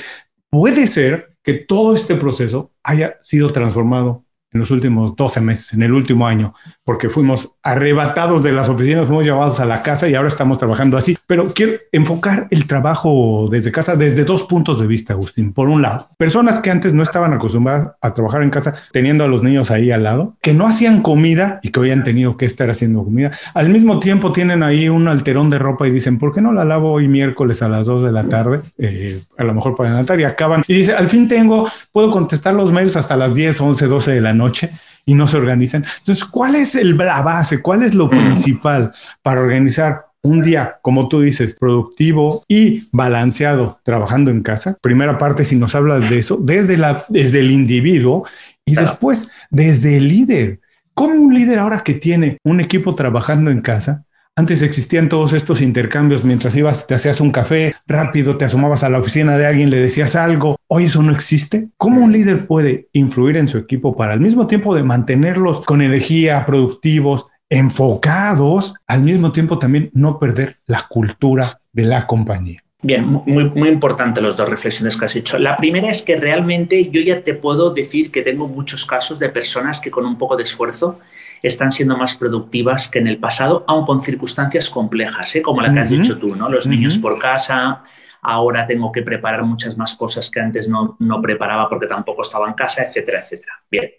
Puede 0.51 0.87
ser 0.87 1.37
que 1.43 1.55
todo 1.55 1.95
este 1.95 2.15
proceso 2.15 2.73
haya 2.83 3.19
sido 3.23 3.53
transformado 3.53 4.25
en 4.51 4.61
los 4.61 4.71
últimos 4.71 5.15
12 5.15 5.41
meses, 5.43 5.75
en 5.75 5.83
el 5.83 5.93
último 5.93 6.27
año, 6.27 6.55
porque 6.89 7.11
fuimos 7.11 7.51
arrebatados 7.63 8.43
de 8.43 8.51
las 8.51 8.71
oficinas, 8.71 9.07
fuimos 9.07 9.27
llevados 9.27 9.61
a 9.61 9.67
la 9.67 9.83
casa 9.83 10.09
y 10.09 10.15
ahora 10.15 10.29
estamos 10.29 10.57
trabajando 10.57 10.97
así. 10.97 11.19
Pero 11.27 11.45
quiero 11.53 11.75
enfocar 11.93 12.47
el 12.51 12.67
trabajo 12.67 13.47
desde 13.51 13.71
casa 13.71 13.95
desde 13.95 14.25
dos 14.25 14.45
puntos 14.45 14.81
de 14.81 14.87
vista, 14.87 15.13
Agustín. 15.13 15.53
Por 15.53 15.69
un 15.69 15.83
lado, 15.83 16.09
personas 16.17 16.61
que 16.61 16.71
antes 16.71 16.95
no 16.95 17.03
estaban 17.03 17.35
acostumbradas 17.35 17.91
a 18.01 18.15
trabajar 18.15 18.43
en 18.43 18.49
casa 18.49 18.75
teniendo 18.91 19.23
a 19.23 19.29
los 19.29 19.43
niños 19.43 19.71
ahí 19.71 19.91
al 19.91 20.03
lado, 20.03 20.39
que 20.41 20.55
no 20.55 20.67
hacían 20.67 21.03
comida 21.03 21.61
y 21.63 21.73
que 21.73 21.81
hoy 21.81 21.91
tenido 22.03 22.39
que 22.39 22.47
estar 22.47 22.71
haciendo 22.71 23.05
comida. 23.05 23.33
Al 23.53 23.69
mismo 23.69 23.99
tiempo 23.99 24.33
tienen 24.33 24.63
ahí 24.63 24.89
un 24.89 25.09
alterón 25.09 25.51
de 25.51 25.59
ropa 25.59 25.87
y 25.87 25.91
dicen, 25.91 26.19
¿por 26.19 26.33
qué 26.33 26.41
no 26.41 26.55
la 26.55 26.65
lavo 26.65 26.93
hoy 26.93 27.07
miércoles 27.07 27.61
a 27.61 27.69
las 27.69 27.87
2 27.87 28.03
de 28.05 28.13
la 28.13 28.25
tarde? 28.25 28.61
Eh, 28.79 29.21
a 29.37 29.45
lo 29.45 29.53
mejor 29.53 29.75
para 29.75 29.91
adelantar 29.91 30.19
y 30.21 30.25
acaban. 30.25 30.63
Y 30.67 30.73
dice, 30.73 30.95
al 30.95 31.09
fin 31.09 31.29
tengo, 31.29 31.69
puedo 31.93 32.11
contestar 32.11 32.55
los 32.55 32.73
mails 32.73 32.97
hasta 32.97 33.15
las 33.15 33.35
10, 33.35 33.61
11, 33.61 33.87
12 33.89 34.13
de 34.13 34.21
la 34.23 34.33
noche 34.33 34.71
y 35.09 35.15
no 35.15 35.27
se 35.27 35.39
organizan. 35.39 35.87
Entonces, 36.01 36.23
¿cuál 36.27 36.55
es 36.55 36.75
el, 36.75 36.95
la 36.99 37.23
base? 37.23 37.63
¿Cuál 37.63 37.83
es 37.83 37.95
lo 37.95 38.11
principal 38.11 38.93
para 39.23 39.41
organizar 39.41 40.05
un 40.23 40.43
día, 40.43 40.77
como 40.83 41.09
tú 41.09 41.23
dices, 41.23 41.57
productivo 41.59 42.43
y 42.47 42.87
balanceado 42.93 43.81
trabajando 43.85 44.31
en 44.31 44.43
casa? 44.43 44.77
Primera 44.83 45.17
parte, 45.17 45.47
si 45.47 45.57
nos 45.57 45.75
hablas 45.75 46.11
de 46.11 46.19
eso, 46.19 46.37
desde, 46.37 46.77
la, 46.77 47.07
desde 47.09 47.41
el 47.41 47.51
individuo 47.51 48.27
y 48.67 48.75
después 48.75 49.31
desde 49.49 49.97
el 49.97 50.09
líder. 50.09 50.61
¿Cómo 50.93 51.15
un 51.15 51.35
líder 51.35 51.59
ahora 51.59 51.83
que 51.83 51.95
tiene 51.95 52.37
un 52.45 52.61
equipo 52.61 52.95
trabajando 52.95 53.51
en 53.51 53.63
casa 53.63 54.05
antes 54.39 54.63
existían 54.63 55.09
todos 55.09 55.33
estos 55.33 55.61
intercambios 55.61 56.23
mientras 56.23 56.57
ibas, 56.57 56.87
te 56.87 56.95
hacías 56.95 57.21
un 57.21 57.33
café 57.33 57.75
rápido, 57.89 58.37
te 58.37 58.45
asomabas 58.45 58.85
a 58.85 58.89
la 58.89 59.01
oficina 59.01 59.37
de 59.37 59.45
alguien, 59.45 59.69
le 59.69 59.81
decías 59.81 60.15
algo. 60.15 60.55
Hoy 60.69 60.85
eso 60.85 61.03
no 61.03 61.13
existe. 61.13 61.71
¿Cómo 61.77 62.03
un 62.03 62.13
líder 62.13 62.47
puede 62.47 62.87
influir 62.93 63.37
en 63.37 63.49
su 63.49 63.59
equipo 63.59 63.97
para 63.97 64.13
al 64.13 64.21
mismo 64.21 64.47
tiempo 64.47 64.77
de 64.77 64.85
mantenerlos 64.85 65.63
con 65.63 65.83
energía, 65.83 66.47
productivos, 66.47 67.27
enfocados, 67.51 68.77
al 68.87 69.01
mismo 69.01 69.33
tiempo 69.33 69.59
también 69.59 69.91
no 69.93 70.21
perder 70.21 70.59
la 70.67 70.87
cultura 70.89 71.61
de 71.73 71.83
la 71.83 72.07
compañía? 72.07 72.63
Bien, 72.81 73.05
muy, 73.05 73.51
muy 73.51 73.69
importante 73.69 74.21
las 74.21 74.37
dos 74.37 74.49
reflexiones 74.49 74.97
que 74.97 75.07
has 75.07 75.17
hecho. 75.17 75.37
La 75.41 75.57
primera 75.57 75.91
es 75.91 76.01
que 76.01 76.15
realmente 76.15 76.91
yo 76.91 77.01
ya 77.01 77.25
te 77.25 77.35
puedo 77.35 77.75
decir 77.75 78.13
que 78.13 78.23
tengo 78.23 78.47
muchos 78.47 78.87
casos 78.87 79.19
de 79.19 79.31
personas 79.31 79.81
que 79.81 79.91
con 79.91 80.07
un 80.07 80.17
poco 80.17 80.37
de 80.37 80.45
esfuerzo 80.45 81.01
están 81.43 81.73
siendo 81.73 81.97
más 81.97 82.17
productivas 82.17 82.89
que 82.89 82.99
en 82.99 83.07
el 83.07 83.19
pasado, 83.19 83.65
aun 83.69 83.87
con 83.87 84.03
circunstancias 84.03 84.71
complejas, 84.71 85.35
¿eh? 85.37 85.43
como 85.43 85.61
la 85.61 85.73
que 85.73 85.81
has 85.81 85.91
dicho 85.91 86.19
tú, 86.19 86.35
¿no? 86.35 86.49
Los 86.49 86.67
niños 86.67 86.99
por 86.99 87.19
casa, 87.19 87.83
ahora 88.23 88.67
tengo 88.67 88.91
que 88.91 89.03
preparar 89.03 89.45
muchas 89.45 89.77
más 89.77 89.95
cosas 89.95 90.31
que 90.31 90.41
antes 90.41 90.69
no, 90.69 90.97
no, 90.99 91.23
preparaba 91.23 91.69
porque 91.69 91.87
tampoco 91.87 92.23
estaba 92.23 92.49
en 92.49 92.55
casa, 92.55 92.85
etcétera, 92.85 93.21
etcétera. 93.21 93.53
Bien, 93.71 93.91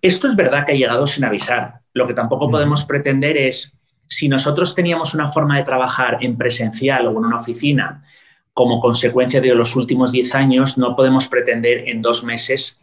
esto 0.00 0.28
es 0.28 0.36
verdad 0.36 0.64
que 0.64 0.72
ha 0.72 0.76
llegado 0.76 1.06
sin 1.06 1.24
avisar. 1.24 1.80
Lo 1.92 2.06
que 2.06 2.14
tampoco 2.14 2.50
podemos 2.50 2.84
pretender 2.84 3.36
es, 3.36 3.72
si 4.06 4.28
nosotros 4.28 4.74
teníamos 4.74 5.14
una 5.14 5.28
forma 5.28 5.56
de 5.56 5.64
trabajar 5.64 6.18
en 6.20 6.36
presencial 6.36 7.06
o 7.06 7.10
en 7.10 7.16
una 7.16 7.36
oficina 7.36 8.04
como 8.52 8.80
consecuencia 8.80 9.40
de 9.40 9.54
los 9.54 9.74
últimos 9.74 10.12
10 10.12 10.34
años, 10.34 10.78
no 10.78 10.94
podemos 10.94 11.26
pretender 11.26 11.88
en 11.88 12.00
dos 12.00 12.22
meses 12.22 12.80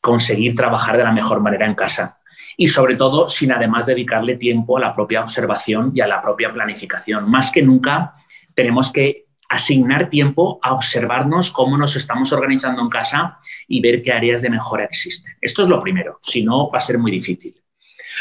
conseguir 0.00 0.54
trabajar 0.54 0.98
de 0.98 1.04
la 1.04 1.12
mejor 1.12 1.40
manera 1.40 1.66
en 1.66 1.74
casa 1.74 2.18
y 2.56 2.68
sobre 2.68 2.96
todo 2.96 3.28
sin 3.28 3.52
además 3.52 3.86
dedicarle 3.86 4.36
tiempo 4.36 4.76
a 4.76 4.80
la 4.80 4.94
propia 4.94 5.22
observación 5.22 5.92
y 5.94 6.00
a 6.00 6.06
la 6.06 6.22
propia 6.22 6.52
planificación. 6.52 7.28
Más 7.30 7.50
que 7.50 7.62
nunca 7.62 8.14
tenemos 8.54 8.92
que 8.92 9.24
asignar 9.48 10.08
tiempo 10.08 10.58
a 10.62 10.72
observarnos 10.72 11.50
cómo 11.50 11.76
nos 11.76 11.96
estamos 11.96 12.32
organizando 12.32 12.82
en 12.82 12.88
casa 12.88 13.38
y 13.68 13.80
ver 13.80 14.02
qué 14.02 14.12
áreas 14.12 14.42
de 14.42 14.50
mejora 14.50 14.84
existen. 14.84 15.34
Esto 15.40 15.62
es 15.62 15.68
lo 15.68 15.80
primero, 15.80 16.18
si 16.22 16.44
no 16.44 16.70
va 16.70 16.78
a 16.78 16.80
ser 16.80 16.98
muy 16.98 17.12
difícil. 17.12 17.54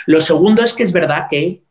Lo 0.06 0.20
segundo 0.22 0.64
es 0.64 0.74
que 0.74 0.84
es 0.84 0.92
verdad 0.92 1.28
que 1.30 1.64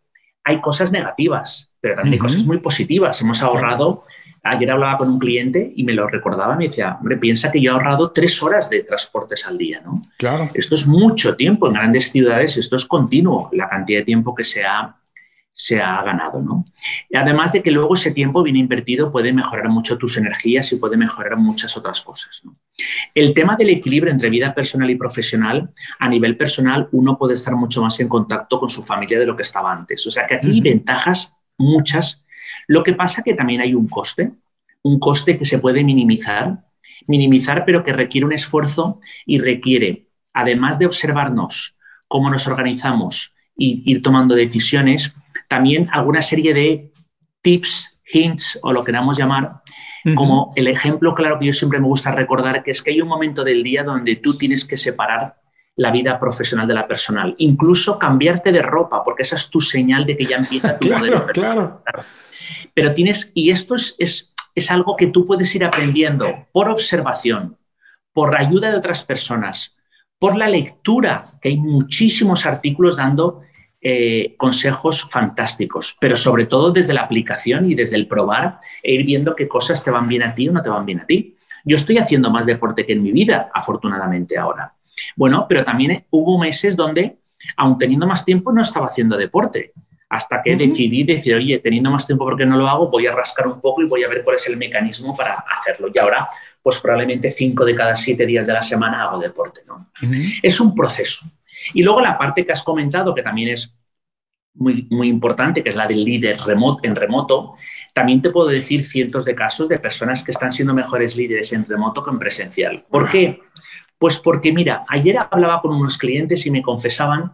hay 0.45 0.61
cosas 0.61 0.91
negativas, 0.91 1.71
pero 1.81 1.95
también 1.95 2.15
hay 2.15 2.19
cosas 2.19 2.45
muy 2.45 2.59
positivas. 2.59 3.21
Hemos 3.21 3.43
ahorrado 3.43 4.05
Ayer 4.45 4.71
hablaba 4.73 4.99
con 4.99 5.09
un 5.09 5.19
cliente 5.21 5.73
y 5.77 5.85
me 5.85 5.93
lo 5.93 6.09
recordaba, 6.09 6.57
me 6.57 6.67
decía, 6.67 6.97
hombre, 6.99 7.17
piensa 7.17 7.53
que 7.53 7.61
yo 7.61 7.71
he 7.71 7.75
ahorrado 7.75 8.11
tres 8.11 8.43
horas 8.43 8.69
de 8.69 8.83
transportes 8.83 9.47
al 9.47 9.57
día, 9.57 9.81
¿no? 9.85 10.03
Claro. 10.17 10.49
Esto 10.53 10.75
es 10.75 10.85
mucho 10.85 11.37
tiempo 11.37 11.69
en 11.69 11.75
grandes 11.75 12.11
ciudades, 12.11 12.57
esto 12.57 12.75
es 12.75 12.85
continuo, 12.85 13.51
la 13.53 13.69
cantidad 13.69 14.01
de 14.01 14.05
tiempo 14.05 14.35
que 14.35 14.43
se 14.43 14.65
ha, 14.65 14.97
se 15.53 15.81
ha 15.81 16.03
ganado, 16.03 16.43
¿no? 16.43 16.65
Y 17.09 17.17
además 17.17 17.53
de 17.53 17.63
que 17.63 17.71
luego 17.71 17.95
ese 17.95 18.11
tiempo 18.11 18.43
bien 18.43 18.57
invertido 18.57 19.13
puede 19.13 19.33
mejorar 19.33 19.69
mucho 19.69 19.97
tus 19.97 20.17
energías 20.17 20.73
y 20.73 20.77
puede 20.77 20.97
mejorar 20.97 21.37
muchas 21.37 21.77
otras 21.77 22.03
cosas, 22.03 22.41
¿no? 22.43 22.57
El 23.15 23.35
tema 23.35 23.55
del 23.55 23.71
equilibrio 23.71 24.13
entre 24.13 24.29
vida 24.29 24.53
personal 24.53 24.91
y 24.91 24.97
profesional, 24.97 25.71
a 26.01 26.09
nivel 26.09 26.37
personal, 26.37 26.89
uno 26.91 27.17
puede 27.17 27.35
estar 27.35 27.55
mucho 27.55 27.81
más 27.81 28.01
en 28.01 28.09
contacto 28.09 28.59
con 28.59 28.71
su 28.71 28.83
familia 28.83 29.21
de 29.21 29.27
lo 29.27 29.37
que 29.37 29.43
estaba 29.43 29.73
antes. 29.73 30.05
O 30.05 30.11
sea 30.11 30.27
que 30.27 30.35
aquí 30.35 30.51
hay 30.51 30.61
ventajas 30.61 31.37
muchas 31.59 32.25
lo 32.67 32.83
que 32.83 32.95
pasa 32.95 33.23
que 33.23 33.35
también 33.35 33.61
hay 33.61 33.75
un 33.75 33.89
coste, 33.89 34.33
un 34.83 34.99
coste 34.99 35.39
que 35.39 35.45
se 35.45 35.59
puede 35.59 35.85
minimizar, 35.85 36.65
minimizar 37.07 37.65
pero 37.65 37.85
que 37.85 37.93
requiere 37.93 38.27
un 38.27 38.33
esfuerzo 38.33 39.01
y 39.27 39.39
requiere, 39.39 40.07
además 40.33 40.79
de 40.79 40.87
observarnos 40.87 41.77
cómo 42.09 42.31
nos 42.31 42.47
organizamos 42.47 43.35
y 43.57 43.83
ir 43.91 44.03
tomando 44.03 44.35
decisiones. 44.35 45.15
También 45.49 45.89
alguna 45.93 46.23
serie 46.23 46.55
de 46.55 46.93
tips, 47.43 47.99
hints 48.13 48.59
o 48.63 48.73
lo 48.73 48.85
queramos 48.85 49.19
llamar, 49.19 49.63
como 50.15 50.53
el 50.57 50.67
ejemplo 50.67 51.15
claro 51.15 51.39
que 51.39 51.47
yo 51.47 51.53
siempre 51.53 51.79
me 51.79 51.87
gusta 51.87 52.11
recordar, 52.11 52.63
que 52.63 52.73
es 52.73 52.83
que 52.83 52.91
hay 52.91 53.01
un 53.01 53.09
momento 53.09 53.45
del 53.45 53.63
día 53.63 53.85
donde 53.85 54.17
tú 54.17 54.37
tienes 54.37 54.65
que 54.65 54.77
separar 54.77 55.37
la 55.77 55.91
vida 55.91 56.19
profesional 56.19 56.67
de 56.67 56.75
la 56.75 56.87
personal, 56.87 57.35
incluso 57.39 57.99
cambiarte 57.99 58.53
de 58.53 58.63
ropa, 58.63 59.03
porque 59.05 59.23
esa 59.23 59.37
es 59.37 59.49
tu 59.49 59.61
señal 59.61 60.05
de 60.05 60.17
que 60.17 60.25
ya 60.25 60.37
empieza 60.37 60.79
tu 60.79 60.89
modelo. 60.93 61.27
Claro. 61.29 61.83
Pero 62.75 62.95
tienes, 62.95 63.31
y 63.35 63.51
esto 63.51 63.75
es, 63.75 63.95
es, 63.99 64.35
es 64.55 64.71
algo 64.71 64.97
que 64.97 65.09
tú 65.09 65.27
puedes 65.27 65.55
ir 65.55 65.65
aprendiendo 65.65 66.47
por 66.53 66.69
observación, 66.69 67.57
por 68.13 68.39
ayuda 68.39 68.71
de 68.71 68.77
otras 68.77 69.05
personas, 69.05 69.77
por 70.19 70.37
la 70.37 70.49
lectura, 70.49 71.27
que 71.41 71.49
hay 71.49 71.57
muchísimos 71.57 72.47
artículos 72.47 72.97
dando 72.97 73.43
eh, 73.81 74.37
consejos 74.37 75.09
fantásticos, 75.11 75.97
pero 76.01 76.17
sobre 76.17 76.47
todo 76.47 76.71
desde 76.71 76.95
la 76.95 77.03
aplicación 77.03 77.69
y 77.69 77.75
desde 77.75 77.97
el 77.97 78.07
probar 78.07 78.61
e 78.81 78.95
ir 78.95 79.05
viendo 79.05 79.35
qué 79.35 79.49
cosas 79.49 79.83
te 79.83 79.91
van 79.91 80.07
bien 80.07 80.23
a 80.23 80.37
ti 80.37 80.49
o 80.49 80.53
no 80.53 80.63
te 80.63 80.69
van 80.69 80.87
bien 80.87 81.01
a 81.01 81.07
ti. 81.07 81.37
Yo 81.65 81.75
estoy 81.75 81.99
haciendo 81.99 82.31
más 82.31 82.47
deporte 82.47 82.87
que 82.87 82.93
en 82.93 83.03
mi 83.03 83.11
vida, 83.11 83.51
afortunadamente 83.53 84.39
ahora. 84.39 84.75
Bueno, 85.17 85.47
pero 85.49 85.65
también 85.65 86.05
hubo 86.11 86.39
meses 86.39 86.77
donde, 86.77 87.17
aun 87.57 87.77
teniendo 87.77 88.07
más 88.07 88.25
tiempo, 88.25 88.53
no 88.53 88.63
estaba 88.63 88.87
haciendo 88.87 89.17
deporte. 89.17 89.73
Hasta 90.13 90.43
que 90.43 90.57
decidí 90.57 91.05
decir, 91.05 91.35
oye, 91.35 91.59
teniendo 91.59 91.91
más 91.91 92.07
tiempo 92.07 92.27
porque 92.27 92.45
no 92.45 92.59
lo 92.59 92.69
hago, 92.69 92.91
voy 92.91 93.07
a 93.07 93.15
rascar 93.15 93.47
un 93.47 93.63
poco 93.63 93.81
y 93.81 93.87
voy 93.87 94.05
a 94.05 94.09
ver 94.09 94.23
cuál 94.23 94.37
es 94.37 94.47
el 94.47 94.59
mecanismo 94.59 95.17
para 95.17 95.43
hacerlo. 95.59 95.89
Y 95.93 95.99
ahora, 95.99 96.29
pues 96.63 96.81
probablemente 96.81 97.31
cinco 97.31 97.65
de 97.65 97.75
cada 97.75 97.97
siete 97.97 98.27
días 98.27 98.47
de 98.47 98.53
la 98.53 98.61
semana 98.61 99.05
hago 99.05 99.19
deporte. 99.19 99.63
¿no? 99.67 99.91
Es 100.43 100.61
un 100.61 100.75
proceso. 100.75 101.25
Y 101.73 101.83
luego 101.83 102.03
la 102.03 102.19
parte 102.19 102.45
que 102.45 102.53
has 102.53 102.63
comentado, 102.63 103.15
que 103.15 103.23
también 103.23 103.49
es 103.49 103.75
muy, 104.55 104.87
muy 104.91 105.09
importante, 105.09 105.63
que 105.63 105.71
es 105.71 105.75
la 105.77 105.87
del 105.87 106.05
líder 106.05 106.37
en 106.83 106.95
remoto, 106.95 107.55
también 107.95 108.21
te 108.21 108.29
puedo 108.29 108.49
decir 108.49 108.85
cientos 108.85 109.25
de 109.25 109.35
casos 109.35 109.67
de 109.71 109.79
personas 109.79 110.23
que 110.23 110.33
están 110.33 110.53
siendo 110.53 110.75
mejores 110.75 111.17
líderes 111.17 111.55
en 111.55 111.65
remoto 111.65 112.05
que 112.05 112.11
en 112.11 112.19
presencial. 112.19 112.85
¿Por 112.91 113.11
qué? 113.11 113.41
Pues 113.97 114.19
porque, 114.19 114.53
mira, 114.53 114.85
ayer 114.89 115.17
hablaba 115.19 115.63
con 115.63 115.75
unos 115.75 115.97
clientes 115.97 116.45
y 116.45 116.51
me 116.51 116.61
confesaban 116.61 117.33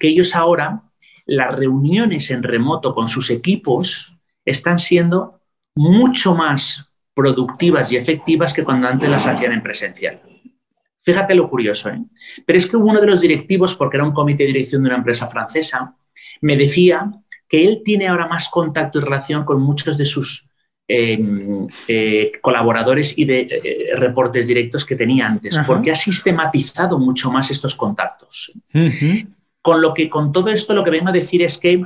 que 0.00 0.08
ellos 0.08 0.34
ahora, 0.34 0.82
las 1.26 1.56
reuniones 1.56 2.30
en 2.30 2.42
remoto 2.42 2.94
con 2.94 3.08
sus 3.08 3.30
equipos 3.30 4.14
están 4.44 4.78
siendo 4.78 5.40
mucho 5.74 6.34
más 6.34 6.88
productivas 7.14 7.92
y 7.92 7.96
efectivas 7.96 8.54
que 8.54 8.64
cuando 8.64 8.88
antes 8.88 9.08
las 9.08 9.26
hacían 9.26 9.52
en 9.52 9.62
presencial. 9.62 10.20
Fíjate 11.02 11.34
lo 11.34 11.48
curioso, 11.48 11.88
¿eh? 11.90 12.02
Pero 12.44 12.58
es 12.58 12.66
que 12.66 12.76
uno 12.76 13.00
de 13.00 13.06
los 13.06 13.20
directivos, 13.20 13.76
porque 13.76 13.96
era 13.96 14.04
un 14.04 14.12
comité 14.12 14.42
de 14.42 14.48
dirección 14.48 14.82
de 14.82 14.88
una 14.88 14.98
empresa 14.98 15.28
francesa, 15.28 15.94
me 16.40 16.56
decía 16.56 17.10
que 17.48 17.64
él 17.64 17.82
tiene 17.84 18.08
ahora 18.08 18.26
más 18.26 18.48
contacto 18.48 18.98
y 18.98 19.02
relación 19.02 19.44
con 19.44 19.60
muchos 19.60 19.96
de 19.96 20.04
sus 20.04 20.48
em, 20.88 21.66
eh, 21.88 22.32
colaboradores 22.40 23.16
y 23.16 23.24
de 23.24 23.40
eh, 23.40 23.96
reportes 23.96 24.46
directos 24.46 24.84
que 24.84 24.96
tenía 24.96 25.26
antes, 25.26 25.58
porque 25.66 25.90
ha 25.90 25.96
sistematizado 25.96 26.98
mucho 26.98 27.30
más 27.30 27.50
estos 27.50 27.74
contactos. 27.74 28.52
Con 29.66 29.82
lo 29.82 29.92
que 29.94 30.08
con 30.08 30.30
todo 30.30 30.50
esto 30.50 30.74
lo 30.74 30.84
que 30.84 30.90
vengo 30.90 31.08
a 31.08 31.12
decir 31.20 31.42
es 31.42 31.58
que 31.58 31.84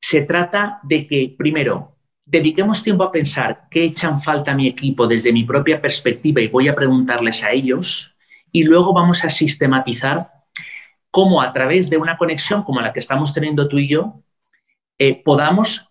se 0.00 0.22
trata 0.22 0.80
de 0.84 1.06
que, 1.06 1.34
primero, 1.36 1.98
dediquemos 2.24 2.82
tiempo 2.82 3.04
a 3.04 3.12
pensar 3.12 3.68
qué 3.70 3.84
echan 3.84 4.22
falta 4.22 4.52
a 4.52 4.54
mi 4.54 4.66
equipo 4.66 5.06
desde 5.06 5.30
mi 5.30 5.44
propia 5.44 5.82
perspectiva 5.82 6.40
y 6.40 6.48
voy 6.48 6.68
a 6.68 6.74
preguntarles 6.74 7.44
a 7.44 7.50
ellos 7.50 8.16
y 8.50 8.62
luego 8.62 8.94
vamos 8.94 9.22
a 9.22 9.28
sistematizar 9.28 10.30
cómo 11.10 11.42
a 11.42 11.52
través 11.52 11.90
de 11.90 11.98
una 11.98 12.16
conexión 12.16 12.62
como 12.62 12.80
la 12.80 12.90
que 12.90 13.00
estamos 13.00 13.34
teniendo 13.34 13.68
tú 13.68 13.76
y 13.76 13.88
yo, 13.88 14.22
eh, 14.98 15.22
podamos 15.22 15.90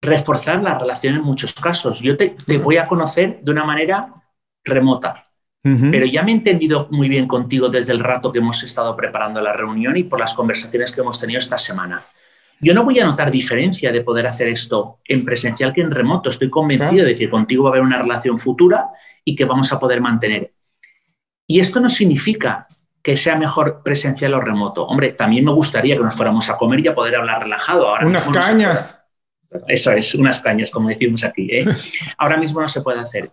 reforzar 0.00 0.62
la 0.62 0.78
relación 0.78 1.16
en 1.16 1.22
muchos 1.22 1.52
casos. 1.52 1.98
Yo 1.98 2.16
te, 2.16 2.36
voy 2.62 2.76
a 2.76 2.86
conocer 2.86 3.40
de 3.42 3.50
una 3.50 3.64
manera 3.64 4.14
remota, 4.62 5.24
pero 5.64 6.04
ya 6.04 6.22
me 6.22 6.32
he 6.32 6.34
entendido 6.34 6.88
muy 6.90 7.08
bien 7.08 7.26
contigo 7.26 7.70
desde 7.70 7.92
el 7.92 8.00
rato 8.00 8.30
que 8.30 8.38
hemos 8.38 8.62
estado 8.62 8.94
preparando 8.94 9.40
la 9.40 9.54
reunión 9.54 9.96
y 9.96 10.02
por 10.02 10.20
las 10.20 10.34
conversaciones 10.34 10.92
que 10.92 11.00
hemos 11.00 11.18
tenido 11.18 11.38
esta 11.38 11.56
semana. 11.56 12.02
Yo 12.60 12.74
no 12.74 12.84
voy 12.84 13.00
a 13.00 13.06
notar 13.06 13.30
diferencia 13.30 13.90
de 13.90 14.02
poder 14.02 14.26
hacer 14.26 14.48
esto 14.48 14.98
en 15.06 15.24
presencial 15.24 15.72
que 15.72 15.80
en 15.80 15.90
remoto. 15.90 16.28
Estoy 16.28 16.50
convencido 16.50 17.06
de 17.06 17.14
que 17.14 17.30
contigo 17.30 17.64
va 17.64 17.70
a 17.70 17.72
haber 17.72 17.82
una 17.82 18.00
relación 18.00 18.38
futura 18.38 18.88
y 19.24 19.34
que 19.34 19.46
vamos 19.46 19.72
a 19.72 19.80
poder 19.80 20.02
mantener. 20.02 20.52
Y 21.46 21.60
esto 21.60 21.80
no 21.80 21.88
significa 21.88 22.66
que 23.02 23.16
sea 23.16 23.36
mejor 23.36 23.82
presencial 23.82 24.34
o 24.34 24.40
remoto. 24.40 24.84
Hombre, 24.86 25.12
también 25.12 25.46
me 25.46 25.52
gustaría 25.52 25.96
que 25.96 26.02
nos 26.02 26.14
fuéramos 26.14 26.48
a 26.50 26.58
comer 26.58 26.80
y 26.80 26.88
a 26.88 26.94
poder 26.94 27.16
hablar 27.16 27.42
relajado. 27.42 27.88
Ahora 27.88 28.06
unas 28.06 28.28
cañas. 28.28 29.02
Eso 29.68 29.92
es, 29.92 30.14
unas 30.14 30.40
cañas, 30.40 30.70
como 30.70 30.88
decimos 30.90 31.24
aquí. 31.24 31.48
¿eh? 31.50 31.64
Ahora 32.18 32.36
mismo 32.36 32.60
no 32.60 32.68
se 32.68 32.82
puede 32.82 33.00
hacer. 33.00 33.30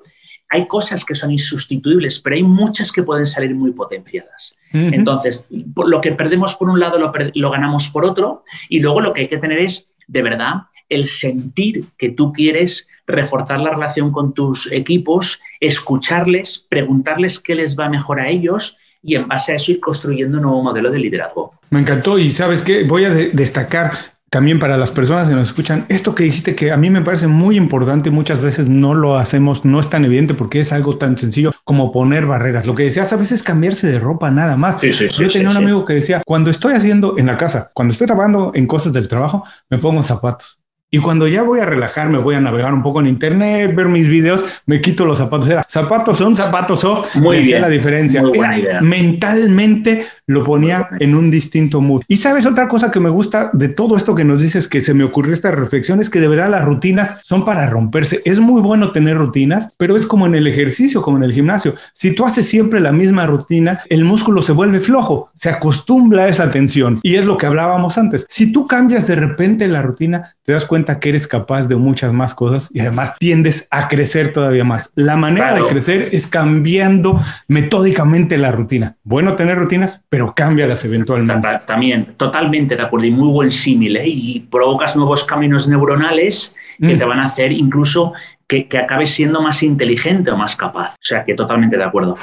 Hay 0.52 0.68
cosas 0.68 1.06
que 1.06 1.16
son 1.16 1.32
insustituibles, 1.32 2.20
pero 2.20 2.36
hay 2.36 2.44
muchas 2.44 2.92
que 2.92 3.04
pueden 3.04 3.26
salir 3.26 3.56
muy 3.56 3.72
potenciadas. 3.72 4.54
Entonces, 4.74 5.46
lo 5.50 6.00
que 6.02 6.12
perdemos 6.14 6.56
por 6.56 6.70
un 6.70 6.80
lado 6.80 6.98
lo, 6.98 7.12
lo 7.34 7.52
ganamos 7.52 7.90
por 7.90 8.06
otro 8.06 8.44
y 8.70 8.80
luego 8.80 9.02
lo 9.02 9.14
que 9.14 9.22
hay 9.22 9.28
que 9.28 9.38
tener 9.38 9.60
es, 9.60 9.88
de 10.08 10.22
verdad, 10.22 10.54
el 10.90 11.08
sentir 11.08 11.86
que 11.98 12.10
tú 12.10 12.34
quieres 12.34 12.88
reforzar 13.08 13.62
la 13.62 13.72
relación 13.72 14.12
con 14.12 14.34
tus 14.34 14.72
equipos, 14.72 15.40
escucharles, 15.60 16.66
preguntarles 16.70 17.40
qué 17.40 17.56
les 17.56 17.78
va 17.78 17.90
mejor 17.90 18.20
a 18.20 18.30
ellos 18.30 18.78
y 19.04 19.16
en 19.16 19.28
base 19.28 19.54
a 19.54 19.56
eso 19.56 19.72
ir 19.72 19.80
construyendo 19.80 20.38
un 20.38 20.44
nuevo 20.44 20.62
modelo 20.62 20.92
de 20.92 21.00
liderazgo. 21.00 21.54
Me 21.70 21.80
encantó 21.80 22.20
y 22.20 22.32
sabes 22.32 22.62
qué, 22.62 22.84
voy 22.84 23.06
a 23.06 23.10
destacar 23.10 24.11
también 24.32 24.60
para 24.60 24.78
las 24.78 24.92
personas 24.92 25.28
que 25.28 25.36
nos 25.36 25.50
escuchan, 25.50 25.86
esto 25.90 26.16
que 26.16 26.24
dijiste 26.24 26.56
que 26.56 26.72
a 26.72 26.78
mí 26.78 26.90
me 26.90 27.02
parece 27.02 27.28
muy 27.28 27.58
importante, 27.58 28.12
muchas 28.12 28.40
veces 28.40 28.70
no 28.70 28.94
lo 28.94 29.18
hacemos, 29.18 29.66
no 29.66 29.78
es 29.82 29.90
tan 29.90 30.06
evidente 30.06 30.34
porque 30.34 30.62
es 30.62 30.72
algo 30.72 30.98
tan 30.98 31.18
sencillo 31.18 31.52
como 31.66 31.92
poner 31.92 32.26
barreras. 32.26 32.66
Lo 32.66 32.74
que 32.74 32.84
decías 32.84 33.12
a 33.12 33.18
veces 33.18 33.44
cambiarse 33.44 33.88
de 33.88 34.00
ropa 34.00 34.32
nada 34.32 34.56
más. 34.56 34.82
Yo 34.82 35.28
tenía 35.28 35.50
un 35.50 35.58
amigo 35.58 35.84
que 35.84 35.96
decía, 35.96 36.22
cuando 36.26 36.50
estoy 36.50 36.76
haciendo 36.76 37.18
en 37.18 37.26
la 37.26 37.36
casa, 37.36 37.72
cuando 37.74 37.92
estoy 37.92 38.08
trabajando 38.08 38.54
en 38.56 38.68
cosas 38.68 38.94
del 38.94 39.10
trabajo, 39.10 39.44
me 39.70 39.78
pongo 39.78 40.02
zapatos. 40.02 40.61
Y 40.94 41.00
cuando 41.00 41.26
ya 41.26 41.42
voy 41.42 41.62
a 41.62 41.66
relajarme, 41.66 42.18
voy 42.18 42.36
a 42.36 42.42
navegar 42.42 42.74
un 42.74 42.84
poco 42.84 43.00
en 43.00 43.08
internet, 43.08 43.74
ver 43.74 43.88
mis 43.88 44.10
videos, 44.10 44.44
me 44.66 44.82
quito 44.82 45.06
los 45.06 45.20
zapatos. 45.20 45.48
Era 45.48 45.66
zapatos 45.68 46.18
son 46.18 46.36
zapatos 46.36 46.82
soft. 46.82 47.16
Muy 47.16 47.40
bien. 47.40 47.62
la 47.62 47.70
diferencia. 47.70 48.22
Muy 48.22 48.38
buena 48.38 48.60
idea. 48.60 48.82
Mentalmente 48.82 50.06
lo 50.28 50.44
ponía 50.44 50.90
en 51.00 51.16
un 51.16 51.32
distinto 51.32 51.80
mood. 51.80 52.04
Y 52.10 52.18
sabes 52.18 52.46
otra 52.46 52.68
cosa 52.68 52.92
que 52.92 53.00
me 53.00 53.10
gusta 53.10 53.52
de 53.54 53.70
todo 53.70 53.96
esto 53.96 54.16
que 54.16 54.26
nos 54.26 54.42
dices 54.42 54.68
que 54.68 54.82
se 54.82 54.94
me 54.94 55.06
ocurrió 55.06 55.34
esta 55.34 55.52
reflexión 55.52 56.02
es 56.02 56.10
que 56.10 56.20
de 56.20 56.28
verdad 56.28 56.50
las 56.50 56.66
rutinas 56.66 57.20
son 57.24 57.46
para 57.46 57.70
romperse. 57.70 58.22
Es 58.26 58.42
muy 58.42 58.62
bueno 58.62 58.92
tener 58.92 59.18
rutinas, 59.18 59.74
pero 59.78 59.96
es 59.96 60.06
como 60.06 60.26
en 60.26 60.36
el 60.36 60.46
ejercicio, 60.46 61.02
como 61.02 61.16
en 61.16 61.24
el 61.24 61.32
gimnasio. 61.32 61.74
Si 61.94 62.14
tú 62.14 62.26
haces 62.26 62.50
siempre 62.50 62.82
la 62.82 62.92
misma 62.92 63.26
rutina, 63.28 63.80
el 63.88 64.04
músculo 64.04 64.42
se 64.42 64.52
vuelve 64.52 64.82
flojo, 64.82 65.32
se 65.36 65.50
acostumbra 65.50 66.24
a 66.24 66.28
esa 66.28 66.52
tensión. 66.52 67.00
Y 67.02 67.16
es 67.16 67.26
lo 67.26 67.38
que 67.38 67.46
hablábamos 67.46 67.98
antes. 67.98 68.26
Si 68.30 68.52
tú 68.52 68.68
cambias 68.68 69.08
de 69.08 69.16
repente 69.16 69.70
la 69.70 69.82
rutina, 69.82 70.36
te 70.52 70.56
das 70.56 70.66
cuenta 70.66 71.00
que 71.00 71.08
eres 71.08 71.30
capaz 71.30 71.70
de 71.70 71.78
muchas 71.78 72.12
más 72.12 72.36
cosas 72.36 72.70
y 72.74 72.82
además 72.82 73.16
tiendes 73.18 73.70
a 73.72 73.88
crecer 73.88 74.34
todavía 74.34 74.66
más. 74.66 74.92
La 74.96 75.16
manera 75.16 75.54
de 75.54 75.66
crecer 75.66 76.10
es 76.12 76.28
cambiando 76.28 77.22
metódicamente 77.48 78.38
la 78.38 78.52
rutina. 78.52 78.98
Bueno 79.06 79.38
tener 79.38 79.58
rutinas, 79.58 80.02
pero 80.10 80.34
cámbialas 80.36 80.84
eventualmente. 80.84 81.48
También, 81.66 82.16
totalmente 82.18 82.76
de 82.76 82.82
acuerdo 82.82 83.06
y 83.06 83.12
muy 83.12 83.30
buen 83.30 83.50
símil. 83.50 83.96
¿eh? 83.96 84.10
Y 84.10 84.42
provocas 84.52 84.98
nuevos 84.98 85.24
caminos 85.24 85.70
neuronales 85.70 86.54
que 86.78 86.96
mm. 86.96 86.98
te 86.98 87.06
van 87.06 87.20
a 87.20 87.28
hacer 87.28 87.54
incluso 87.54 88.12
que, 88.46 88.68
que 88.68 88.78
acabes 88.78 89.12
siendo 89.12 89.42
más 89.42 89.64
inteligente 89.64 90.32
o 90.32 90.36
más 90.36 90.58
capaz. 90.58 90.96
O 90.96 90.98
sea 91.00 91.24
que 91.24 91.34
totalmente 91.34 91.78
de 91.78 91.84
acuerdo. 91.86 92.18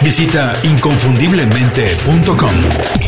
Visita 0.00 0.54
inconfundiblemente.com. 0.62 3.07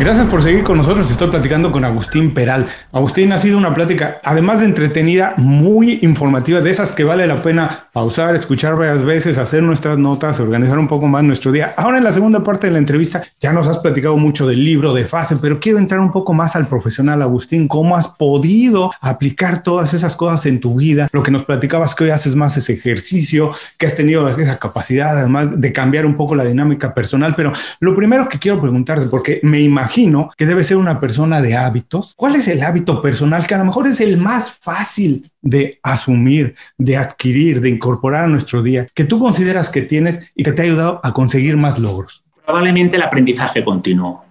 Gracias 0.00 0.28
por 0.28 0.42
seguir 0.42 0.64
con 0.64 0.78
nosotros. 0.78 1.10
Estoy 1.10 1.28
platicando 1.28 1.70
con 1.70 1.84
Agustín 1.84 2.32
Peral. 2.32 2.66
Agustín 2.90 3.34
ha 3.34 3.38
sido 3.38 3.58
una 3.58 3.74
plática, 3.74 4.16
además 4.24 4.60
de 4.60 4.64
entretenida, 4.64 5.34
muy 5.36 5.98
informativa, 6.00 6.62
de 6.62 6.70
esas 6.70 6.92
que 6.92 7.04
vale 7.04 7.26
la 7.26 7.42
pena 7.42 7.88
pausar, 7.92 8.34
escuchar 8.34 8.76
varias 8.76 9.04
veces, 9.04 9.36
hacer 9.36 9.62
nuestras 9.62 9.98
notas, 9.98 10.40
organizar 10.40 10.78
un 10.78 10.86
poco 10.88 11.06
más 11.06 11.22
nuestro 11.22 11.52
día. 11.52 11.74
Ahora 11.76 11.98
en 11.98 12.04
la 12.04 12.14
segunda 12.14 12.42
parte 12.42 12.68
de 12.68 12.72
la 12.72 12.78
entrevista 12.78 13.22
ya 13.42 13.52
nos 13.52 13.68
has 13.68 13.76
platicado 13.80 14.16
mucho 14.16 14.46
del 14.46 14.64
libro, 14.64 14.94
de 14.94 15.04
fase, 15.04 15.36
pero 15.36 15.60
quiero 15.60 15.78
entrar 15.78 16.00
un 16.00 16.12
poco 16.12 16.32
más 16.32 16.56
al 16.56 16.66
profesional, 16.66 17.20
Agustín. 17.20 17.68
¿Cómo 17.68 17.94
has 17.94 18.08
podido 18.08 18.92
aplicar 19.02 19.62
todas 19.62 19.92
esas 19.92 20.16
cosas 20.16 20.46
en 20.46 20.60
tu 20.60 20.76
vida? 20.76 21.08
Lo 21.12 21.22
que 21.22 21.30
nos 21.30 21.44
platicabas 21.44 21.94
que 21.94 22.04
hoy 22.04 22.10
haces 22.10 22.34
más 22.34 22.56
ese 22.56 22.72
ejercicio, 22.72 23.52
que 23.76 23.84
has 23.84 23.96
tenido 23.96 24.26
esa 24.30 24.58
capacidad 24.58 25.18
además 25.18 25.60
de 25.60 25.72
cambiar 25.74 26.06
un 26.06 26.16
poco 26.16 26.34
la 26.34 26.44
dinámica 26.46 26.94
personal. 26.94 27.34
Pero 27.36 27.52
lo 27.80 27.94
primero 27.94 28.30
que 28.30 28.38
quiero 28.38 28.58
preguntarte, 28.62 29.04
porque 29.04 29.40
me 29.42 29.60
imagino 29.60 29.89
imagino 29.90 30.30
que 30.36 30.46
debe 30.46 30.62
ser 30.62 30.76
una 30.76 31.00
persona 31.00 31.42
de 31.42 31.56
hábitos. 31.56 32.14
¿Cuál 32.16 32.36
es 32.36 32.46
el 32.46 32.62
hábito 32.62 33.02
personal 33.02 33.44
que 33.46 33.54
a 33.54 33.58
lo 33.58 33.64
mejor 33.64 33.88
es 33.88 34.00
el 34.00 34.18
más 34.18 34.52
fácil 34.52 35.28
de 35.42 35.80
asumir, 35.82 36.54
de 36.78 36.96
adquirir, 36.96 37.60
de 37.60 37.70
incorporar 37.70 38.24
a 38.24 38.28
nuestro 38.28 38.62
día, 38.62 38.86
que 38.94 39.04
tú 39.04 39.18
consideras 39.18 39.68
que 39.68 39.82
tienes 39.82 40.30
y 40.36 40.44
que 40.44 40.52
te 40.52 40.62
ha 40.62 40.64
ayudado 40.64 41.00
a 41.02 41.12
conseguir 41.12 41.56
más 41.56 41.80
logros? 41.80 42.22
Probablemente 42.46 42.96
el 42.96 43.02
aprendizaje 43.02 43.64
continuo. 43.64 44.24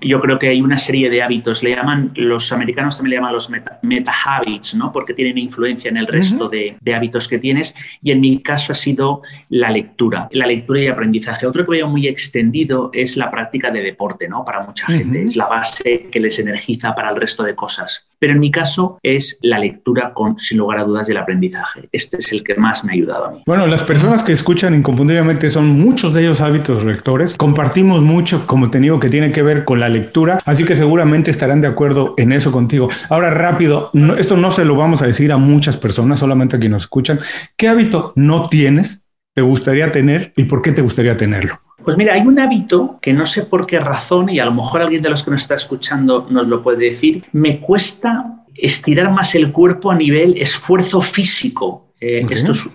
Yo 0.00 0.20
creo 0.20 0.38
que 0.38 0.48
hay 0.48 0.60
una 0.60 0.78
serie 0.78 1.10
de 1.10 1.22
hábitos, 1.22 1.62
le 1.62 1.74
llaman, 1.74 2.12
los 2.14 2.50
americanos 2.52 2.96
también 2.96 3.10
le 3.10 3.16
llaman 3.16 3.32
los 3.34 3.50
meta, 3.50 4.12
habits, 4.24 4.74
¿no? 4.74 4.92
Porque 4.92 5.14
tienen 5.14 5.38
influencia 5.38 5.88
en 5.88 5.96
el 5.96 6.06
resto 6.06 6.48
de, 6.48 6.76
hábitos 6.94 7.28
que 7.28 7.38
tienes. 7.38 7.74
Y 8.02 8.12
en 8.12 8.20
mi 8.20 8.42
caso 8.42 8.72
ha 8.72 8.76
sido 8.76 9.22
la 9.48 9.70
lectura, 9.70 10.28
la 10.32 10.46
lectura 10.46 10.80
y 10.80 10.86
aprendizaje. 10.86 11.46
Otro 11.46 11.64
que 11.64 11.72
veo 11.72 11.88
muy 11.88 12.08
extendido 12.08 12.90
es 12.92 13.16
la 13.16 13.30
práctica 13.30 13.70
de 13.70 13.82
deporte, 13.82 14.28
¿no? 14.28 14.44
Para 14.44 14.62
mucha 14.62 14.86
gente. 14.86 15.24
Es 15.24 15.36
la 15.36 15.46
base 15.46 16.08
que 16.10 16.20
les 16.20 16.38
energiza 16.38 16.94
para 16.94 17.10
el 17.10 17.16
resto 17.16 17.42
de 17.42 17.54
cosas. 17.54 18.09
Pero 18.20 18.34
en 18.34 18.38
mi 18.38 18.50
caso 18.52 18.98
es 19.02 19.38
la 19.42 19.58
lectura 19.58 20.10
con, 20.14 20.38
sin 20.38 20.58
lugar 20.58 20.78
a 20.78 20.84
dudas, 20.84 21.08
del 21.08 21.16
aprendizaje. 21.16 21.88
Este 21.90 22.18
es 22.18 22.30
el 22.30 22.44
que 22.44 22.54
más 22.54 22.84
me 22.84 22.92
ha 22.92 22.94
ayudado 22.94 23.24
a 23.24 23.30
mí. 23.32 23.42
Bueno, 23.46 23.66
las 23.66 23.82
personas 23.82 24.22
que 24.22 24.32
escuchan 24.32 24.74
inconfundiblemente 24.74 25.50
son 25.50 25.66
muchos 25.66 26.14
de 26.14 26.20
ellos 26.20 26.40
hábitos 26.40 26.84
lectores. 26.84 27.36
Compartimos 27.36 28.02
mucho, 28.02 28.46
como 28.46 28.70
te 28.70 28.78
digo, 28.78 29.00
que 29.00 29.08
tiene 29.08 29.32
que 29.32 29.42
ver 29.42 29.64
con 29.64 29.80
la 29.80 29.88
lectura, 29.88 30.38
así 30.44 30.64
que 30.64 30.76
seguramente 30.76 31.30
estarán 31.30 31.62
de 31.62 31.68
acuerdo 31.68 32.14
en 32.18 32.32
eso 32.32 32.52
contigo. 32.52 32.90
Ahora, 33.08 33.30
rápido, 33.30 33.90
esto 34.18 34.36
no 34.36 34.50
se 34.50 34.64
lo 34.64 34.76
vamos 34.76 35.02
a 35.02 35.06
decir 35.06 35.32
a 35.32 35.38
muchas 35.38 35.78
personas, 35.78 36.20
solamente 36.20 36.56
a 36.56 36.58
quienes 36.58 36.74
nos 36.74 36.82
escuchan. 36.82 37.18
¿Qué 37.56 37.68
hábito 37.68 38.12
no 38.16 38.48
tienes, 38.48 39.04
te 39.34 39.42
gustaría 39.42 39.90
tener 39.90 40.32
y 40.36 40.44
por 40.44 40.60
qué 40.60 40.72
te 40.72 40.82
gustaría 40.82 41.16
tenerlo? 41.16 41.58
Pues 41.84 41.96
mira, 41.96 42.14
hay 42.14 42.20
un 42.20 42.38
hábito 42.38 42.98
que 43.00 43.12
no 43.12 43.24
sé 43.26 43.42
por 43.42 43.66
qué 43.66 43.80
razón, 43.80 44.28
y 44.28 44.38
a 44.38 44.44
lo 44.44 44.52
mejor 44.52 44.82
alguien 44.82 45.02
de 45.02 45.10
los 45.10 45.24
que 45.24 45.30
nos 45.30 45.42
está 45.42 45.54
escuchando 45.54 46.26
nos 46.30 46.46
lo 46.46 46.62
puede 46.62 46.90
decir, 46.90 47.24
me 47.32 47.60
cuesta 47.60 48.44
estirar 48.54 49.10
más 49.10 49.34
el 49.34 49.50
cuerpo 49.52 49.90
a 49.90 49.94
nivel 49.94 50.36
esfuerzo 50.36 51.00
físico 51.00 51.94
eh, 52.00 52.26
estos, 52.28 52.68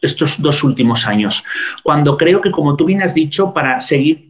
estos 0.00 0.40
dos 0.40 0.62
últimos 0.62 1.06
años. 1.06 1.42
Cuando 1.82 2.16
creo 2.16 2.40
que, 2.40 2.50
como 2.50 2.76
tú 2.76 2.84
bien 2.84 3.02
has 3.02 3.14
dicho, 3.14 3.52
para 3.52 3.80
seguir 3.80 4.28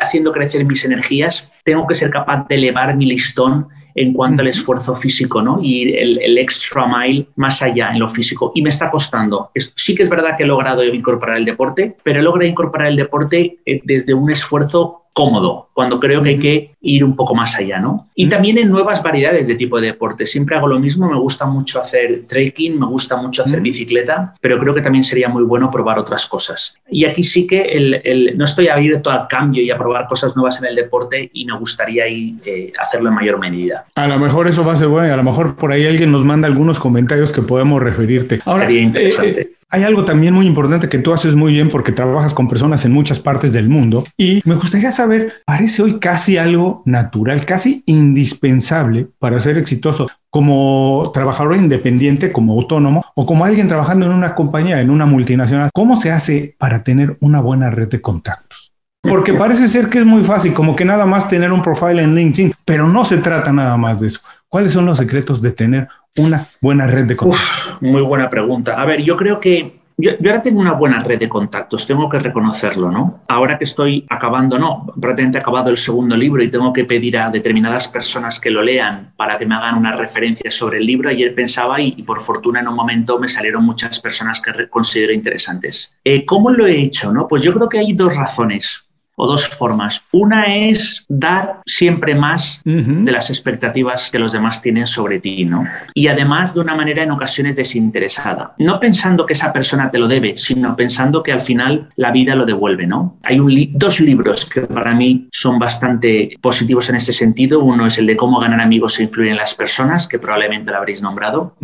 haciendo 0.00 0.32
crecer 0.32 0.64
mis 0.64 0.84
energías, 0.84 1.50
tengo 1.64 1.86
que 1.86 1.94
ser 1.94 2.10
capaz 2.10 2.46
de 2.48 2.54
elevar 2.54 2.96
mi 2.96 3.06
listón 3.06 3.68
en 3.94 4.12
cuanto 4.12 4.42
al 4.42 4.48
esfuerzo 4.48 4.96
físico, 4.96 5.40
¿no? 5.40 5.58
Y 5.62 5.94
el, 5.94 6.38
extra 6.38 6.86
mile 6.86 7.26
más 7.36 7.62
allá 7.62 7.90
en 7.90 8.00
lo 8.00 8.10
físico. 8.10 8.52
Y 8.54 8.62
me 8.62 8.70
está 8.70 8.90
costando. 8.90 9.50
sí 9.54 9.94
que 9.94 10.02
es 10.02 10.10
verdad 10.10 10.36
que 10.36 10.42
he 10.42 10.46
logrado 10.46 10.82
incorporar 10.84 11.38
el 11.38 11.44
deporte, 11.44 11.96
pero 12.02 12.20
he 12.20 12.22
logrado 12.22 12.48
incorporar 12.48 12.88
el 12.88 12.96
deporte 12.96 13.58
eh, 13.64 13.80
desde 13.84 14.14
un 14.14 14.30
esfuerzo 14.30 15.03
cómodo, 15.14 15.68
cuando 15.72 16.00
creo 16.00 16.22
que 16.22 16.30
hay 16.30 16.38
que 16.40 16.74
ir 16.82 17.04
un 17.04 17.14
poco 17.14 17.36
más 17.36 17.56
allá, 17.56 17.78
¿no? 17.78 18.08
Y 18.16 18.28
también 18.28 18.58
en 18.58 18.68
nuevas 18.68 19.00
variedades 19.00 19.46
de 19.46 19.54
tipo 19.54 19.80
de 19.80 19.86
deporte. 19.86 20.26
Siempre 20.26 20.56
hago 20.56 20.66
lo 20.66 20.80
mismo, 20.80 21.08
me 21.08 21.18
gusta 21.18 21.46
mucho 21.46 21.80
hacer 21.80 22.24
trekking, 22.26 22.78
me 22.78 22.86
gusta 22.86 23.16
mucho 23.16 23.44
hacer 23.44 23.60
bicicleta, 23.60 24.34
pero 24.40 24.58
creo 24.58 24.74
que 24.74 24.80
también 24.80 25.04
sería 25.04 25.28
muy 25.28 25.44
bueno 25.44 25.70
probar 25.70 26.00
otras 26.00 26.26
cosas. 26.26 26.76
Y 26.90 27.04
aquí 27.04 27.22
sí 27.22 27.46
que 27.46 27.62
el, 27.62 28.36
no 28.36 28.44
estoy 28.44 28.66
abierto 28.66 29.08
al 29.08 29.28
cambio 29.28 29.62
y 29.62 29.70
a 29.70 29.78
probar 29.78 30.08
cosas 30.08 30.34
nuevas 30.34 30.58
en 30.60 30.66
el 30.66 30.74
deporte 30.74 31.30
y 31.32 31.46
me 31.46 31.56
gustaría 31.58 32.08
ir, 32.08 32.34
eh, 32.44 32.72
hacerlo 32.78 33.08
en 33.08 33.14
mayor 33.14 33.38
medida. 33.38 33.84
A 33.94 34.08
lo 34.08 34.18
mejor 34.18 34.48
eso 34.48 34.64
va 34.64 34.72
a 34.72 34.76
ser 34.76 34.88
bueno 34.88 35.06
y 35.06 35.10
a 35.10 35.16
lo 35.16 35.22
mejor 35.22 35.54
por 35.54 35.70
ahí 35.70 35.86
alguien 35.86 36.10
nos 36.10 36.24
manda 36.24 36.48
algunos 36.48 36.80
comentarios 36.80 37.30
que 37.30 37.40
podemos 37.40 37.80
referirte. 37.80 38.40
Ahora, 38.44 38.66
Sería 38.66 38.82
interesante. 38.82 39.40
Eh, 39.42 39.50
hay 39.74 39.82
algo 39.82 40.04
también 40.04 40.32
muy 40.32 40.46
importante 40.46 40.88
que 40.88 41.00
tú 41.00 41.12
haces 41.12 41.34
muy 41.34 41.52
bien 41.52 41.68
porque 41.68 41.90
trabajas 41.90 42.32
con 42.32 42.46
personas 42.46 42.84
en 42.84 42.92
muchas 42.92 43.18
partes 43.18 43.52
del 43.52 43.68
mundo 43.68 44.04
y 44.16 44.40
me 44.44 44.54
gustaría 44.54 44.92
saber, 44.92 45.42
parece 45.44 45.82
hoy 45.82 45.98
casi 45.98 46.38
algo 46.38 46.84
natural, 46.86 47.44
casi 47.44 47.82
indispensable 47.86 49.08
para 49.18 49.40
ser 49.40 49.58
exitoso 49.58 50.08
como 50.30 51.10
trabajador 51.12 51.56
independiente, 51.56 52.30
como 52.30 52.52
autónomo 52.52 53.04
o 53.16 53.26
como 53.26 53.44
alguien 53.44 53.66
trabajando 53.66 54.06
en 54.06 54.12
una 54.12 54.36
compañía, 54.36 54.80
en 54.80 54.90
una 54.90 55.06
multinacional. 55.06 55.70
¿Cómo 55.74 55.96
se 55.96 56.12
hace 56.12 56.54
para 56.56 56.84
tener 56.84 57.18
una 57.20 57.40
buena 57.40 57.68
red 57.68 57.88
de 57.88 58.00
contactos? 58.00 58.72
Porque 59.02 59.34
parece 59.34 59.66
ser 59.66 59.88
que 59.88 59.98
es 59.98 60.06
muy 60.06 60.22
fácil, 60.22 60.54
como 60.54 60.76
que 60.76 60.84
nada 60.84 61.04
más 61.04 61.28
tener 61.28 61.50
un 61.50 61.62
profile 61.62 62.00
en 62.00 62.14
LinkedIn, 62.14 62.54
pero 62.64 62.86
no 62.86 63.04
se 63.04 63.16
trata 63.16 63.50
nada 63.50 63.76
más 63.76 63.98
de 63.98 64.06
eso. 64.06 64.20
¿Cuáles 64.48 64.70
son 64.70 64.86
los 64.86 64.98
secretos 64.98 65.42
de 65.42 65.50
tener 65.50 65.88
una 66.16 66.48
buena 66.60 66.86
red 66.86 67.06
de 67.06 67.16
contactos? 67.16 67.76
muy 67.80 68.02
buena 68.02 68.30
pregunta. 68.30 68.80
A 68.80 68.84
ver, 68.84 69.02
yo 69.02 69.16
creo 69.16 69.40
que 69.40 69.84
yo, 69.96 70.10
ahora 70.24 70.42
tengo 70.42 70.60
una 70.60 70.72
buena 70.72 71.04
red 71.04 71.20
de 71.20 71.28
contactos, 71.28 71.86
tengo 71.86 72.08
que 72.08 72.18
reconocerlo, 72.18 72.90
¿no? 72.90 73.22
Ahora 73.28 73.58
que 73.58 73.64
estoy 73.64 74.04
acabando, 74.10 74.58
no, 74.58 74.86
prácticamente 75.00 75.38
acabado 75.38 75.70
el 75.70 75.76
segundo 75.76 76.16
libro 76.16 76.42
y 76.42 76.50
tengo 76.50 76.72
que 76.72 76.84
pedir 76.84 77.16
a 77.16 77.30
determinadas 77.30 77.86
personas 77.86 78.40
que 78.40 78.50
lo 78.50 78.60
lean 78.60 79.12
para 79.16 79.38
que 79.38 79.46
me 79.46 79.54
hagan 79.54 79.76
una 79.76 79.94
referencia 79.94 80.50
sobre 80.50 80.78
el 80.78 80.86
libro, 80.86 81.10
ayer 81.10 81.32
pensaba 81.34 81.80
y, 81.80 82.02
por 82.02 82.22
fortuna 82.22 82.60
en 82.60 82.68
un 82.68 82.74
momento 82.74 83.20
me 83.20 83.28
salieron 83.28 83.64
muchas 83.64 84.00
personas 84.00 84.40
que 84.40 84.68
considero 84.68 85.12
interesantes. 85.12 85.92
Eh, 86.04 86.24
¿Cómo 86.26 86.50
lo 86.50 86.66
he 86.66 86.76
hecho? 86.76 87.12
No? 87.12 87.28
Pues 87.28 87.42
yo 87.44 87.54
creo 87.54 87.68
que 87.68 87.78
hay 87.78 87.92
dos 87.92 88.16
razones 88.16 88.83
o 89.16 89.26
dos 89.26 89.48
formas. 89.48 90.02
Una 90.12 90.56
es 90.56 91.04
dar 91.08 91.60
siempre 91.66 92.14
más 92.14 92.60
de 92.64 93.12
las 93.12 93.30
expectativas 93.30 94.10
que 94.10 94.18
los 94.18 94.32
demás 94.32 94.62
tienen 94.62 94.86
sobre 94.86 95.20
ti, 95.20 95.44
¿no? 95.44 95.66
Y 95.94 96.08
además 96.08 96.54
de 96.54 96.60
una 96.60 96.74
manera 96.74 97.02
en 97.02 97.10
ocasiones 97.10 97.56
desinteresada. 97.56 98.54
No 98.58 98.80
pensando 98.80 99.26
que 99.26 99.34
esa 99.34 99.52
persona 99.52 99.90
te 99.90 99.98
lo 99.98 100.08
debe, 100.08 100.36
sino 100.36 100.76
pensando 100.76 101.22
que 101.22 101.32
al 101.32 101.40
final 101.40 101.88
la 101.96 102.10
vida 102.10 102.34
lo 102.34 102.46
devuelve, 102.46 102.86
¿no? 102.86 103.18
Hay 103.22 103.38
dos 103.74 104.00
libros 104.00 104.46
que 104.46 104.62
para 104.62 104.94
mí 104.94 105.28
son 105.32 105.58
bastante 105.58 106.36
positivos 106.40 106.88
en 106.88 106.96
ese 106.96 107.12
sentido. 107.12 107.60
Uno 107.60 107.86
es 107.86 107.98
el 107.98 108.06
de 108.06 108.16
cómo 108.16 108.38
ganar 108.40 108.60
amigos 108.60 108.98
e 108.98 109.04
influir 109.04 109.30
en 109.30 109.36
las 109.36 109.54
personas, 109.54 110.08
que 110.08 110.18
probablemente 110.18 110.70
lo 110.70 110.78
habréis 110.78 111.02
nombrado. 111.02 111.56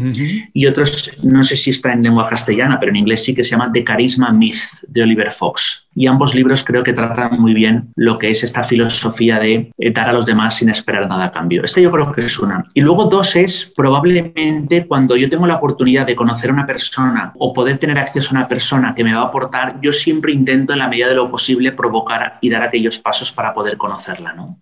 Y 0.53 0.67
otro, 0.67 0.85
no 1.23 1.43
sé 1.43 1.57
si 1.57 1.71
está 1.71 1.93
en 1.93 2.03
lengua 2.03 2.29
castellana, 2.29 2.79
pero 2.79 2.91
en 2.91 2.97
inglés 2.97 3.25
sí 3.25 3.35
que 3.35 3.45
se 3.45 3.51
llama 3.51 3.71
The 3.73 3.85
Charisma 3.85 4.33
Myth, 4.33 4.61
de 4.87 5.03
Oliver 5.03 5.31
Fox 5.31 5.89
y 5.95 6.07
ambos 6.07 6.35
libros 6.35 6.65
creo 6.65 6.83
que 6.83 6.93
tratan 6.93 7.40
muy 7.41 7.55
bien 7.55 7.89
lo 7.97 8.19
que 8.19 8.31
es 8.31 8.45
esta 8.45 8.65
filosofía 8.65 9.39
de 9.39 9.73
eh, 9.79 9.91
dar 9.93 10.09
a 10.09 10.13
los 10.13 10.27
demás 10.27 10.57
sin 10.57 10.69
esperar 10.69 11.09
nada 11.09 11.27
a 11.27 11.33
cambio. 11.33 11.65
Este 11.65 11.83
yo 11.83 11.91
creo 11.91 12.13
que 12.13 12.21
es 12.21 12.39
una. 12.39 12.65
Y 12.75 12.81
luego 12.81 13.07
dos 13.07 13.35
es 13.37 13.73
probablemente 13.75 14.87
cuando 14.87 15.17
yo 15.17 15.29
tengo 15.29 15.47
la 15.47 15.57
oportunidad 15.57 16.07
de 16.07 16.17
conocer 16.17 16.51
a 16.51 16.53
una 16.53 16.67
persona 16.67 17.33
o 17.39 17.53
poder 17.53 17.79
tener 17.79 17.99
acceso 17.99 18.31
a 18.35 18.39
una 18.39 18.49
persona 18.49 18.95
que 18.95 19.05
me 19.05 19.15
va 19.15 19.23
a 19.23 19.25
aportar, 19.25 19.81
yo 19.81 19.93
siempre 19.93 20.33
intento 20.33 20.73
en 20.73 20.79
la 20.79 20.89
medida 20.89 21.09
de 21.09 21.15
lo 21.15 21.31
posible 21.31 21.73
provocar 21.73 22.35
y 22.41 22.51
dar 22.51 22.63
aquellos 22.63 22.99
pasos 22.99 23.33
para 23.33 23.55
poder 23.55 23.77
conocerla, 23.77 24.33
¿no? 24.33 24.59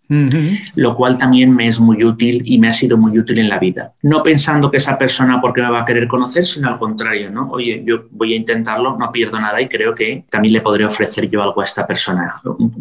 Lo 0.76 0.94
cual 0.94 1.18
también 1.18 1.50
me 1.50 1.68
es 1.68 1.80
muy 1.80 2.04
útil 2.04 2.42
y 2.44 2.58
me 2.58 2.68
ha 2.68 2.72
sido 2.72 2.96
muy 2.96 3.18
útil 3.18 3.38
en 3.38 3.48
la 3.48 3.58
vida. 3.58 3.92
No 4.02 4.22
pensando 4.22 4.70
que 4.70 4.76
esa 4.78 4.96
persona 4.96 5.40
porque 5.40 5.62
me 5.62 5.70
va 5.70 5.80
a 5.80 5.84
querer 5.84 6.06
conocer, 6.08 6.46
sino 6.46 6.68
al 6.68 6.78
contrario, 6.78 7.30
¿no? 7.30 7.48
Oye, 7.50 7.82
yo 7.84 8.04
voy 8.10 8.34
a 8.34 8.36
intentarlo, 8.36 8.96
no 8.98 9.10
pierdo 9.12 9.38
nada 9.40 9.60
y 9.60 9.68
creo 9.68 9.94
que 9.94 10.24
también 10.30 10.54
le 10.54 10.60
podré 10.60 10.84
ofrecer 10.84 11.28
yo 11.28 11.42
algo 11.42 11.60
a 11.60 11.64
esta 11.64 11.86
persona, 11.86 12.34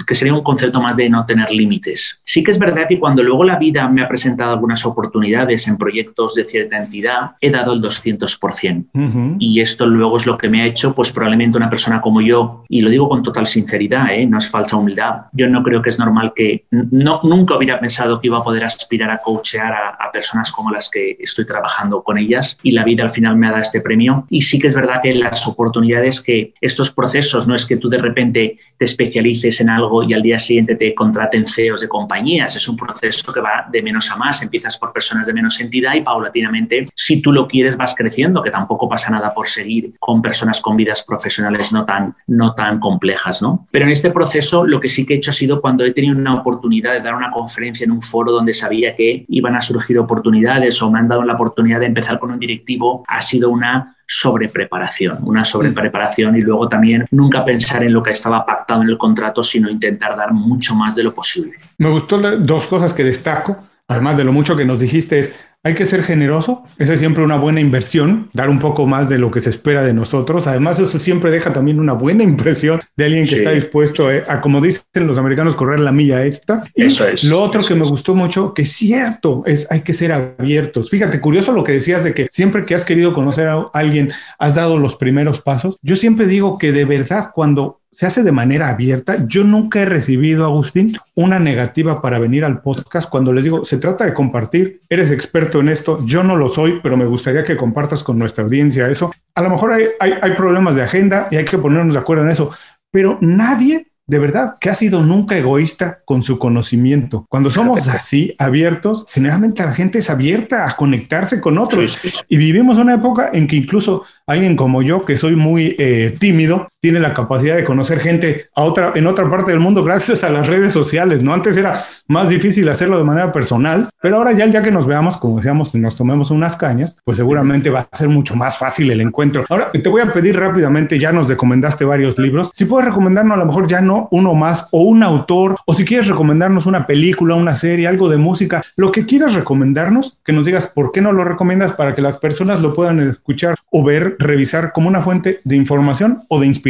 que 0.06 0.16
sería 0.16 0.34
un 0.34 0.44
concepto 0.44 0.82
más 0.82 0.96
de 0.96 1.10
no 1.10 1.26
tener 1.26 1.52
límites. 1.52 2.20
Sí 2.24 2.44
que 2.44 2.52
es 2.52 2.60
verdad 2.60 2.88
que 2.88 3.00
cuando 3.00 3.24
luego 3.24 3.44
la 3.44 3.58
vida 3.58 3.88
me 3.88 4.02
ha 4.02 4.08
presentado 4.08 4.52
algunas 4.52 4.86
oportunidades 4.86 5.68
en 5.68 5.78
proyectos 5.78 6.36
de 6.36 6.46
cierta 6.46 6.78
entidad, 6.78 7.32
he 7.42 7.50
dado 7.50 7.74
el 7.74 7.82
200%. 7.82 9.38
Y 9.40 9.62
esto 9.62 9.86
luego 9.86 10.18
es 10.18 10.26
lo 10.26 10.38
que 10.38 10.50
me 10.50 10.62
ha 10.62 10.66
hecho, 10.66 10.94
pues 10.94 11.12
probablemente 11.12 11.58
una 11.58 11.70
persona 11.70 12.02
como 12.02 12.22
yo, 12.22 12.64
y 12.70 12.82
lo 12.82 12.90
digo 12.90 13.10
con 13.10 13.24
total 13.24 13.48
sinceridad, 13.48 14.14
¿eh? 14.14 14.26
no 14.26 14.38
es 14.38 14.50
falsa 14.50 14.78
humildad, 14.78 15.22
yo 15.34 15.48
no 15.50 15.64
creo 15.64 15.82
que 15.82 15.90
es 15.90 16.00
normal 16.00 16.34
que, 16.36 16.66
no, 16.72 17.22
nunca 17.24 17.56
hubiera 17.56 17.80
pensado 17.80 18.20
que 18.20 18.28
iba 18.28 18.40
a 18.40 18.44
poder 18.44 18.64
aspirar 18.64 19.10
a 19.10 19.20
coachear 19.20 19.74
a, 19.74 19.90
a 19.90 20.12
personas 20.12 20.52
como 20.52 20.72
las 20.72 20.90
que 20.90 21.18
estoy 21.20 21.46
trabajando 21.46 22.04
con 22.04 22.18
ellas 22.18 22.58
y 22.64 22.72
la 22.72 22.84
vida 22.84 23.04
al 23.04 23.10
final 23.10 23.36
me 23.38 23.48
ha 23.48 23.52
dado 23.52 23.62
este 23.62 23.82
premio. 23.82 24.26
Y 24.30 24.42
sí 24.42 24.60
que 24.60 24.68
es 24.68 24.76
verdad 24.76 25.02
que 25.02 25.14
las 25.14 25.48
oportunidades 25.48 26.22
que 26.22 26.54
estos 26.62 26.92
procesos, 26.92 27.48
no 27.48 27.56
es 27.56 27.66
que 27.66 27.78
tú 27.78 27.90
de 27.90 27.98
repente 27.98 28.58
te 28.78 28.86
especialices 28.86 29.62
en 29.62 29.70
algo 29.78 30.04
y 30.04 30.14
al 30.14 30.22
día 30.22 30.40
siguiente 30.40 30.76
te 30.76 30.94
contraten 30.94 31.48
CEOs 31.48 31.82
de 31.82 31.88
compañías. 31.88 32.56
Es 32.56 32.68
un 32.68 32.76
proceso 32.76 33.32
que 33.32 33.40
va 33.40 33.68
de 33.72 33.82
menos 33.82 34.10
a 34.12 34.16
más. 34.16 34.42
Empiezas 34.42 34.78
por 34.78 34.92
personas 34.92 35.28
de 35.28 35.34
menos 35.34 35.60
entidad 35.60 35.94
y 35.96 36.02
paulatinamente, 36.02 36.88
si 36.96 37.22
tú 37.22 37.32
lo 37.32 37.48
quieres, 37.48 37.78
vas 37.78 37.96
creciendo, 37.96 38.42
que 38.42 38.52
tampoco 38.52 38.90
pasa 38.90 39.12
nada 39.12 39.34
por 39.34 39.48
seguir 39.48 39.94
con 40.00 40.22
personas 40.22 40.62
con 40.62 40.76
vidas 40.76 41.04
profesionales 41.04 41.72
no 41.72 41.86
tan, 41.86 42.16
no 42.28 42.54
tan 42.54 42.80
complejas, 42.80 43.42
¿no? 43.42 43.68
Pero 43.72 43.86
en 43.86 43.92
este 43.92 44.12
proceso 44.12 44.66
lo 44.66 44.80
que 44.80 44.90
sí 44.90 45.06
que 45.06 45.14
he 45.14 45.18
hecho 45.18 45.32
ha 45.32 45.34
sido 45.34 45.62
cuando 45.62 45.86
he 45.86 45.94
tenido 45.94 46.18
una 46.18 46.36
oportunidad 46.36 46.94
de 46.94 47.02
dar 47.02 47.16
una 47.16 47.32
conferencia 47.32 47.86
en 47.86 47.92
un 47.92 48.02
foro 48.02 48.32
donde 48.32 48.54
sabía 48.54 48.96
que 48.96 49.26
iban 49.28 49.56
a 49.56 49.62
surgir 49.62 50.00
oportunidades 50.00 50.82
o 50.82 50.92
me 50.92 51.00
han 51.00 51.08
dado 51.08 51.24
la 51.24 51.34
oportunidad 51.34 51.80
de 51.80 51.88
empezar 51.88 52.20
con 52.20 52.32
un 52.32 52.40
directivo, 52.40 53.04
ha 53.08 53.22
sido 53.22 53.50
una 53.50 53.97
sobrepreparación, 54.08 55.20
una 55.24 55.44
sobrepreparación 55.44 56.38
y 56.38 56.42
luego 56.42 56.70
también 56.70 57.06
nunca 57.12 57.44
pensar 57.44 57.84
en 57.84 57.94
lo 57.94 58.02
que 58.02 58.12
estaba 58.12 58.46
pactado 58.46 58.82
en 58.82 58.90
el 58.90 58.98
contrato, 58.98 59.44
sino 59.44 59.70
intentar 59.70 60.16
dar 60.16 60.32
mucho 60.32 60.74
más 60.76 60.96
de 60.96 61.04
lo 61.04 61.14
posible. 61.14 61.54
Me 61.78 61.90
gustó 61.90 62.18
dos 62.38 62.68
cosas 62.68 62.94
que 62.94 63.04
destaco, 63.04 63.58
además 63.88 64.16
de 64.18 64.24
lo 64.24 64.32
mucho 64.32 64.56
que 64.56 64.66
nos 64.66 64.80
dijiste, 64.80 65.20
es 65.20 65.47
hay 65.64 65.74
que 65.74 65.86
ser 65.86 66.04
generoso, 66.04 66.64
esa 66.78 66.94
es 66.94 67.00
siempre 67.00 67.24
una 67.24 67.38
buena 67.38 67.60
inversión, 67.60 68.30
dar 68.34 68.50
un 68.50 68.60
poco 68.60 68.86
más 68.86 69.10
de 69.10 69.18
lo 69.18 69.32
que 69.32 69.42
se 69.42 69.50
espera 69.50 69.84
de 69.84 69.94
nosotros. 69.94 70.48
Además, 70.48 70.80
eso 70.80 70.98
siempre 70.98 71.30
deja 71.30 71.52
también 71.52 71.80
una 71.80 71.94
buena 71.94 72.24
impresión 72.24 72.80
de 72.96 73.06
alguien 73.06 73.28
que 73.28 73.36
está 73.36 73.52
dispuesto 73.52 74.10
eh, 74.12 74.24
a, 74.28 74.40
como 74.40 74.62
dicen 74.62 74.86
los 75.06 75.18
americanos, 75.18 75.56
correr 75.56 75.80
la 75.80 75.92
milla 75.92 76.26
extra. 76.26 76.64
Y 76.74 76.84
eso 76.84 77.06
es. 77.08 77.24
Lo 77.24 77.42
otro 77.42 77.66
que 77.66 77.76
me 77.76 77.86
gustó 77.86 78.16
mucho, 78.16 78.54
que 78.54 78.62
es 78.62 78.72
cierto, 78.72 79.44
es 79.46 79.68
hay 79.70 79.82
que 79.82 79.94
ser 79.94 80.14
abiertos. 80.14 80.90
Fíjate, 80.90 81.20
curioso 81.20 81.52
lo 81.52 81.64
que 81.64 81.74
decías 81.74 82.04
de 82.04 82.14
que 82.14 82.28
siempre 82.32 82.64
que 82.64 82.76
has 82.76 82.86
querido 82.86 83.14
conocer 83.14 83.48
a 83.48 83.66
alguien, 83.74 84.12
has 84.40 84.56
dado 84.56 84.78
los 84.78 84.96
primeros 84.96 85.42
pasos. 85.42 85.78
Yo 85.82 85.96
siempre 85.96 86.28
digo 86.28 86.58
que 86.58 86.72
de 86.72 86.86
verdad 86.86 87.32
cuando 87.34 87.77
se 87.98 88.06
hace 88.06 88.22
de 88.22 88.32
manera 88.32 88.70
abierta. 88.70 89.26
Yo 89.26 89.44
nunca 89.44 89.82
he 89.82 89.86
recibido, 89.86 90.46
Agustín, 90.46 90.96
una 91.16 91.40
negativa 91.40 92.00
para 92.00 92.20
venir 92.20 92.46
al 92.46 92.62
podcast 92.62 93.10
cuando 93.10 93.34
les 93.34 93.44
digo, 93.44 93.66
se 93.66 93.80
trata 93.80 94.06
de 94.06 94.14
compartir, 94.14 94.82
eres 94.88 95.10
experto 95.10 95.62
en 95.62 95.70
esto, 95.70 95.98
yo 96.06 96.22
no 96.22 96.36
lo 96.36 96.48
soy, 96.48 96.80
pero 96.84 96.96
me 96.96 97.08
gustaría 97.08 97.44
que 97.44 97.58
compartas 97.58 98.04
con 98.04 98.20
nuestra 98.20 98.44
audiencia 98.44 98.88
eso. 98.88 99.12
A 99.34 99.42
lo 99.42 99.50
mejor 99.50 99.72
hay, 99.72 99.86
hay, 100.00 100.32
problemas 100.34 100.76
de 100.76 100.84
agenda 100.84 101.28
y 101.32 101.38
hay 101.38 101.46
que 101.46 101.58
ponernos 101.58 101.96
de 101.96 102.00
acuerdo 102.00 102.24
en 102.24 102.30
eso, 102.30 102.52
pero 102.92 103.18
nadie 103.20 103.88
de 104.08 104.20
verdad 104.20 104.56
que 104.60 104.70
ha 104.70 104.74
sido 104.74 105.04
nunca 105.04 105.38
egoísta 105.38 106.00
con 106.06 106.22
su 106.22 106.40
conocimiento. 106.40 107.26
Cuando 107.30 107.50
somos 107.50 107.88
así 107.90 108.34
abiertos, 108.40 109.06
generalmente 109.10 109.64
la 109.64 109.74
gente 109.74 110.00
es 110.00 110.10
abierta 110.10 110.66
a 110.66 110.76
conectarse 110.78 111.42
con 111.42 111.58
otros. 111.58 112.00
Y 112.30 112.38
vivimos 112.38 112.78
una 112.78 112.96
época 112.96 113.30
en 113.34 113.48
que 113.48 113.58
incluso 113.58 114.06
alguien 114.26 114.56
como 114.56 114.82
yo, 114.82 115.04
que 115.04 115.18
soy 115.18 115.36
muy 115.36 115.76
eh, 115.78 116.16
tímido, 116.18 116.70
tiene 116.80 117.00
la 117.00 117.14
capacidad 117.14 117.56
de 117.56 117.64
conocer 117.64 118.00
gente 118.00 118.50
a 118.56 118.62
otra, 118.62 118.92
en 118.96 119.08
otra 119.08 119.30
parte 119.30 119.52
del 119.52 119.60
mundo 119.60 119.84
gracias 119.84 120.24
a 120.24 120.30
las 120.30 120.48
redes 120.48 120.74
sociales, 120.74 121.24
¿no? 121.24 121.34
Antes 121.34 121.58
era 121.58 121.76
más 122.08 122.30
difícil 122.30 122.70
hacerlo 122.70 122.98
de 122.98 123.04
manera 123.04 123.32
personal, 123.32 123.90
pero 124.00 124.18
ahora 124.18 124.34
ya 124.34 124.46
el 124.46 124.52
día 124.52 124.62
que 124.62 124.72
nos 124.72 124.86
veamos, 124.86 125.18
como 125.18 125.38
decíamos, 125.38 125.74
nos 125.76 125.98
tomemos 125.98 126.30
unas 126.30 126.56
cañas, 126.56 126.98
pues 127.04 127.18
seguramente 127.18 127.70
va 127.70 127.88
a 127.92 127.98
ser 127.98 128.10
mucho 128.10 128.36
más 128.36 128.58
fácil 128.58 128.92
el 128.92 129.02
encuentro. 129.02 129.44
Ahora 129.50 129.72
te 129.72 129.90
voy 129.90 130.02
a 130.02 130.14
pedir 130.14 130.40
rápidamente, 130.40 131.00
ya 131.00 131.12
nos 131.12 131.28
recomendaste 131.28 131.84
varios 131.84 132.18
libros, 132.20 132.52
si 132.54 132.66
puedes 132.66 132.88
recomendarnos 132.88 133.36
a 133.36 133.40
lo 133.40 133.46
mejor 133.48 133.68
ya 133.68 133.82
no 133.82 134.08
uno 134.12 134.36
más 134.36 134.68
o 134.72 134.84
un 134.84 135.02
autor, 135.02 135.56
o 135.66 135.74
si 135.74 135.84
quieres 135.84 136.08
recomendarnos 136.08 136.68
una 136.68 136.86
película, 136.86 137.36
una 137.36 137.56
serie, 137.56 137.88
algo 137.88 138.08
de 138.08 138.18
música, 138.18 138.62
lo 138.76 138.92
que 138.92 139.06
quieras 139.06 139.34
recomendarnos, 139.34 140.18
que 140.24 140.34
nos 140.34 140.46
digas 140.46 140.68
por 140.68 140.92
qué 140.92 141.02
no 141.02 141.12
lo 141.12 141.24
recomiendas 141.24 141.74
para 141.74 141.96
que 141.96 142.02
las 142.02 142.18
personas 142.18 142.62
lo 142.62 142.74
puedan 142.74 143.00
escuchar 143.00 143.56
o 143.72 143.84
ver, 143.84 144.16
revisar 144.20 144.72
como 144.72 144.88
una 144.88 145.02
fuente 145.02 145.40
de 145.44 145.56
información 145.56 146.24
o 146.30 146.40
de 146.40 146.48
inspiración 146.48 146.67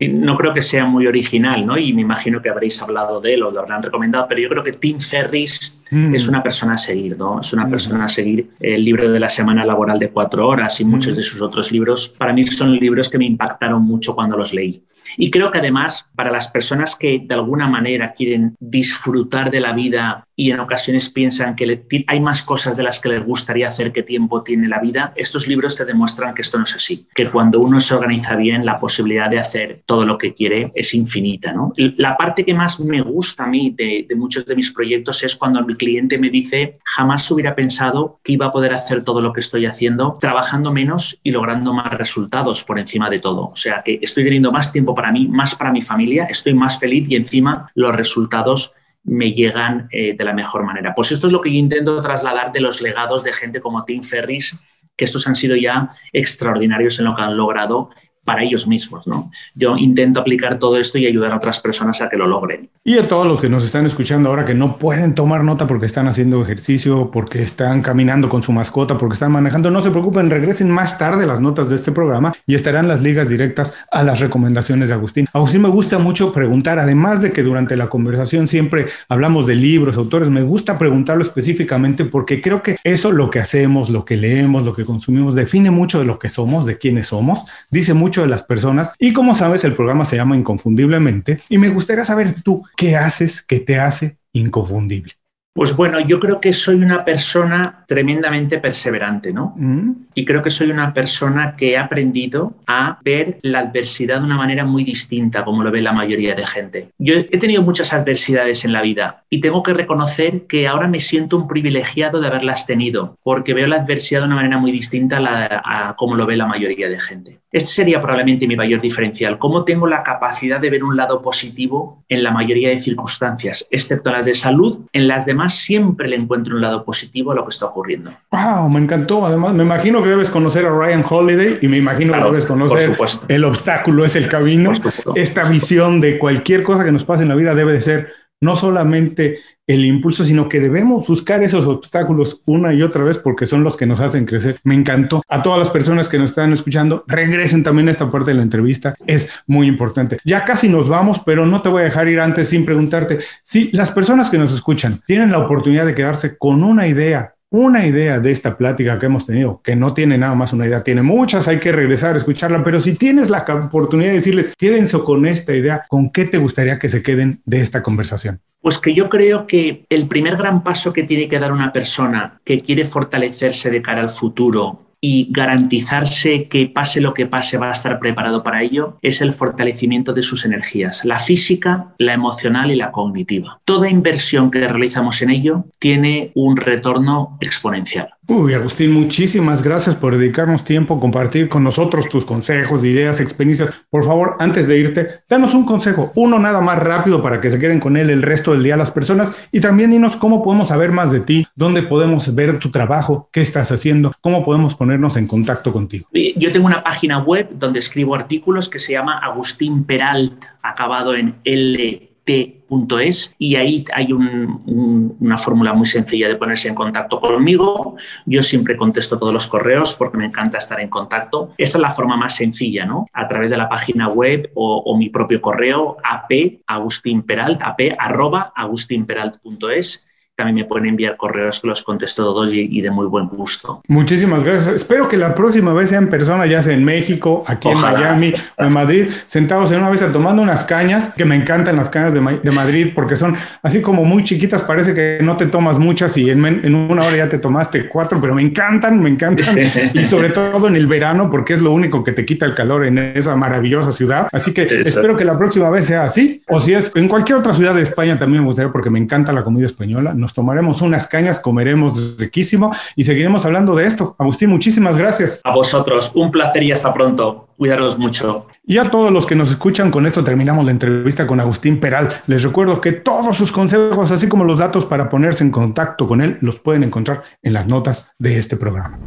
no 0.00 0.36
creo 0.36 0.54
que 0.54 0.62
sea 0.62 0.84
muy 0.84 1.06
original, 1.06 1.66
¿no? 1.66 1.78
Y 1.78 1.92
me 1.92 2.02
imagino 2.02 2.40
que 2.40 2.50
habréis 2.50 2.80
hablado 2.82 3.20
de 3.20 3.34
él 3.34 3.42
o 3.42 3.50
lo 3.50 3.60
habrán 3.60 3.82
recomendado, 3.82 4.26
pero 4.28 4.40
yo 4.40 4.48
creo 4.48 4.62
que 4.62 4.72
Tim 4.72 4.98
Ferris 5.00 5.72
mm. 5.90 6.14
es 6.14 6.28
una 6.28 6.42
persona 6.42 6.74
a 6.74 6.78
seguir, 6.78 7.16
¿no? 7.16 7.40
Es 7.40 7.52
una 7.52 7.66
mm. 7.66 7.70
persona 7.70 8.04
a 8.04 8.08
seguir. 8.08 8.50
El 8.60 8.84
libro 8.84 9.10
de 9.10 9.20
la 9.20 9.28
semana 9.28 9.64
laboral 9.64 9.98
de 9.98 10.10
cuatro 10.10 10.48
horas 10.48 10.80
y 10.80 10.84
muchos 10.84 11.12
mm. 11.12 11.16
de 11.16 11.22
sus 11.22 11.40
otros 11.40 11.72
libros, 11.72 12.14
para 12.18 12.32
mí 12.32 12.44
son 12.44 12.76
libros 12.76 13.08
que 13.08 13.18
me 13.18 13.26
impactaron 13.26 13.82
mucho 13.84 14.14
cuando 14.14 14.36
los 14.36 14.52
leí. 14.52 14.82
Y 15.16 15.30
creo 15.30 15.50
que 15.50 15.58
además 15.58 16.06
para 16.14 16.30
las 16.30 16.48
personas 16.48 16.96
que 16.96 17.22
de 17.24 17.34
alguna 17.34 17.68
manera 17.68 18.12
quieren 18.12 18.56
disfrutar 18.58 19.50
de 19.50 19.60
la 19.60 19.72
vida 19.72 20.26
y 20.36 20.50
en 20.50 20.60
ocasiones 20.60 21.08
piensan 21.08 21.56
que 21.56 21.84
hay 22.06 22.20
más 22.20 22.42
cosas 22.42 22.76
de 22.76 22.82
las 22.82 23.00
que 23.00 23.08
les 23.08 23.24
gustaría 23.24 23.68
hacer 23.68 23.92
que 23.92 24.02
tiempo 24.02 24.42
tiene 24.42 24.68
la 24.68 24.80
vida, 24.80 25.12
estos 25.16 25.46
libros 25.46 25.76
te 25.76 25.84
demuestran 25.84 26.34
que 26.34 26.42
esto 26.42 26.58
no 26.58 26.64
es 26.64 26.74
así, 26.74 27.06
que 27.14 27.28
cuando 27.28 27.60
uno 27.60 27.80
se 27.80 27.94
organiza 27.94 28.36
bien, 28.36 28.64
la 28.64 28.76
posibilidad 28.76 29.30
de 29.30 29.38
hacer 29.38 29.82
todo 29.86 30.04
lo 30.04 30.18
que 30.18 30.34
quiere 30.34 30.72
es 30.74 30.94
infinita. 30.94 31.52
¿no? 31.52 31.72
La 31.76 32.16
parte 32.16 32.44
que 32.44 32.54
más 32.54 32.80
me 32.80 33.00
gusta 33.00 33.44
a 33.44 33.46
mí 33.46 33.74
de, 33.76 34.06
de 34.08 34.16
muchos 34.16 34.46
de 34.46 34.56
mis 34.56 34.72
proyectos 34.72 35.22
es 35.22 35.36
cuando 35.36 35.64
mi 35.64 35.74
cliente 35.74 36.18
me 36.18 36.30
dice, 36.30 36.78
jamás 36.84 37.30
hubiera 37.30 37.54
pensado 37.54 38.20
que 38.22 38.32
iba 38.32 38.46
a 38.46 38.52
poder 38.52 38.74
hacer 38.74 39.04
todo 39.04 39.20
lo 39.20 39.32
que 39.32 39.40
estoy 39.40 39.66
haciendo 39.66 40.18
trabajando 40.20 40.72
menos 40.72 41.18
y 41.22 41.30
logrando 41.30 41.72
más 41.72 41.92
resultados 41.92 42.64
por 42.64 42.78
encima 42.78 43.10
de 43.10 43.18
todo. 43.18 43.48
O 43.48 43.56
sea, 43.56 43.82
que 43.84 43.98
estoy 44.02 44.24
teniendo 44.24 44.52
más 44.52 44.72
tiempo 44.72 44.94
para 44.94 45.12
mí, 45.12 45.28
más 45.28 45.54
para 45.54 45.72
mi 45.72 45.82
familia, 45.82 46.24
estoy 46.24 46.54
más 46.54 46.78
feliz 46.78 47.06
y 47.08 47.16
encima 47.16 47.70
los 47.74 47.94
resultados 47.94 48.72
me 49.04 49.32
llegan 49.32 49.88
eh, 49.92 50.14
de 50.16 50.24
la 50.24 50.32
mejor 50.32 50.64
manera. 50.64 50.94
Pues 50.94 51.12
esto 51.12 51.26
es 51.26 51.32
lo 51.32 51.40
que 51.40 51.52
yo 51.52 51.58
intento 51.58 52.00
trasladar 52.00 52.52
de 52.52 52.60
los 52.60 52.80
legados 52.80 53.22
de 53.22 53.32
gente 53.32 53.60
como 53.60 53.84
Tim 53.84 54.02
Ferris, 54.02 54.58
que 54.96 55.04
estos 55.04 55.26
han 55.26 55.36
sido 55.36 55.56
ya 55.56 55.90
extraordinarios 56.12 56.98
en 56.98 57.06
lo 57.06 57.14
que 57.14 57.22
han 57.22 57.36
logrado 57.36 57.90
para 58.24 58.42
ellos 58.42 58.66
mismos. 58.66 59.06
¿no? 59.06 59.30
Yo 59.54 59.76
intento 59.76 60.20
aplicar 60.20 60.58
todo 60.58 60.76
esto 60.76 60.98
y 60.98 61.06
ayudar 61.06 61.32
a 61.32 61.36
otras 61.36 61.60
personas 61.60 62.00
a 62.00 62.08
que 62.08 62.16
lo 62.16 62.26
logren. 62.26 62.68
Y 62.84 62.98
a 62.98 63.08
todos 63.08 63.26
los 63.26 63.40
que 63.40 63.48
nos 63.48 63.64
están 63.64 63.86
escuchando 63.86 64.28
ahora 64.28 64.44
que 64.44 64.54
no 64.54 64.76
pueden 64.76 65.14
tomar 65.14 65.44
nota 65.44 65.66
porque 65.66 65.86
están 65.86 66.08
haciendo 66.08 66.42
ejercicio, 66.42 67.10
porque 67.10 67.42
están 67.42 67.82
caminando 67.82 68.28
con 68.28 68.42
su 68.42 68.52
mascota, 68.52 68.98
porque 68.98 69.14
están 69.14 69.32
manejando, 69.32 69.70
no 69.70 69.80
se 69.80 69.90
preocupen, 69.90 70.30
regresen 70.30 70.70
más 70.70 70.98
tarde 70.98 71.26
las 71.26 71.40
notas 71.40 71.70
de 71.70 71.76
este 71.76 71.92
programa 71.92 72.34
y 72.46 72.54
estarán 72.54 72.88
las 72.88 73.02
ligas 73.02 73.28
directas 73.28 73.74
a 73.90 74.02
las 74.02 74.20
recomendaciones 74.20 74.88
de 74.88 74.94
Agustín. 74.94 75.26
Agustín 75.32 75.62
me 75.62 75.68
gusta 75.68 75.98
mucho 75.98 76.32
preguntar, 76.32 76.78
además 76.78 77.22
de 77.22 77.32
que 77.32 77.42
durante 77.42 77.76
la 77.76 77.88
conversación 77.88 78.48
siempre 78.48 78.86
hablamos 79.08 79.46
de 79.46 79.54
libros, 79.54 79.96
autores, 79.96 80.28
me 80.28 80.42
gusta 80.42 80.78
preguntarlo 80.78 81.22
específicamente 81.22 82.04
porque 82.04 82.40
creo 82.40 82.62
que 82.62 82.76
eso 82.84 83.12
lo 83.12 83.30
que 83.30 83.40
hacemos, 83.40 83.90
lo 83.90 84.04
que 84.04 84.16
leemos, 84.16 84.62
lo 84.62 84.72
que 84.72 84.84
consumimos, 84.84 85.34
define 85.34 85.70
mucho 85.70 85.98
de 85.98 86.04
lo 86.04 86.18
que 86.18 86.28
somos, 86.28 86.66
de 86.66 86.78
quiénes 86.78 87.08
somos, 87.08 87.44
dice 87.70 87.94
mucho 87.94 88.13
de 88.22 88.28
las 88.28 88.42
personas 88.42 88.92
y 88.98 89.12
como 89.12 89.34
sabes 89.34 89.64
el 89.64 89.74
programa 89.74 90.04
se 90.04 90.16
llama 90.16 90.36
Inconfundiblemente 90.36 91.40
y 91.48 91.58
me 91.58 91.68
gustaría 91.68 92.04
saber 92.04 92.34
tú 92.42 92.62
qué 92.76 92.96
haces 92.96 93.42
que 93.42 93.60
te 93.60 93.78
hace 93.78 94.18
inconfundible. 94.32 95.12
Pues 95.54 95.76
bueno, 95.76 96.00
yo 96.00 96.18
creo 96.18 96.40
que 96.40 96.52
soy 96.52 96.82
una 96.82 97.04
persona 97.04 97.84
tremendamente 97.86 98.58
perseverante, 98.58 99.32
¿no? 99.32 99.54
Mm. 99.56 99.92
Y 100.12 100.24
creo 100.24 100.42
que 100.42 100.50
soy 100.50 100.68
una 100.72 100.92
persona 100.92 101.54
que 101.56 101.78
ha 101.78 101.84
aprendido 101.84 102.54
a 102.66 102.98
ver 103.04 103.38
la 103.42 103.60
adversidad 103.60 104.18
de 104.18 104.24
una 104.24 104.36
manera 104.36 104.64
muy 104.64 104.82
distinta, 104.82 105.44
como 105.44 105.62
lo 105.62 105.70
ve 105.70 105.80
la 105.80 105.92
mayoría 105.92 106.34
de 106.34 106.44
gente. 106.44 106.88
Yo 106.98 107.14
he 107.14 107.38
tenido 107.38 107.62
muchas 107.62 107.92
adversidades 107.92 108.64
en 108.64 108.72
la 108.72 108.82
vida 108.82 109.22
y 109.30 109.40
tengo 109.40 109.62
que 109.62 109.74
reconocer 109.74 110.48
que 110.48 110.66
ahora 110.66 110.88
me 110.88 110.98
siento 110.98 111.36
un 111.36 111.46
privilegiado 111.46 112.20
de 112.20 112.26
haberlas 112.26 112.66
tenido, 112.66 113.16
porque 113.22 113.54
veo 113.54 113.68
la 113.68 113.76
adversidad 113.76 114.22
de 114.22 114.26
una 114.26 114.36
manera 114.36 114.58
muy 114.58 114.72
distinta 114.72 115.18
a, 115.18 115.90
a 115.90 115.94
como 115.94 116.16
lo 116.16 116.26
ve 116.26 116.36
la 116.36 116.46
mayoría 116.46 116.88
de 116.88 116.98
gente. 116.98 117.38
Este 117.54 117.70
sería 117.70 118.00
probablemente 118.00 118.48
mi 118.48 118.56
mayor 118.56 118.80
diferencial, 118.80 119.38
cómo 119.38 119.62
tengo 119.62 119.86
la 119.86 120.02
capacidad 120.02 120.58
de 120.58 120.70
ver 120.70 120.82
un 120.82 120.96
lado 120.96 121.22
positivo 121.22 122.02
en 122.08 122.24
la 122.24 122.32
mayoría 122.32 122.70
de 122.70 122.80
circunstancias, 122.80 123.64
excepto 123.70 124.10
las 124.10 124.24
de 124.24 124.34
salud, 124.34 124.80
en 124.92 125.06
las 125.06 125.24
demás 125.24 125.54
siempre 125.54 126.08
le 126.08 126.16
encuentro 126.16 126.56
un 126.56 126.62
lado 126.62 126.84
positivo 126.84 127.30
a 127.30 127.36
lo 127.36 127.44
que 127.44 127.50
está 127.50 127.66
ocurriendo. 127.66 128.10
Wow, 128.32 128.68
me 128.68 128.80
encantó. 128.80 129.24
Además, 129.24 129.54
me 129.54 129.62
imagino 129.62 130.02
que 130.02 130.08
debes 130.08 130.30
conocer 130.30 130.66
a 130.66 130.70
Ryan 130.70 131.04
Holiday 131.08 131.58
y 131.62 131.68
me 131.68 131.76
imagino 131.76 132.12
que 132.12 132.24
debes 132.24 132.44
conocer 132.44 132.98
el 133.28 133.44
obstáculo 133.44 134.04
es 134.04 134.16
el 134.16 134.28
camino. 134.28 134.72
Esta 135.14 135.48
visión 135.48 136.00
de 136.00 136.18
cualquier 136.18 136.64
cosa 136.64 136.84
que 136.84 136.90
nos 136.90 137.04
pase 137.04 137.22
en 137.22 137.28
la 137.28 137.36
vida 137.36 137.54
debe 137.54 137.72
de 137.72 137.82
ser 137.82 138.23
no 138.40 138.56
solamente 138.56 139.38
el 139.66 139.84
impulso, 139.84 140.24
sino 140.24 140.48
que 140.48 140.60
debemos 140.60 141.06
buscar 141.06 141.42
esos 141.42 141.66
obstáculos 141.66 142.42
una 142.44 142.74
y 142.74 142.82
otra 142.82 143.02
vez 143.02 143.18
porque 143.18 143.46
son 143.46 143.64
los 143.64 143.76
que 143.76 143.86
nos 143.86 144.00
hacen 144.00 144.26
crecer. 144.26 144.58
Me 144.62 144.74
encantó. 144.74 145.22
A 145.28 145.42
todas 145.42 145.58
las 145.58 145.70
personas 145.70 146.08
que 146.08 146.18
nos 146.18 146.30
están 146.30 146.52
escuchando, 146.52 147.04
regresen 147.06 147.62
también 147.62 147.88
a 147.88 147.92
esta 147.92 148.10
parte 148.10 148.32
de 148.32 148.36
la 148.36 148.42
entrevista. 148.42 148.94
Es 149.06 149.42
muy 149.46 149.66
importante. 149.66 150.18
Ya 150.24 150.44
casi 150.44 150.68
nos 150.68 150.88
vamos, 150.88 151.22
pero 151.24 151.46
no 151.46 151.62
te 151.62 151.70
voy 151.70 151.82
a 151.82 151.86
dejar 151.86 152.08
ir 152.08 152.20
antes 152.20 152.48
sin 152.48 152.66
preguntarte 152.66 153.18
si 153.42 153.70
las 153.72 153.90
personas 153.90 154.30
que 154.30 154.38
nos 154.38 154.52
escuchan 154.52 155.00
tienen 155.06 155.32
la 155.32 155.38
oportunidad 155.38 155.86
de 155.86 155.94
quedarse 155.94 156.36
con 156.36 156.62
una 156.62 156.86
idea 156.86 157.34
una 157.50 157.86
idea 157.86 158.18
de 158.18 158.30
esta 158.30 158.56
plática 158.56 158.98
que 158.98 159.06
hemos 159.06 159.26
tenido, 159.26 159.60
que 159.62 159.76
no 159.76 159.94
tiene 159.94 160.18
nada 160.18 160.34
más 160.34 160.52
una 160.52 160.66
idea, 160.66 160.80
tiene 160.80 161.02
muchas, 161.02 161.46
hay 161.46 161.60
que 161.60 161.72
regresar 161.72 162.14
a 162.14 162.18
escucharla, 162.18 162.64
pero 162.64 162.80
si 162.80 162.96
tienes 162.96 163.30
la 163.30 163.44
oportunidad 163.64 164.10
de 164.10 164.16
decirles, 164.16 164.54
quédense 164.56 164.98
con 164.98 165.26
esta 165.26 165.54
idea, 165.54 165.84
¿con 165.88 166.10
qué 166.10 166.24
te 166.24 166.38
gustaría 166.38 166.78
que 166.78 166.88
se 166.88 167.02
queden 167.02 167.40
de 167.44 167.60
esta 167.60 167.82
conversación? 167.82 168.40
Pues 168.60 168.78
que 168.78 168.94
yo 168.94 169.08
creo 169.08 169.46
que 169.46 169.84
el 169.88 170.08
primer 170.08 170.36
gran 170.36 170.64
paso 170.64 170.92
que 170.92 171.02
tiene 171.02 171.28
que 171.28 171.38
dar 171.38 171.52
una 171.52 171.72
persona 171.72 172.40
que 172.44 172.58
quiere 172.58 172.84
fortalecerse 172.84 173.70
de 173.70 173.82
cara 173.82 174.00
al 174.00 174.10
futuro 174.10 174.80
y 175.06 175.26
garantizarse 175.28 176.48
que 176.48 176.66
pase 176.66 176.98
lo 176.98 177.12
que 177.12 177.26
pase 177.26 177.58
va 177.58 177.68
a 177.68 177.72
estar 177.72 177.98
preparado 177.98 178.42
para 178.42 178.62
ello 178.62 178.96
es 179.02 179.20
el 179.20 179.34
fortalecimiento 179.34 180.14
de 180.14 180.22
sus 180.22 180.46
energías, 180.46 181.04
la 181.04 181.18
física, 181.18 181.92
la 181.98 182.14
emocional 182.14 182.70
y 182.70 182.76
la 182.76 182.90
cognitiva. 182.90 183.60
Toda 183.66 183.90
inversión 183.90 184.50
que 184.50 184.66
realizamos 184.66 185.20
en 185.20 185.28
ello 185.28 185.66
tiene 185.78 186.30
un 186.34 186.56
retorno 186.56 187.36
exponencial. 187.42 188.13
Uy, 188.26 188.54
Agustín, 188.54 188.90
muchísimas 188.92 189.62
gracias 189.62 189.94
por 189.94 190.16
dedicarnos 190.16 190.64
tiempo, 190.64 190.98
compartir 190.98 191.50
con 191.50 191.62
nosotros 191.62 192.08
tus 192.08 192.24
consejos, 192.24 192.82
ideas, 192.82 193.20
experiencias. 193.20 193.84
Por 193.90 194.02
favor, 194.02 194.36
antes 194.38 194.66
de 194.66 194.78
irte, 194.78 195.08
danos 195.28 195.52
un 195.52 195.66
consejo, 195.66 196.10
uno 196.14 196.38
nada 196.38 196.62
más 196.62 196.78
rápido 196.78 197.22
para 197.22 197.38
que 197.38 197.50
se 197.50 197.58
queden 197.58 197.80
con 197.80 197.98
él 197.98 198.08
el 198.08 198.22
resto 198.22 198.52
del 198.52 198.62
día 198.62 198.78
las 198.78 198.90
personas 198.90 199.46
y 199.52 199.60
también 199.60 199.90
dinos 199.90 200.16
cómo 200.16 200.42
podemos 200.42 200.68
saber 200.68 200.90
más 200.90 201.12
de 201.12 201.20
ti, 201.20 201.46
dónde 201.54 201.82
podemos 201.82 202.34
ver 202.34 202.58
tu 202.58 202.70
trabajo, 202.70 203.28
qué 203.30 203.42
estás 203.42 203.70
haciendo, 203.70 204.12
cómo 204.22 204.42
podemos 204.42 204.74
ponernos 204.74 205.18
en 205.18 205.26
contacto 205.26 205.70
contigo. 205.70 206.08
Yo 206.36 206.50
tengo 206.50 206.66
una 206.66 206.82
página 206.82 207.22
web 207.22 207.50
donde 207.52 207.80
escribo 207.80 208.14
artículos 208.14 208.70
que 208.70 208.78
se 208.78 208.92
llama 208.92 209.18
Agustín 209.18 209.84
Peralt, 209.84 210.46
acabado 210.62 211.14
en 211.14 211.34
L 211.44 212.13
y 212.26 213.56
ahí 213.56 213.84
hay 213.92 214.12
una 214.12 215.38
fórmula 215.38 215.72
muy 215.72 215.86
sencilla 215.86 216.28
de 216.28 216.36
ponerse 216.36 216.68
en 216.68 216.74
contacto 216.74 217.20
conmigo. 217.20 217.96
Yo 218.26 218.42
siempre 218.42 218.76
contesto 218.76 219.18
todos 219.18 219.32
los 219.32 219.46
correos 219.46 219.94
porque 219.94 220.16
me 220.16 220.26
encanta 220.26 220.58
estar 220.58 220.80
en 220.80 220.88
contacto. 220.88 221.50
Esta 221.58 221.78
es 221.78 221.82
la 221.82 221.94
forma 221.94 222.16
más 222.16 222.36
sencilla, 222.36 222.86
¿no? 222.86 223.06
A 223.12 223.28
través 223.28 223.50
de 223.50 223.58
la 223.58 223.68
página 223.68 224.08
web 224.08 224.50
o, 224.54 224.96
mi 224.96 225.10
propio 225.10 225.40
correo 225.40 225.96
ap 226.02 226.30
agustinperalt, 226.66 227.62
ap 227.62 227.80
arroba 227.98 228.52
agustinperalt.es 228.54 230.04
también 230.36 230.56
me 230.56 230.64
pueden 230.64 230.86
enviar 230.86 231.16
correos 231.16 231.60
que 231.60 231.68
los 231.68 231.82
contesto 231.82 232.24
todos 232.24 232.52
y, 232.52 232.80
de 232.80 232.90
muy 232.90 233.06
buen 233.06 233.28
gusto. 233.28 233.82
Muchísimas 233.86 234.42
gracias. 234.42 234.74
Espero 234.74 235.08
que 235.08 235.16
la 235.16 235.34
próxima 235.34 235.72
vez 235.72 235.90
sea 235.90 235.98
en 235.98 236.08
persona, 236.08 236.46
ya 236.46 236.60
sea 236.60 236.74
en 236.74 236.84
México, 236.84 237.44
aquí 237.46 237.68
en 237.68 237.78
Miami 237.78 238.32
o 238.58 238.64
en 238.64 238.72
Madrid, 238.72 239.08
sentados 239.26 239.70
en 239.70 239.78
una 239.78 239.90
mesa 239.90 240.12
tomando 240.12 240.42
unas 240.42 240.64
cañas, 240.64 241.10
que 241.10 241.24
me 241.24 241.36
encantan 241.36 241.76
las 241.76 241.88
cañas 241.88 242.14
de, 242.14 242.20
Madrid 242.54 242.92
porque 242.94 243.16
son 243.16 243.34
así 243.62 243.80
como 243.80 244.04
muy 244.04 244.22
chiquitas, 244.22 244.62
parece 244.62 244.94
que 244.94 245.18
no 245.22 245.36
te 245.36 245.46
tomas 245.46 245.78
muchas 245.78 246.16
y 246.16 246.30
en, 246.30 246.44
en, 246.44 246.74
una 246.74 247.04
hora 247.04 247.16
ya 247.16 247.28
te 247.28 247.38
tomaste 247.38 247.88
cuatro, 247.88 248.20
pero 248.20 248.34
me 248.34 248.42
encantan, 248.42 249.00
me 249.00 249.10
encantan. 249.10 249.56
y 249.94 250.04
sobre 250.04 250.30
todo 250.30 250.68
en 250.68 250.76
el 250.76 250.86
verano 250.86 251.30
porque 251.30 251.54
es 251.54 251.62
lo 251.62 251.72
único 251.72 252.04
que 252.04 252.12
te 252.12 252.24
quita 252.24 252.46
el 252.46 252.54
calor 252.54 252.86
en 252.86 252.98
esa 252.98 253.34
maravillosa 253.36 253.92
ciudad. 253.92 254.28
Así 254.32 254.52
que 254.52 254.62
espero 254.84 255.16
que 255.16 255.24
la 255.24 255.36
próxima 255.36 255.68
vez 255.70 255.86
sea 255.86 256.04
así. 256.04 256.42
O 256.48 256.60
si 256.60 256.74
es 256.74 256.92
en 256.94 257.08
cualquier 257.08 257.38
otra 257.38 257.52
ciudad 257.52 257.74
de 257.74 257.82
España 257.82 258.18
también 258.18 258.42
me 258.42 258.46
gustaría 258.46 258.70
porque 258.70 258.90
me 258.90 258.98
encanta 258.98 259.32
la 259.32 259.42
comida 259.42 259.66
española 259.66 260.14
nos 260.24 260.32
tomaremos 260.32 260.80
unas 260.80 261.06
cañas, 261.06 261.38
comeremos 261.38 262.16
riquísimo 262.18 262.74
y 262.96 263.04
seguiremos 263.04 263.44
hablando 263.44 263.74
de 263.74 263.84
esto. 263.84 264.16
Agustín, 264.18 264.48
muchísimas 264.48 264.96
gracias. 264.96 265.42
A 265.44 265.54
vosotros, 265.54 266.10
un 266.14 266.30
placer 266.30 266.62
y 266.62 266.72
hasta 266.72 266.94
pronto. 266.94 267.48
Cuidaros 267.58 267.98
mucho. 267.98 268.46
Y 268.66 268.78
a 268.78 268.90
todos 268.90 269.12
los 269.12 269.26
que 269.26 269.34
nos 269.34 269.50
escuchan, 269.50 269.90
con 269.90 270.06
esto 270.06 270.24
terminamos 270.24 270.64
la 270.64 270.70
entrevista 270.70 271.26
con 271.26 271.40
Agustín 271.40 271.78
Peral. 271.78 272.08
Les 272.26 272.42
recuerdo 272.42 272.80
que 272.80 272.92
todos 272.92 273.36
sus 273.36 273.52
consejos, 273.52 274.10
así 274.10 274.28
como 274.28 274.44
los 274.44 274.56
datos 274.56 274.86
para 274.86 275.10
ponerse 275.10 275.44
en 275.44 275.50
contacto 275.50 276.08
con 276.08 276.22
él, 276.22 276.38
los 276.40 276.58
pueden 276.58 276.84
encontrar 276.84 277.22
en 277.42 277.52
las 277.52 277.66
notas 277.66 278.10
de 278.18 278.38
este 278.38 278.56
programa. 278.56 278.98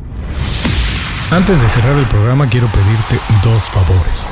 Antes 1.32 1.60
de 1.64 1.68
cerrar 1.68 1.98
el 1.98 2.06
programa, 2.06 2.48
quiero 2.48 2.68
pedirte 2.68 3.20
dos 3.44 3.64
favores. 3.64 4.32